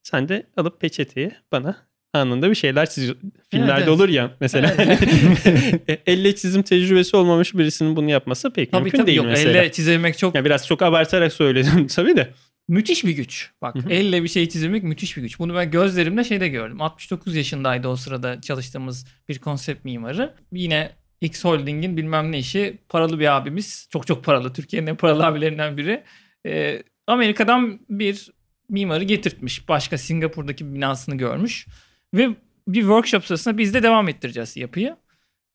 Sen 0.03 0.29
de 0.29 0.47
alıp 0.57 0.81
peçeteyi 0.81 1.31
bana 1.51 1.75
anında 2.13 2.49
bir 2.49 2.55
şeyler 2.55 2.89
çiziyor. 2.89 3.15
Filmlerde 3.51 3.79
evet. 3.79 3.87
olur 3.89 4.09
ya 4.09 4.31
mesela. 4.39 4.73
Evet. 4.77 5.01
hani 5.45 5.99
elle 6.05 6.35
çizim 6.35 6.63
tecrübesi 6.63 7.17
olmamış 7.17 7.53
birisinin 7.53 7.95
bunu 7.95 8.09
yapması 8.09 8.53
pek 8.53 8.71
tabii 8.71 8.83
mümkün 8.83 8.97
tabii 8.97 9.07
değil 9.07 9.17
yok. 9.17 9.25
mesela. 9.29 9.61
Elle 9.61 9.71
çizemek 9.71 10.17
çok 10.17 10.35
Ya 10.35 10.45
biraz 10.45 10.67
çok 10.67 10.81
abartarak 10.81 11.33
söyledim 11.33 11.87
tabii 11.95 12.15
de. 12.15 12.33
Müthiş 12.67 13.03
bir 13.05 13.11
güç. 13.11 13.51
Bak 13.61 13.75
Hı 13.75 13.79
hı. 13.79 13.89
elle 13.89 14.23
bir 14.23 14.27
şey 14.27 14.49
çizmek 14.49 14.83
müthiş 14.83 15.17
bir 15.17 15.21
güç. 15.21 15.39
Bunu 15.39 15.55
ben 15.55 15.71
gözlerimle 15.71 16.23
şeyde 16.23 16.47
gördüm. 16.47 16.81
69 16.81 17.35
yaşındaydı 17.35 17.87
o 17.87 17.95
sırada 17.95 18.41
çalıştığımız 18.41 19.07
bir 19.29 19.39
konsept 19.39 19.85
mimarı. 19.85 20.35
Yine 20.51 20.91
X 21.21 21.45
Holding'in 21.45 21.97
bilmem 21.97 22.31
ne 22.31 22.39
işi 22.39 22.77
paralı 22.89 23.19
bir 23.19 23.35
abimiz. 23.37 23.87
Çok 23.91 24.07
çok 24.07 24.23
paralı. 24.23 24.53
Türkiye'nin 24.53 24.87
en 24.87 24.95
paralı 24.95 25.25
abilerinden 25.25 25.77
biri. 25.77 26.03
Ee, 26.45 26.83
Amerika'dan 27.07 27.79
bir 27.89 28.31
mimarı 28.69 29.03
getirtmiş. 29.03 29.69
Başka 29.69 29.97
Singapur'daki 29.97 30.73
binasını 30.73 31.15
görmüş. 31.15 31.67
Ve 32.13 32.29
bir 32.67 32.81
workshop 32.81 33.25
sırasında 33.25 33.57
biz 33.57 33.73
de 33.73 33.83
devam 33.83 34.09
ettireceğiz 34.09 34.57
yapıyı. 34.57 34.95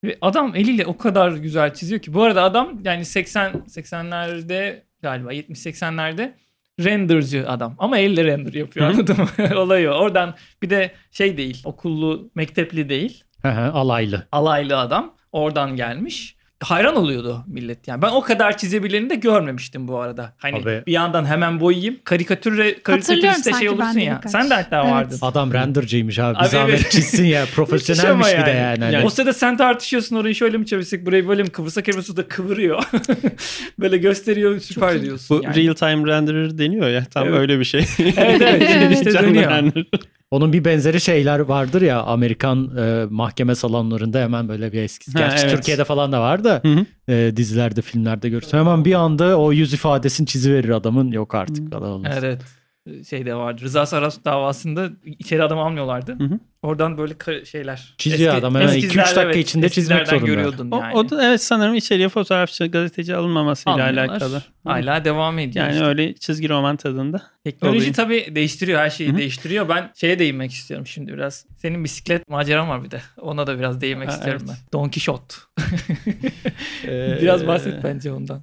Ve 0.04 0.18
adam 0.20 0.56
eliyle 0.56 0.86
o 0.86 0.96
kadar 0.96 1.32
güzel 1.32 1.74
çiziyor 1.74 2.00
ki. 2.00 2.14
Bu 2.14 2.22
arada 2.22 2.42
adam 2.42 2.80
yani 2.84 3.04
80 3.04 3.52
80'lerde 3.52 4.82
galiba 5.02 5.32
70-80'lerde 5.34 6.32
renderci 6.84 7.46
adam. 7.46 7.74
Ama 7.78 7.98
elle 7.98 8.24
render 8.24 8.52
yapıyor 8.52 8.86
anladın 8.86 9.16
mı? 9.16 9.28
Olayı 9.56 9.90
o. 9.90 9.94
Oradan 9.94 10.34
bir 10.62 10.70
de 10.70 10.90
şey 11.10 11.36
değil. 11.36 11.62
Okullu, 11.64 12.30
mektepli 12.34 12.88
değil. 12.88 13.24
Alaylı. 13.44 14.26
Alaylı 14.32 14.78
adam. 14.78 15.14
Oradan 15.32 15.76
gelmiş. 15.76 16.36
Hayran 16.64 16.96
oluyordu 16.96 17.44
millet 17.46 17.88
yani. 17.88 18.02
Ben 18.02 18.08
o 18.10 18.20
kadar 18.20 18.56
çizebileni 18.58 19.10
de 19.10 19.14
görmemiştim 19.14 19.88
bu 19.88 19.98
arada. 20.00 20.32
Hani 20.38 20.56
Abi- 20.56 20.82
bir 20.86 20.92
yandan 20.92 21.24
hemen 21.24 21.60
boyayayım. 21.60 21.96
Karikatür 22.04 22.56
karikatüriste 22.82 23.52
şey 23.52 23.68
olursun 23.68 23.98
ya. 23.98 24.16
birkaç. 24.16 24.32
Sen 24.32 24.50
de 24.50 24.54
hatta 24.54 24.80
Evet. 24.82 24.92
vardın. 24.92 25.18
Adam 25.22 25.52
rendercıymış 25.52 26.18
abi. 26.18 26.38
Abi 26.38 26.48
zahmet 26.48 26.80
evet. 26.80 26.90
çizsin 26.90 27.24
ya. 27.24 27.44
Profesyonelmiş 27.54 28.26
bir 28.38 28.46
de 28.46 28.50
yani. 28.50 28.84
Hani 28.84 29.04
O 29.04 29.10
sırada 29.10 29.32
sen 29.32 29.56
tartışıyorsun 29.56 30.16
orayı 30.16 30.34
şöyle 30.34 30.58
mi 30.58 30.66
çevirsek 30.66 31.06
burayı 31.06 31.28
böyle 31.28 31.42
mi 31.42 31.50
kıvırsak 31.50 31.84
Kıbrıs'ı 31.84 32.16
da 32.16 32.28
kıvırıyor. 32.28 32.82
böyle 33.78 33.96
gösteriyor 33.98 34.60
süper 34.60 34.94
iyi. 34.94 35.02
diyorsun. 35.02 35.38
Bu 35.38 35.44
yani. 35.44 35.66
real 35.66 35.74
time 35.74 36.12
renderer 36.12 36.58
deniyor 36.58 36.88
ya. 36.88 37.04
Tam 37.04 37.28
Evet. 37.28 37.38
öyle 37.38 37.58
bir 37.60 37.64
şey. 37.64 37.86
Evet 37.98 38.42
evet 38.42 38.92
işte 39.06 39.12
dönüyor. 39.12 39.50
render. 39.50 39.84
Onun 40.30 40.52
bir 40.52 40.64
benzeri 40.64 41.00
şeyler 41.00 41.38
vardır 41.38 41.82
ya 41.82 42.02
Amerikan 42.02 42.76
e, 42.76 43.06
mahkeme 43.10 43.54
salonlarında 43.54 44.18
hemen 44.20 44.48
böyle 44.48 44.72
bir 44.72 44.82
eski. 44.82 45.12
Ha, 45.12 45.18
Gerçi 45.18 45.44
evet. 45.46 45.56
Türkiye'de 45.56 45.84
falan 45.84 46.12
da 46.12 46.20
var 46.20 46.44
da 46.44 46.60
Hı 46.64 46.68
hı. 46.68 47.12
e, 47.12 47.36
dizilerde 47.36 47.82
filmlerde 47.82 48.28
görürsün. 48.28 48.58
Hemen 48.58 48.84
bir 48.84 48.94
anda 48.94 49.38
o 49.40 49.52
yüz 49.52 49.74
ifadesini 49.74 50.26
çiziverir 50.26 50.68
adamın. 50.68 51.12
Yok 51.12 51.34
artık. 51.34 51.74
adam 51.74 51.90
olmaz. 51.92 52.12
Evet. 52.20 52.42
Şey 53.08 53.26
de 53.26 53.34
vardı. 53.34 53.62
Rıza 53.62 53.86
Saras 53.86 54.24
davasında 54.24 54.90
içeri 55.04 55.42
adam 55.42 55.58
almıyorlardı. 55.58 56.18
Hı 56.18 56.24
hı. 56.24 56.38
Oradan 56.62 56.98
böyle 56.98 57.44
şeyler. 57.44 57.94
Çiziyor 57.98 58.34
adam 58.34 58.54
hemen 58.54 58.68
iki, 58.68 58.86
üç 58.86 58.96
eskizler, 58.96 59.16
dakika 59.16 59.38
içinde 59.38 59.68
çizmek 59.68 60.08
zorunda. 60.08 60.26
görüyordun 60.26 60.70
O, 60.70 60.80
yani. 60.80 60.94
o 60.94 61.10
da 61.10 61.26
evet 61.26 61.42
sanırım 61.42 61.74
içeriye 61.74 62.08
fotoğrafçı, 62.08 62.66
gazeteci 62.66 63.16
alınmamasıyla 63.16 63.84
alakalı. 63.84 64.42
Hala 64.64 65.04
devam 65.04 65.38
ediyor. 65.38 65.64
Yani 65.64 65.74
işte. 65.74 65.84
öyle 65.86 66.14
çizgi 66.14 66.48
roman 66.48 66.76
tadında. 66.76 67.22
Teknoloji 67.44 67.92
tabii 67.92 68.34
değiştiriyor 68.34 68.80
her 68.80 68.90
şeyi 68.90 69.10
Hı 69.10 69.14
hı. 69.14 69.18
değiştiriyor. 69.18 69.68
Ben 69.68 69.92
şeye 69.94 70.18
değinmek 70.18 70.52
istiyorum 70.52 70.86
şimdi 70.86 71.12
biraz. 71.12 71.46
Senin 71.56 71.84
bisiklet 71.84 72.28
maceran 72.28 72.68
var 72.68 72.84
bir 72.84 72.90
de. 72.90 73.00
Ona 73.20 73.46
da 73.46 73.58
biraz 73.58 73.80
değinmek 73.80 74.08
Ha, 74.08 74.12
istiyorum 74.12 74.42
evet. 74.48 74.58
ben. 74.64 74.72
Don 74.72 74.88
Quixote. 74.88 75.34
Ee, 76.84 77.18
biraz 77.22 77.46
bahset 77.46 77.84
bence 77.84 78.12
ondan. 78.12 78.42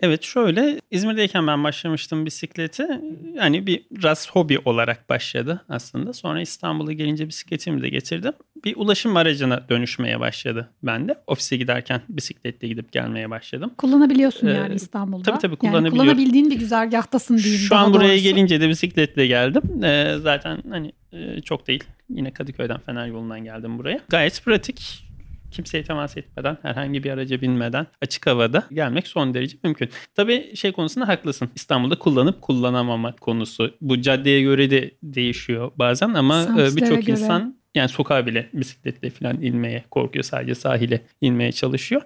Evet 0.00 0.22
şöyle 0.22 0.80
İzmir'deyken 0.90 1.46
ben 1.46 1.64
başlamıştım 1.64 2.26
bisikleti. 2.26 2.86
Yani 3.34 3.66
bir 3.66 3.82
biraz 3.90 4.30
hobi 4.30 4.58
olarak 4.64 5.08
başladı 5.08 5.64
aslında. 5.68 6.12
Sonra 6.12 6.40
İstanbul'a 6.40 6.92
gelince 6.92 7.28
bisikletimi 7.28 7.82
de 7.82 7.88
getirdim. 7.88 8.32
Bir 8.64 8.76
ulaşım 8.76 9.16
aracına 9.16 9.68
dönüşmeye 9.68 10.20
başladı 10.20 10.70
bende. 10.82 11.14
Ofise 11.26 11.56
giderken 11.56 12.00
bisikletle 12.08 12.68
gidip 12.68 12.92
gelmeye 12.92 13.30
başladım. 13.30 13.70
Kullanabiliyorsun 13.78 14.46
Ee, 14.46 14.50
yani 14.52 14.74
İstanbul'da. 14.74 15.22
tabii 15.22 15.38
tabii 15.38 15.50
Yani 15.52 15.58
kullanabiliyorum. 15.58 15.98
kullanabildiğin 15.98 16.50
bir 16.50 16.58
güzergahtasın 16.58 17.38
diyeyim. 17.38 17.60
Şu 17.60 17.76
an 17.76 17.94
buraya 17.94 18.08
doğrusu. 18.08 18.22
gelince 18.24 18.60
de 18.60 18.68
bisikletle 18.68 19.26
geldim. 19.26 19.84
Ee, 19.84 20.14
zaten 20.22 20.58
hani 20.70 20.92
e, 21.12 21.40
çok 21.40 21.66
değil. 21.66 21.84
Yine 22.10 22.30
Kadıköy'den 22.32 22.78
Fener 22.78 23.06
yolundan 23.06 23.44
geldim 23.44 23.78
buraya. 23.78 24.00
Gayet 24.08 24.42
pratik. 24.44 25.07
Kimseye 25.50 25.84
temas 25.84 26.16
etmeden, 26.16 26.58
herhangi 26.62 27.04
bir 27.04 27.10
araca 27.10 27.40
binmeden 27.40 27.86
açık 28.02 28.26
havada 28.26 28.66
gelmek 28.72 29.06
son 29.08 29.34
derece 29.34 29.56
mümkün. 29.64 29.88
Tabii 30.14 30.56
şey 30.56 30.72
konusunda 30.72 31.08
haklısın. 31.08 31.50
İstanbul'da 31.54 31.98
kullanıp 31.98 32.42
kullanamamak 32.42 33.20
konusu. 33.20 33.74
Bu 33.80 34.00
caddeye 34.02 34.40
göre 34.42 34.70
de 34.70 34.90
değişiyor 35.02 35.70
bazen 35.76 36.14
ama 36.14 36.42
e, 36.58 36.76
birçok 36.76 37.08
insan 37.08 37.58
yani 37.74 37.88
sokağa 37.88 38.26
bile 38.26 38.48
bisikletle 38.52 39.10
falan 39.10 39.42
inmeye 39.42 39.84
korkuyor. 39.90 40.22
Sadece 40.24 40.54
sahile 40.54 41.02
inmeye 41.20 41.52
çalışıyor. 41.52 42.02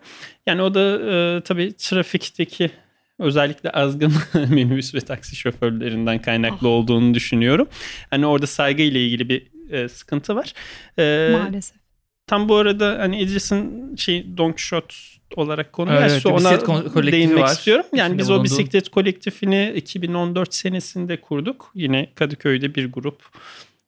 Yani 0.46 0.62
o 0.62 0.74
da 0.74 0.80
e, 1.10 1.40
tabii 1.42 1.72
trafikteki 1.76 2.70
özellikle 3.18 3.70
azgın 3.70 4.12
minibüs 4.48 4.94
ve 4.94 5.00
taksi 5.00 5.36
şoförlerinden 5.36 6.22
kaynaklı 6.22 6.68
Ah. 6.68 6.70
olduğunu 6.70 7.14
düşünüyorum. 7.14 7.68
Hani 8.10 8.26
orada 8.26 8.46
saygı 8.46 8.82
ile 8.82 9.04
ilgili 9.06 9.28
bir 9.28 9.46
e, 9.70 9.88
sıkıntı 9.88 10.36
var. 10.36 10.52
E, 10.98 11.28
Maalesef. 11.32 11.81
Tam 12.26 12.48
bu 12.48 12.56
arada 12.56 12.98
hani 12.98 13.20
İdris'in 13.20 13.96
şey 13.96 14.36
Don 14.36 14.50
Quixote 14.52 14.94
olarak 15.36 15.72
konu 15.72 15.90
Evet, 15.92 16.12
açtı. 16.12 16.28
Ona 16.30 17.12
değinmek 17.12 17.42
var. 17.44 17.48
istiyorum. 17.48 17.84
Yani 17.94 18.06
İçinde 18.08 18.18
biz 18.18 18.30
o 18.30 18.32
bulunduğu. 18.32 18.44
bisiklet 18.44 18.88
kolektifini 18.88 19.72
2014 19.76 20.54
senesinde 20.54 21.20
kurduk. 21.20 21.70
Yine 21.74 22.08
Kadıköy'de 22.14 22.74
bir 22.74 22.92
grup 22.92 23.22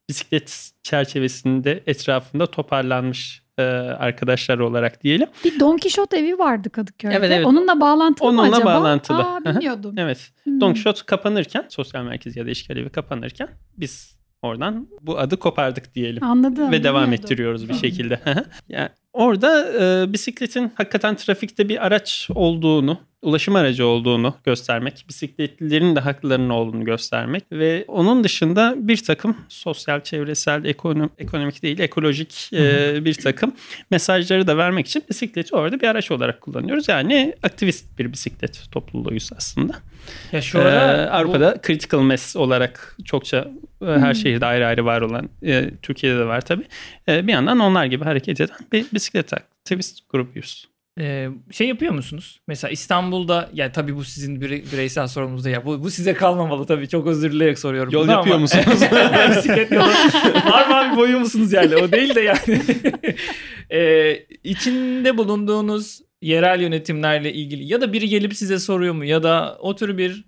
bisiklet 0.09 0.71
çerçevesinde 0.83 1.83
etrafında 1.87 2.47
toparlanmış 2.47 3.43
e, 3.59 3.63
arkadaşlar 3.63 4.59
olarak 4.59 5.03
diyelim. 5.05 5.29
Bir 5.45 5.61
Don 5.61 5.77
Quixote 5.77 6.19
evi 6.19 6.39
vardı 6.39 6.71
Kadıköy'de. 6.71 7.15
Evet, 7.17 7.31
evet. 7.33 7.47
Onunla 7.47 7.81
bağlantılı 7.81 8.33
mı 8.33 8.41
Onunla 8.43 8.57
acaba? 8.57 8.75
bağlantılı. 8.75 9.17
Aa, 9.19 9.45
bilmiyordum. 9.45 9.95
Evet. 9.99 10.31
Hmm. 10.45 10.61
Don 10.61 10.73
Quixote 10.73 11.01
kapanırken 11.07 11.67
sosyal 11.69 12.05
merkez 12.05 12.37
ya 12.37 12.47
da 12.47 12.51
işgal 12.51 12.77
evi 12.77 12.89
kapanırken 12.91 13.49
biz 13.77 14.17
oradan 14.45 14.89
bu 15.01 15.19
adı 15.19 15.37
kopardık 15.37 15.95
diyelim. 15.95 16.25
Anladım. 16.25 16.73
ve 16.73 16.85
devam 16.85 17.03
bilmiyordum. 17.03 17.25
ettiriyoruz 17.25 17.69
bir 17.69 17.75
şekilde. 17.75 18.21
yani 18.69 18.89
orada 19.13 19.73
e, 19.73 20.13
bisikletin 20.13 20.73
hakikaten 20.75 21.15
trafikte 21.17 21.69
bir 21.69 21.87
araç 21.87 22.29
olduğunu, 22.35 22.99
ulaşım 23.25 23.57
aracı 23.57 23.87
olduğunu 23.87 24.35
göstermek, 24.45 25.05
bisikletlilerin 25.09 25.97
de 25.97 26.01
haklarının 26.01 26.51
olduğunu 26.51 26.85
göstermek 26.85 27.45
ve 27.53 27.85
onun 27.89 28.25
dışında 28.25 28.75
bir 28.77 28.97
takım 28.97 29.37
sosyal, 29.49 30.01
çevresel, 30.01 30.65
ekonom, 30.65 31.11
ekonomik 31.19 31.63
değil, 31.63 31.79
ekolojik 31.79 32.51
e, 32.53 33.05
bir 33.05 33.15
takım 33.15 33.55
mesajları 33.91 34.47
da 34.47 34.57
vermek 34.57 34.87
için 34.87 35.05
bisikleti 35.11 35.57
orada 35.57 35.81
bir 35.81 35.89
araç 35.89 36.11
olarak 36.11 36.41
kullanıyoruz. 36.41 36.89
Yani 36.89 37.35
aktivist 37.43 37.99
bir 37.99 38.13
bisiklet 38.13 38.63
topluluğuyuz 38.73 39.31
aslında. 39.37 39.75
Ya 40.33 40.41
şu 40.43 40.59
Ee, 40.59 40.63
ara 40.63 41.09
bu- 41.09 41.13
Avrupa'da 41.17 41.57
critical 41.67 42.01
mass 42.01 42.37
olarak 42.37 42.97
çokça 43.05 43.49
e, 43.83 43.87
her 43.87 44.15
şehirde 44.15 44.47
ayrı 44.47 44.67
ayrı 44.67 44.85
var 44.85 45.01
olan 45.01 45.29
e, 45.43 45.71
Türkiye'de 45.83 46.19
de 46.19 46.25
var 46.27 46.41
tabii. 46.41 46.65
E, 47.09 47.27
bir 47.27 47.33
yandan 47.33 47.61
onlar 47.61 47.85
gibi 47.85 48.05
hareket 48.05 48.41
eden 48.41 48.57
bir 48.73 48.87
bisiklet 48.95 49.33
aktivist 49.35 49.99
grubuyuz. 50.11 50.69
Ee, 51.01 51.29
şey 51.51 51.69
yapıyor 51.69 51.93
musunuz? 51.93 52.41
Mesela 52.49 52.71
İstanbul'da 52.71 53.51
ya 53.55 53.73
tabii 53.73 53.97
bu 53.97 54.05
sizin 54.05 54.41
bire- 54.41 54.73
bireysel 54.73 55.07
sorunuz 55.07 55.45
değil. 55.45 55.57
Ya 55.57 55.65
bu, 55.67 55.83
bu 55.85 55.91
size 55.91 56.15
kalmamalı 56.15 56.67
tabii. 56.67 56.89
Çok 56.89 57.07
özür 57.07 57.33
dileyerek 57.33 57.59
soruyorum. 57.59 57.93
Yol 57.93 58.09
yapıyor 58.09 58.35
ama- 58.35 58.43
musunuz? 58.43 58.65
Bisiklet 59.37 59.73
yolu. 59.73 59.89
Var 60.51 60.69
mı 60.69 60.75
abi 60.77 60.97
boyu 60.97 61.19
musunuz 61.21 61.53
yani? 61.53 61.77
O 61.77 61.93
değil 61.93 62.15
de 62.15 62.21
yani. 62.21 62.63
ee, 63.71 64.17
içinde 64.45 65.17
bulunduğunuz 65.19 66.01
yerel 66.23 66.61
yönetimlerle 66.61 67.33
ilgili 67.33 67.65
ya 67.73 67.81
da 67.81 67.93
biri 67.93 68.09
gelip 68.09 68.35
size 68.37 68.59
soruyor 68.59 68.95
mu 68.95 69.05
ya 69.05 69.23
da 69.23 69.59
o 69.61 69.77
tür 69.77 69.99
bir 69.99 70.25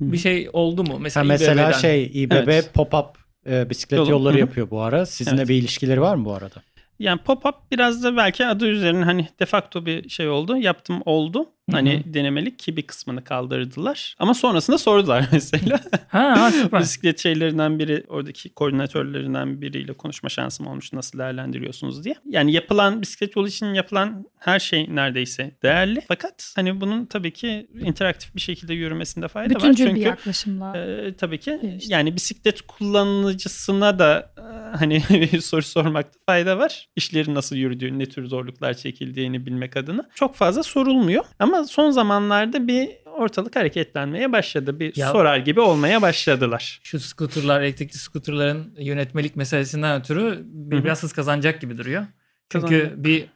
bir 0.00 0.18
şey 0.18 0.48
oldu 0.52 0.84
mu? 0.84 0.94
Ha, 0.94 0.98
Mesela, 1.00 1.24
mesela 1.24 1.68
İBB'den. 1.68 1.78
şey 1.78 2.10
İBB 2.14 2.32
Evet. 2.48 2.70
pop-up 2.74 3.06
e, 3.50 3.70
bisiklet 3.70 3.98
Yolu. 3.98 4.10
yolları 4.10 4.38
yapıyor 4.38 4.70
bu 4.70 4.80
ara. 4.82 5.06
Sizinle 5.06 5.36
Evet. 5.36 5.48
bir 5.48 5.54
ilişkileri 5.54 6.00
var 6.00 6.14
mı 6.14 6.24
bu 6.24 6.32
arada? 6.34 6.62
Yani 7.00 7.20
pop-up 7.20 7.54
biraz 7.72 8.04
da 8.04 8.16
belki 8.16 8.46
adı 8.46 8.66
üzerine 8.66 9.04
hani 9.04 9.28
de 9.40 9.46
facto 9.46 9.86
bir 9.86 10.08
şey 10.08 10.28
oldu. 10.28 10.56
Yaptım 10.56 11.02
oldu. 11.04 11.52
Hani 11.72 12.02
denemelik 12.06 12.58
ki 12.58 12.76
bir 12.76 12.82
kısmını 12.82 13.24
kaldırdılar. 13.24 14.14
Ama 14.18 14.34
sonrasında 14.34 14.78
sordular 14.78 15.28
mesela. 15.32 15.80
Ha, 16.08 16.40
ha 16.40 16.50
süper. 16.50 16.80
Bisiklet 16.80 17.18
şeylerinden 17.18 17.78
biri 17.78 18.04
oradaki 18.08 18.48
koordinatörlerinden 18.54 19.60
biriyle 19.60 19.92
konuşma 19.92 20.28
şansım 20.28 20.66
olmuş 20.66 20.92
nasıl 20.92 21.18
değerlendiriyorsunuz 21.18 22.04
diye. 22.04 22.14
Yani 22.28 22.52
yapılan 22.52 23.02
bisiklet 23.02 23.36
yolu 23.36 23.48
için 23.48 23.66
yapılan 23.66 24.24
her 24.38 24.58
şey 24.60 24.86
neredeyse 24.94 25.50
değerli. 25.62 26.00
Fakat 26.08 26.52
hani 26.56 26.80
bunun 26.80 27.06
tabii 27.06 27.32
ki 27.32 27.66
interaktif 27.80 28.34
bir 28.34 28.40
şekilde 28.40 28.74
yürümesinde 28.74 29.28
fayda 29.28 29.54
var. 29.54 29.62
Bütüncül 29.62 29.94
bir 29.94 30.00
yaklaşımla. 30.00 30.76
e, 30.78 31.14
tabii 31.16 31.38
ki 31.38 31.60
İşte. 31.78 31.94
yani 31.94 32.16
bisiklet 32.16 32.62
kullanıcısına 32.62 33.98
da 33.98 34.32
e, 34.38 34.76
hani 34.76 35.00
soru 35.42 35.62
sormakta 35.62 36.18
fayda 36.26 36.58
var. 36.58 36.88
İşlerin 36.96 37.34
nasıl 37.34 37.56
yürüdüğünü, 37.56 37.98
ne 37.98 38.06
tür 38.06 38.26
zorluklar 38.26 38.74
çekildiğini 38.74 39.46
bilmek 39.46 39.76
adına. 39.76 40.02
Çok 40.14 40.34
fazla 40.34 40.62
sorulmuyor 40.62 41.24
ama 41.38 41.59
son 41.64 41.90
zamanlarda 41.90 42.68
bir 42.68 42.88
ortalık 43.06 43.56
hareketlenmeye 43.56 44.32
başladı. 44.32 44.80
Bir 44.80 44.96
Ya- 44.96 45.10
sorar 45.12 45.36
gibi 45.36 45.60
olmaya 45.60 46.02
başladılar. 46.02 46.80
Şu 46.82 47.00
skuterlar, 47.00 47.60
elektrikli 47.60 47.98
skuterların 47.98 48.74
yönetmelik 48.78 49.36
meselesinden 49.36 50.00
ötürü 50.00 50.40
bir- 50.44 50.84
biraz 50.84 51.02
hız 51.02 51.12
kazanacak 51.12 51.60
gibi 51.60 51.78
duruyor. 51.78 52.06
Çünkü 52.48 52.66
Kazanacak. 52.66 53.04
bir 53.04 53.26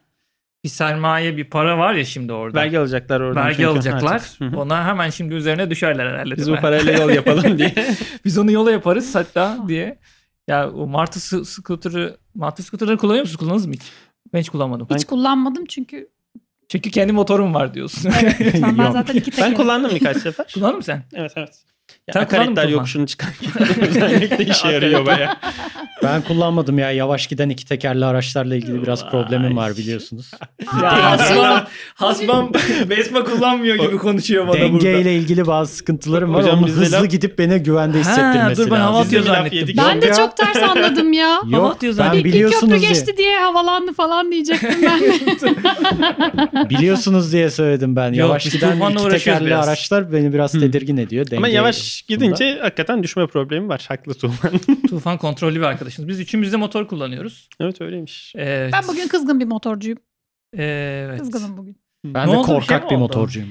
bir 0.63 0.69
sermaye, 0.69 1.37
bir 1.37 1.49
para 1.49 1.77
var 1.77 1.93
ya 1.93 2.05
şimdi 2.05 2.33
orada. 2.33 2.59
Vergi 2.59 2.79
alacaklar 2.79 3.21
oradan. 3.21 3.43
Vergi 3.45 3.55
çünkü 3.55 3.67
alacaklar. 3.69 4.15
artık. 4.15 4.57
Ona 4.57 4.85
hemen 4.87 5.09
şimdi 5.09 5.33
üzerine 5.35 5.69
düşerler 5.69 6.05
herhalde. 6.05 6.37
Biz 6.37 6.51
bu 6.51 6.55
parayla 6.55 6.93
yol 6.93 7.09
yapalım 7.09 7.57
diye. 7.57 7.73
Biz 8.25 8.37
onu 8.37 8.51
yola 8.51 8.71
yaparız 8.71 9.15
hatta 9.15 9.57
diye. 9.67 9.99
Ya 10.47 10.71
o 10.71 10.87
Martı 10.87 11.19
scooter'ı, 11.45 12.17
Martı 12.35 12.63
scooter'ları 12.63 12.97
kullanıyor 12.97 13.21
musunuz? 13.21 13.39
Kullandınız 13.39 13.65
mı 13.65 13.73
hiç? 13.73 13.81
Ben 14.33 14.39
hiç 14.39 14.49
kullanmadım. 14.49 14.87
Hiç 14.95 15.05
kullanmadım 15.05 15.65
çünkü 15.65 16.09
Çünkü 16.69 16.91
kendi 16.91 17.13
motorum 17.13 17.53
var 17.53 17.73
diyorsun. 17.73 18.11
ben, 18.61 18.77
ben 18.77 18.91
zaten 18.91 19.15
iki 19.15 19.31
teker. 19.31 19.49
ben 19.49 19.53
kullandım 19.55 19.91
birkaç 19.95 20.17
sefer. 20.17 20.45
Kullandın 20.53 20.77
mı 20.77 20.83
sen? 20.83 21.03
Evet 21.13 21.33
evet. 21.35 21.65
Ya, 22.15 22.21
akaretler 22.21 22.67
yokuşunu 22.67 23.07
çıkarken 23.07 23.51
özellikle 23.89 24.45
işe 24.45 24.67
yarıyor 24.71 25.05
baya. 25.05 25.37
Ben 26.03 26.21
kullanmadım 26.21 26.79
ya. 26.79 26.91
Yavaş 26.91 27.27
giden 27.27 27.49
iki 27.49 27.65
tekerli 27.65 28.05
araçlarla 28.05 28.55
ilgili 28.55 28.83
biraz 28.83 29.09
problemim 29.09 29.57
var 29.57 29.77
biliyorsunuz. 29.77 30.31
Ya 30.83 31.11
hasbam, 31.11 31.65
hasbam 31.95 32.51
Vespa 32.89 33.23
kullanmıyor 33.23 33.75
gibi 33.75 33.97
konuşuyor 33.97 34.47
bana 34.47 34.53
burada. 34.71 34.85
Dengeyle 34.85 35.15
ilgili 35.15 35.47
bazı 35.47 35.75
sıkıntılarım 35.75 36.33
var. 36.33 36.43
Hocam 36.43 36.67
hızlı 36.67 36.97
laf- 36.97 37.09
gidip 37.09 37.39
beni 37.39 37.57
güvende 37.63 38.01
Ha, 38.01 38.09
hissettirmesi 38.09 38.65
dur 38.65 38.71
ben 38.71 38.79
hava 38.79 38.97
lazım. 38.97 39.07
atıyor 39.07 39.23
de 39.23 39.27
laf 39.29 39.37
zannettim. 39.37 39.75
Ben 39.77 40.01
de 40.01 40.13
çok 40.13 40.37
ters 40.37 40.57
anladım 40.63 41.13
ya. 41.13 41.29
Hava 41.43 41.55
Yok 41.57 41.75
atıyor 41.75 41.93
ben 41.93 41.97
zaten. 41.97 42.13
bir, 42.19 42.23
bir 42.23 42.33
biliyorsunuz 42.33 42.61
köprü 42.61 42.79
diye, 42.81 42.89
geçti 42.89 43.17
diye 43.17 43.39
havalandı 43.39 43.93
falan 43.93 44.31
diyecektim 44.31 44.69
ben 44.83 46.69
biliyorsunuz 46.69 47.33
diye 47.33 47.49
söyledim 47.49 47.95
ben. 47.95 48.07
Yok, 48.07 48.15
Yavaş 48.17 48.43
giden 48.49 48.79
iki 48.89 49.09
tekerli 49.09 49.45
biraz. 49.45 49.67
araçlar 49.67 50.11
beni 50.13 50.33
biraz 50.33 50.51
tedirgin 50.51 50.97
ediyor. 50.97 51.25
Ama 51.31 51.41
Denge 51.47 51.55
yavaş 51.75 52.01
gidince 52.01 52.59
hakikaten 52.61 53.03
düşme 53.03 53.27
problemi 53.27 53.69
var. 53.69 53.85
Haklı 53.87 54.13
Tuğman. 54.13 54.57
Tufan 54.89 55.17
kontrollü 55.17 55.55
bir 55.55 55.65
arkadaşımız. 55.65 56.09
Biz 56.09 56.19
üçümüz 56.19 56.53
de 56.53 56.57
motor 56.57 56.87
kullanıyoruz. 56.87 57.49
evet 57.59 57.81
öyleymiş. 57.81 58.33
Evet. 58.35 58.73
Ben 58.73 58.87
bugün 58.87 59.07
kızgın 59.07 59.39
bir 59.39 59.45
motorcuyum. 59.45 59.99
Evet. 60.53 61.19
Kızgınım 61.19 61.57
bugün. 61.57 61.77
Ben 62.05 62.27
Ne 62.27 62.31
de 62.31 62.37
oldu, 62.37 62.43
bir 62.43 62.47
şey 62.47 62.55
korkak 62.59 62.91
bir 62.91 62.95
motorcuyum. 62.95 63.49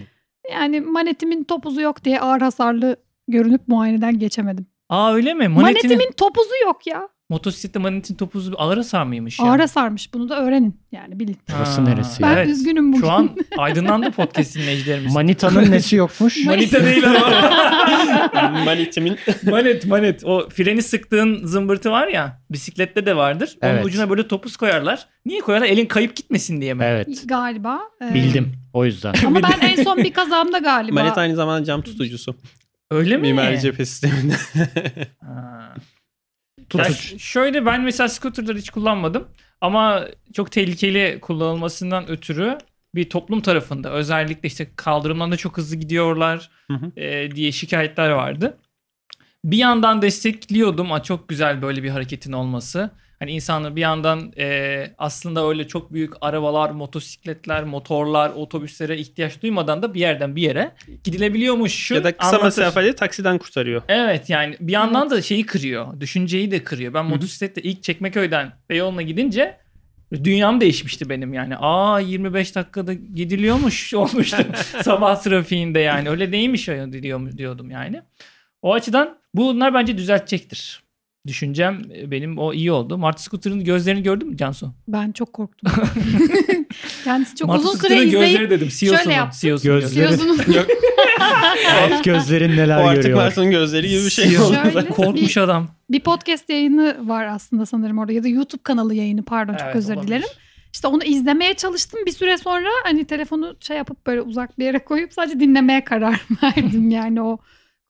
Yani 0.53 0.81
manetimin 0.81 1.45
topuzu 1.45 1.81
yok 1.81 2.05
diye 2.05 2.21
ağır 2.21 2.41
hasarlı 2.41 2.97
görünüp 3.29 3.69
muayeneden 3.69 4.19
geçemedim. 4.19 4.67
Aa 4.89 5.15
öyle 5.15 5.35
mi? 5.35 5.49
Manetimin, 5.49 5.63
Manetimin 5.63 6.13
topuzu 6.17 6.55
yok 6.65 6.87
ya. 6.87 7.09
Motosiklette 7.29 7.79
manetin 7.79 8.15
topuzu 8.15 8.55
ağır 8.59 8.77
hasar 8.77 9.05
mıymış 9.05 9.39
ya? 9.39 9.47
Ağır 9.47 9.61
hasarmış. 9.61 10.15
Bunu 10.15 10.29
da 10.29 10.41
öğrenin. 10.45 10.81
Yani 10.93 11.21
bilin. 11.21 11.37
Burası 11.57 11.85
neresi 11.85 12.23
ya? 12.23 12.29
Ben 12.29 12.37
evet. 12.37 12.49
üzgünüm 12.49 12.93
bugün. 12.93 13.01
Şu 13.03 13.11
an 13.11 13.31
aydınlandı 13.59 14.11
podcast 14.11 14.57
dinleyicilerimiz. 14.57 15.15
Manita'nın 15.15 15.71
nesi 15.71 15.97
yokmuş? 16.05 16.45
Manita 16.47 16.85
değil 16.85 17.05
ama. 17.09 17.31
Manitimin 18.65 19.17
manet 19.43 19.87
manet. 19.87 20.25
O 20.25 20.49
freni 20.49 20.83
sıktığın 20.83 21.47
zımbırtı 21.47 21.91
var 21.91 22.07
ya 22.09 22.43
bisiklette 22.51 23.07
de 23.07 23.17
vardır. 23.17 23.57
Onun 23.63 23.71
Evet. 23.71 23.85
ucuna 23.85 24.11
böyle 24.11 24.29
topuz 24.29 24.57
koyarlar. 24.57 25.07
Niye 25.27 25.41
koyarlar? 25.41 25.67
Elin 25.69 25.87
kayıp 25.87 26.17
gitmesin 26.17 26.61
diye 26.61 26.75
mi? 26.75 26.85
Evet. 26.87 27.23
Galiba. 27.25 27.81
Ee, 28.03 28.15
Bildim. 28.15 28.53
O 28.73 28.85
yüzden. 28.85 29.15
Ama 29.27 29.41
ben 29.43 29.69
en 29.69 29.83
son 29.83 29.99
bir 29.99 30.13
kazamda 30.13 30.59
galiba. 30.59 30.95
Manet 30.95 31.19
aynı 31.19 31.37
zamanda 31.37 31.65
cam 31.65 31.83
tutucusu. 31.83 32.37
Öyle 32.91 33.17
mi? 33.17 33.23
Mimari 33.23 33.61
cephe 33.61 33.87
sisteminde. 33.87 34.35
Ha. 36.79 36.83
Ya 36.83 36.89
Tutucu. 36.89 37.09
ş- 37.09 37.19
şöyle 37.19 37.67
ben 37.67 37.83
mesela 37.83 38.09
scooterları 38.09 38.59
hiç 38.59 38.71
kullanmadım 38.71 39.29
ama 39.61 40.05
çok 40.33 40.53
tehlikeli 40.53 41.19
kullanılmasından 41.21 42.09
ötürü 42.11 42.59
bir 42.95 43.11
toplum 43.11 43.41
tarafında 43.41 43.93
özellikle 43.93 44.47
işte 44.49 44.71
kaldırımdan 44.77 45.33
da 45.33 45.37
çok 45.37 45.57
hızlı 45.57 45.77
gidiyorlar 45.77 46.51
Hı 46.71 46.75
hı. 46.75 47.01
e, 47.01 47.31
diye 47.31 47.53
şikayetler 47.53 48.11
vardı. 48.11 48.59
Bir 49.45 49.57
yandan 49.57 50.03
destekliyordum. 50.03 50.93
Aa, 50.93 51.03
çok 51.03 51.29
güzel 51.29 51.63
böyle 51.63 51.83
bir 51.83 51.91
hareketin 51.91 52.33
olması. 52.33 52.91
Hani 53.25 53.33
insanlar 53.33 53.77
bir 53.77 53.81
yandan 53.81 54.33
e, 54.39 54.95
aslında 54.99 55.49
öyle 55.49 55.69
çok 55.69 55.93
büyük 55.93 56.13
arabalar, 56.21 56.71
motosikletler, 56.71 57.65
motorlar, 57.65 58.31
otobüslere 58.31 58.99
ihtiyaç 58.99 59.43
duymadan 59.43 59.83
da 59.83 59.95
bir 59.95 60.01
yerden 60.01 60.37
bir 60.37 60.43
yere 60.43 60.73
gidilebiliyormuş. 61.05 61.73
Şu 61.73 61.95
ya 61.95 62.05
da 62.05 62.17
kısa 62.17 62.37
anlatır. 62.37 62.63
mesafeli 62.63 62.95
taksiden 62.95 63.39
kurtarıyor. 63.39 63.83
Evet 63.89 64.31
yani 64.31 64.57
bir 64.61 64.73
yandan 64.73 65.11
da 65.11 65.23
şeyi 65.23 65.47
kırıyor. 65.47 66.01
Düşünceyi 66.01 66.51
de 66.51 66.65
kırıyor. 66.65 66.95
Ben 66.95 67.05
motosiklette 67.05 67.63
ilk 67.63 67.83
Çekmeköy'den 67.83 68.53
Beyoğlu'na 68.71 69.03
gidince 69.03 69.57
dünyam 70.25 70.61
değişmişti 70.61 71.09
benim 71.09 71.35
yani. 71.35 71.57
Aa 71.59 72.01
25 72.01 72.55
dakikada 72.55 72.93
gidiliyormuş 72.93 73.95
olmuştu 73.95 74.47
sabah 74.83 75.23
trafiğinde 75.23 75.79
yani. 75.79 76.11
Öyle 76.11 76.33
değilmiş 76.33 76.69
diyordum 77.37 77.71
yani. 77.71 78.03
O 78.63 78.75
açıdan 78.75 79.19
bunlar 79.35 79.75
bence 79.75 79.99
düzeltecektir. 79.99 80.84
Düşüncem 81.27 81.83
e, 81.97 82.11
benim 82.11 82.39
o 82.39 82.53
iyi 82.53 82.73
oldu. 82.73 82.99
Martı 82.99 83.23
Scooter'ın 83.23 83.65
gözlerini 83.65 84.03
gördün 84.03 84.29
mü 84.29 84.37
Cansu? 84.37 84.73
Ben 84.89 85.13
çok 85.13 85.33
korktum. 85.33 85.73
Kendisi 87.05 87.37
çok 87.37 87.49
Martı 87.49 87.61
uzun 87.63 87.71
süre 87.79 87.79
Scooter'ın 87.89 88.07
izleyip 88.09 88.31
gözleri 88.31 88.51
dedim. 88.51 88.69
CEO'sunu. 88.69 88.99
şöyle 88.99 89.13
yaptım. 89.17 89.39
CEO'sunu 89.41 89.73
Gözleri- 89.73 90.67
Elf 91.81 92.05
gözlerin 92.05 92.57
neler 92.57 92.79
o 92.85 92.87
artık 92.89 93.03
görüyor. 93.03 93.51
Gözleri 93.51 93.89
gibi 93.89 94.05
bir 94.05 94.11
şey 94.11 94.29
CEO. 94.31 94.45
oldu. 94.45 94.55
Şöyle. 94.73 94.89
Korkmuş 94.89 95.37
adam. 95.37 95.69
bir 95.91 96.01
podcast 96.01 96.49
yayını 96.51 97.09
var 97.09 97.27
aslında 97.27 97.67
sanırım 97.67 97.99
orada 97.99 98.13
ya 98.13 98.25
da 98.25 98.29
YouTube 98.29 98.63
kanalı 98.63 98.95
yayını 98.95 99.23
pardon 99.25 99.53
çok 99.53 99.63
Evet, 99.67 99.77
özür 99.77 99.95
olabilir. 99.95 100.09
dilerim. 100.09 100.29
İşte 100.73 100.89
onu 100.89 101.05
izlemeye 101.05 101.55
çalıştım 101.55 102.01
bir 102.07 102.13
süre 102.13 102.39
sonra 102.39 102.69
hani 102.85 103.05
telefonu 103.05 103.57
şey 103.61 103.77
yapıp 103.77 104.07
böyle 104.07 104.21
uzak 104.21 104.59
bir 104.59 104.65
yere 104.65 104.79
koyup 104.85 105.13
sadece 105.13 105.41
dinlemeye 105.41 105.85
karar 105.85 106.21
verdim 106.43 106.91
yani 106.91 107.23
o 107.23 107.39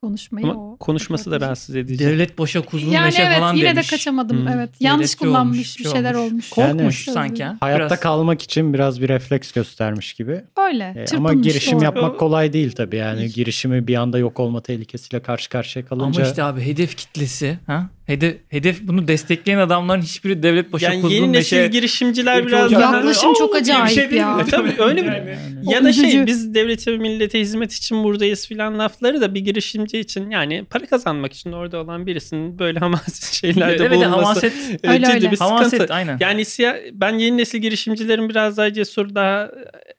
konuşmayı. 0.05 0.46
Ama 0.46 0.72
o 0.72 0.76
konuşması 0.76 1.30
da 1.30 1.40
rahatsız 1.40 1.76
edici. 1.76 2.05
Devlet 2.05 2.38
boşa 2.38 2.61
kuzgun 2.61 2.90
Yani 2.90 3.05
meşe 3.05 3.22
evet 3.22 3.38
falan 3.38 3.55
yine 3.55 3.74
demiş. 3.74 3.92
de 3.92 3.96
kaçamadım 3.96 4.40
Hmm. 4.40 4.48
evet. 4.48 4.70
Yanlış 4.80 4.98
Devletçi 5.00 5.16
kullanmış 5.18 5.57
olmuş, 5.59 5.78
bir 5.78 5.84
şey 5.84 5.92
şeyler 5.92 6.14
olmuş. 6.14 6.30
olmuş. 6.32 6.50
Korkmuş 6.50 7.07
Yani- 7.09 7.14
sanki. 7.14 7.44
ha. 7.44 7.57
Hayatta 7.61 7.86
Biraz. 7.86 8.00
kalmak 8.00 8.42
için 8.42 8.74
biraz 8.74 9.00
bir 9.00 9.09
refleks 9.09 9.52
göstermiş 9.52 10.12
gibi. 10.14 10.40
Öyle. 10.68 11.07
E, 11.12 11.16
ama 11.16 11.34
girişim 11.34 11.76
doğru. 11.78 11.84
yapmak 11.84 12.18
kolay 12.18 12.52
değil 12.52 12.72
tabii. 12.72 12.96
Yani 12.96 13.28
girişimi 13.32 13.86
bir 13.86 13.94
anda 13.94 14.18
yok 14.18 14.40
olma 14.40 14.61
tehlikesiyle 14.61 15.22
karşı 15.22 15.48
karşıya 15.50 15.86
kalınca 15.86 16.20
Ama 16.22 16.30
işte 16.30 16.42
abi 16.42 16.61
hedef 16.61 16.96
kitlesi 16.96 17.59
ha? 17.66 17.86
Hedef 18.07 18.36
hedef 18.48 18.80
bunu 18.82 19.09
destekleyen 19.09 19.59
adamların 19.59 20.02
hiçbiri 20.02 20.42
devlet 20.42 20.72
boşa 20.72 20.92
yani 20.92 21.12
yeni 21.14 21.32
nesil 21.32 21.57
meşe 21.57 21.68
girişimciler 21.68 22.46
biraz 22.46 22.72
daha... 22.72 22.96
Yaklaşım 22.96 23.30
Oo 23.30 23.34
çok 23.34 23.55
bir 23.55 23.59
acayip 23.61 23.88
şey 23.88 24.11
değil 24.11 24.20
ya. 24.20 24.34
mi? 24.36 24.42
E 24.42 24.44
tabii, 24.44 24.74
öyle 24.78 25.02
mi? 25.02 25.38
Yani. 25.64 25.74
Ya 25.74 25.84
da 25.84 25.92
şey 25.92 26.26
biz 26.26 26.55
devlete 26.55 26.92
ve 26.92 26.96
millete 26.96 27.40
hizmet 27.40 27.72
için 27.72 28.05
buradayız 28.05 28.46
filan 28.48 28.78
lafları 28.78 29.20
da 29.20 29.34
bir 29.34 29.40
girişimci 29.40 29.98
için 29.98 30.30
yani 30.30 30.64
para 30.70 30.86
kazanmak 30.86 31.32
için 31.32 31.52
orada 31.52 31.78
olan 31.78 32.07
birisinin 32.07 32.59
böyle 32.59 32.78
hamaset 32.84 33.34
şeylerde 33.34 33.84
Evet 33.84 33.90
bulunması 33.98 34.11
hamaset. 34.20 34.52
e, 34.84 34.88
Öyle 34.90 35.05
ciddi 35.05 35.14
öyle. 35.14 35.30
bir 35.30 35.36
sıkıntı. 35.36 35.55
Hamaset 35.55 35.90
aynen. 35.90 36.16
Yani 36.20 36.40
siya- 36.44 36.80
ben 36.92 37.18
yeni 37.18 37.36
nesil 37.36 37.59
girişimcilerin 37.59 38.28
biraz 38.28 38.57
daha 38.57 38.72
cesur 38.72 39.14
daha 39.14 39.50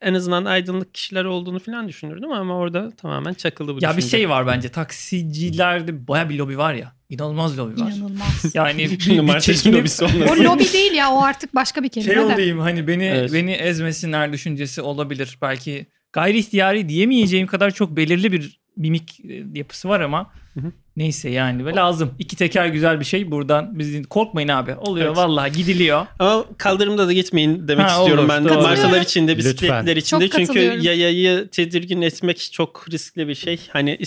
en 0.02 0.14
azından 0.14 0.46
aydınlık 0.46 0.94
kişiler 0.94 1.26
olduğunu 1.26 1.60
falan 1.60 1.88
düşünürdüm 1.88 2.32
ama 2.32 2.56
orada 2.58 2.92
tamamen 2.92 3.34
çakılı 3.34 3.76
bu 3.76 3.80
Ya 3.82 3.92
bir 3.92 3.98
düşünce. 3.98 4.18
şey 4.18 4.30
var 4.30 4.48
bence. 4.48 4.70
Taksicilerde 4.70 6.08
baya 6.08 6.30
bir 6.30 6.38
lobi 6.38 6.58
var 6.58 6.74
ya. 6.74 6.96
İnanılmaz 7.10 7.58
lobi 7.58 7.82
var. 7.82 7.92
İnanılmaz. 7.92 8.46
Yani 8.56 8.78
bir, 8.92 9.00
bir 9.00 9.40
çekinip 9.40 9.76
lobisi 9.80 10.06
o 10.06 10.08
olmasın. 10.08 10.44
lobi 10.44 10.74
değil 10.74 10.92
ya 10.94 11.12
o 11.12 11.22
artık 11.22 11.56
başka 11.56 11.84
bir 11.84 11.90
kelime 11.90 12.14
şey 12.14 12.24
de. 12.24 12.26
olayım 12.26 12.60
hani 12.60 12.88
beni 12.88 13.04
Evet. 13.06 13.34
beni 13.34 13.52
ezmesinler 13.52 14.34
düşüncesi 14.34 14.82
olabilir. 14.82 15.38
Belki 15.42 15.86
gayri 16.14 16.38
ihtiyari 16.38 16.90
diyemeyeceğim 16.90 17.48
kadar 17.48 17.72
çok 17.72 17.96
belirli 17.98 18.32
bir 18.32 18.60
mimik 18.78 19.20
e, 19.26 19.44
yapısı 19.54 19.90
var 19.90 20.00
ama 20.02 20.32
Hı 20.54 20.60
hı. 20.60 20.72
Neyse 20.98 21.30
yani 21.30 21.66
ve 21.66 21.76
lazım. 21.76 22.12
İki 22.20 22.36
teker 22.36 22.66
güzel 22.68 23.00
bir 23.00 23.06
şey 23.06 23.32
buradan 23.32 23.80
biz 23.80 24.06
korkmayın 24.10 24.48
abi. 24.48 24.76
Oluyor 24.76 25.08
Evet. 25.08 25.18
vallahi 25.18 25.52
gidiliyor. 25.52 26.06
Ama 26.20 26.46
kaldırımda 26.58 27.08
da 27.08 27.14
gitmeyin 27.14 27.68
demek 27.68 27.86
Ha, 27.86 27.98
istiyorum 28.00 28.24
olur, 28.26 28.34
ben. 28.34 28.46
doğru. 28.46 28.62
Marsalar 28.62 29.02
içinde, 29.02 29.38
Lütfen. 29.38 29.52
bisikletler 29.54 29.96
içinde. 29.96 30.28
Çok 30.30 30.40
Çünkü 30.46 30.60
yayayı 30.60 31.48
tedirgin 31.52 32.02
etmek 32.02 32.50
çok 32.52 32.86
riskli 32.92 33.28
bir 33.28 33.36
şey. 33.36 33.60
Hani 33.70 33.98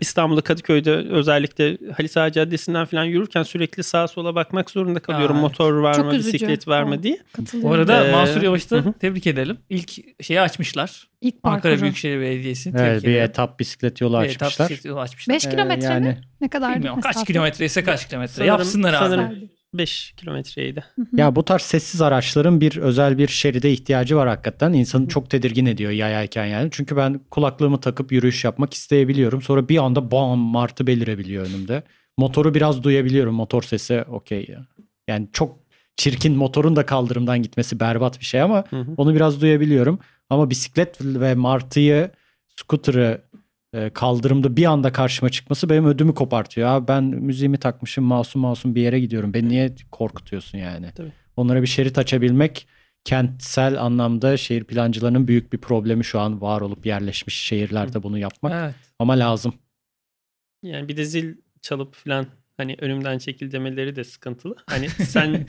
İstanbul'da 0.00 0.40
Kadıköy'de 0.40 0.90
özellikle 0.92 1.78
Halis 1.96 2.16
Ağa 2.16 2.32
Caddesi'nden 2.32 2.84
falan 2.86 3.04
yürürken 3.04 3.42
sürekli 3.42 3.82
sağa 3.82 4.08
sola 4.08 4.34
bakmak 4.34 4.70
zorunda 4.70 5.00
kalıyorum. 5.00 5.36
Aa, 5.36 5.40
Motor 5.40 5.72
var 5.74 5.98
mı, 5.98 6.14
üzücü. 6.14 6.32
bisiklet 6.34 6.68
var 6.68 6.82
mı 6.82 7.02
diye. 7.02 7.18
Bu 7.54 7.72
arada 7.72 8.06
Ee, 8.06 8.10
Mansur 8.12 8.42
Yavaş'ı 8.42 8.76
hı 8.76 8.92
tebrik 9.00 9.26
edelim. 9.26 9.56
İlk 9.70 9.90
şeyi 10.24 10.40
açmışlar. 10.40 11.08
İlk 11.20 11.34
Ankara 11.42 11.62
parkuru. 11.62 11.82
Büyükşehir 11.82 12.20
Belediyesi. 12.20 12.68
evet, 12.70 12.78
tebrik 12.80 13.04
bir 13.04 13.08
ederim. 13.10 13.24
etap 13.30 13.60
bisiklet 13.60 14.00
yolu 14.00 14.20
Bir 14.22 14.24
etap 14.28 14.42
açmışlar. 14.42 14.68
bisiklet 14.70 14.84
yolu 14.90 15.00
açmışlar. 15.00 15.34
5 15.34 15.46
Ee, 15.46 15.50
kilometre 15.50 15.84
yani 15.86 16.06
mi? 16.06 16.20
Ne 16.40 16.48
kadar? 16.48 16.74
Bilmiyorum 16.76 17.00
kaç 17.00 17.26
kilometre 17.26 17.64
ise 17.64 17.84
kaç 17.84 18.08
kilometre. 18.08 18.32
Sanırım- 18.34 18.48
Yapsınlar 18.48 18.92
abi. 18.94 18.98
sanırım- 18.98 19.50
5 19.74 20.12
kilometreydi. 20.16 20.84
Ya 21.12 21.36
bu 21.36 21.44
tarz 21.44 21.62
sessiz 21.62 22.02
araçların 22.02 22.60
bir 22.60 22.76
özel 22.76 23.18
bir 23.18 23.28
şeride 23.28 23.72
ihtiyacı 23.72 24.16
var 24.16 24.28
hakikaten. 24.28 24.72
İnsanı 24.72 25.08
çok 25.08 25.30
tedirgin 25.30 25.66
ediyor 25.66 25.90
yayayken 25.90 26.46
yani. 26.46 26.68
Çünkü 26.72 26.96
ben 26.96 27.20
kulaklığımı 27.30 27.80
takıp 27.80 28.12
yürüyüş 28.12 28.44
yapmak 28.44 28.74
isteyebiliyorum. 28.74 29.42
Sonra 29.42 29.68
bir 29.68 29.78
anda 29.84 30.10
bam 30.10 30.38
martı 30.38 30.86
belirebiliyor 30.86 31.46
önümde. 31.46 31.82
Motoru 32.18 32.54
biraz 32.54 32.82
duyabiliyorum. 32.82 33.34
Motor 33.34 33.62
sesi 33.62 34.02
okey 34.02 34.46
ya. 34.48 34.66
Yani 35.08 35.28
çok 35.32 35.58
çirkin 35.96 36.36
motorun 36.36 36.76
da 36.76 36.86
kaldırımdan 36.86 37.42
gitmesi 37.42 37.80
berbat 37.80 38.20
bir 38.20 38.24
şey 38.24 38.40
ama 38.42 38.64
Hı 38.70 38.76
hı. 38.80 38.94
onu 38.96 39.14
biraz 39.14 39.40
duyabiliyorum. 39.40 39.98
Ama 40.30 40.50
bisiklet 40.50 40.96
ve 41.00 41.34
martıyı, 41.34 42.10
scooter'ı 42.56 43.20
kaldırımda 43.94 44.56
bir 44.56 44.64
anda 44.64 44.92
karşıma 44.92 45.30
çıkması 45.30 45.70
benim 45.70 45.86
ödümü 45.86 46.14
kopartıyor. 46.14 46.68
Abi 46.68 46.88
ben 46.88 47.04
müziğimi 47.04 47.58
takmışım 47.58 48.04
masum 48.04 48.42
masum 48.42 48.74
bir 48.74 48.82
yere 48.82 49.00
gidiyorum. 49.00 49.34
Beni 49.34 49.48
niye 49.48 49.74
korkutuyorsun 49.90 50.58
yani? 50.58 50.90
Tabii. 50.94 51.12
Onlara 51.36 51.62
bir 51.62 51.66
şerit 51.66 51.98
açabilmek 51.98 52.66
kentsel 53.04 53.82
anlamda 53.82 54.36
şehir 54.36 54.64
plancılarının 54.64 55.28
büyük 55.28 55.52
bir 55.52 55.58
problemi 55.58 56.04
şu 56.04 56.20
an 56.20 56.40
var 56.40 56.60
olup 56.60 56.86
yerleşmiş 56.86 57.34
şehirlerde 57.34 58.02
bunu 58.02 58.18
yapmak. 58.18 58.52
Evet. 58.52 58.74
Ama 58.98 59.12
lazım. 59.12 59.54
Yani 60.62 60.88
bir 60.88 60.96
de 60.96 61.04
zil 61.04 61.36
çalıp 61.62 61.94
falan 61.94 62.26
Hani 62.56 62.76
önümden 62.80 63.18
çekil 63.18 63.52
demeleri 63.52 63.96
de 63.96 64.04
sıkıntılı. 64.04 64.56
Hani 64.66 64.88
sen 65.08 65.46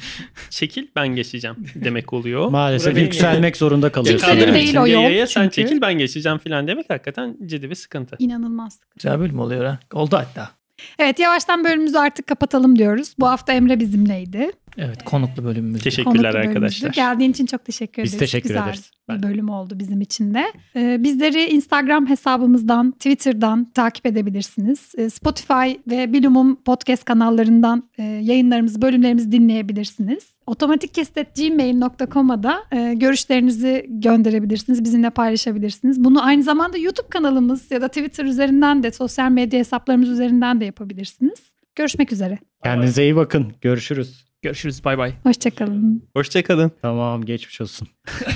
çekil 0.49 0.87
ben 0.95 1.07
geçeceğim 1.07 1.55
demek 1.75 2.13
oluyor. 2.13 2.47
Maalesef 2.49 2.91
Burada 2.93 2.99
yükselmek 2.99 3.57
zorunda 3.57 3.91
kalıyorsun. 3.91 4.27
Kimsenin 4.27 4.47
yani. 4.47 4.55
değil 4.55 4.77
o 4.77 4.87
yol 4.87 5.03
Yaya 5.03 5.27
sen 5.27 5.41
çünkü. 5.49 5.55
çekil 5.55 5.81
ben 5.81 5.93
geçeceğim 5.93 6.37
falan 6.37 6.67
demek 6.67 6.89
hakikaten 6.89 7.37
ciddi 7.45 7.69
bir 7.69 7.75
sıkıntı. 7.75 8.15
İnanılmaz. 8.19 8.79
Güzel 8.95 9.19
bölüm 9.19 9.39
oluyor 9.39 9.65
ha. 9.65 9.79
Oldu 9.93 10.17
hatta. 10.17 10.51
Evet 10.99 11.19
yavaştan 11.19 11.63
bölümümüzü 11.63 11.97
artık 11.97 12.27
kapatalım 12.27 12.75
diyoruz. 12.79 13.13
Bu 13.19 13.27
hafta 13.27 13.53
Emre 13.53 13.79
bizimleydi. 13.79 14.51
Evet 14.77 15.03
konuklu 15.05 15.43
bölümümüz. 15.43 15.81
Teşekkürler 15.83 16.13
Konuklu 16.13 16.23
bölümümüzdü. 16.23 16.57
arkadaşlar. 16.57 16.89
Geldiğin 16.89 17.31
için 17.31 17.45
çok 17.45 17.65
teşekkür 17.65 18.03
Biz 18.03 18.13
ederiz. 18.13 18.19
teşekkür 18.31 18.49
Güzel 18.49 18.63
ederiz. 18.63 18.91
bir 19.09 19.23
bölüm 19.23 19.49
oldu 19.49 19.79
bizim 19.79 20.01
için 20.01 20.33
de. 20.33 20.45
Ee, 20.75 21.03
bizleri 21.03 21.43
Instagram 21.45 22.09
hesabımızdan, 22.09 22.91
Twitter'dan 22.91 23.65
takip 23.65 24.05
edebilirsiniz. 24.05 24.91
Ee, 24.97 25.09
Spotify 25.09 25.71
ve 25.89 26.13
Bilumum 26.13 26.55
podcast 26.55 27.05
kanallarından 27.05 27.89
e, 27.97 28.03
yayınlarımızı, 28.03 28.81
bölümlerimizi 28.81 29.31
dinleyebilirsiniz. 29.31 30.34
Otomatikkestet.gmail.com'a 30.47 32.43
da 32.43 32.63
e, 32.71 32.93
görüşlerinizi 32.93 33.85
gönderebilirsiniz, 33.89 34.83
bizimle 34.83 35.09
paylaşabilirsiniz. 35.09 36.03
Bunu 36.03 36.25
aynı 36.25 36.43
zamanda 36.43 36.77
YouTube 36.77 37.07
kanalımız 37.07 37.71
ya 37.71 37.81
da 37.81 37.87
Twitter 37.87 38.25
üzerinden 38.25 38.83
de, 38.83 38.91
sosyal 38.91 39.31
medya 39.31 39.59
hesaplarımız 39.59 40.09
üzerinden 40.09 40.61
de 40.61 40.65
yapabilirsiniz. 40.65 41.39
Görüşmek 41.75 42.11
üzere. 42.11 42.37
Kendinize 42.63 43.03
iyi 43.03 43.15
bakın. 43.15 43.53
Görüşürüz. 43.61 44.25
Görüşürüz. 44.41 44.85
Bay 44.85 44.97
bay. 44.97 45.13
Hoşçakalın. 45.23 46.03
Hoşçakalın. 46.15 46.71
Tamam 46.81 47.25
geçmiş 47.25 47.61
olsun. 47.61 47.87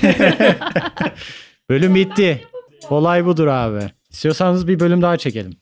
Bölüm 1.70 1.94
bitti. 1.94 2.42
Olay 2.90 3.26
budur 3.26 3.46
abi. 3.46 3.80
İstiyorsanız 4.10 4.68
bir 4.68 4.80
bölüm 4.80 5.02
daha 5.02 5.16
çekelim. 5.16 5.52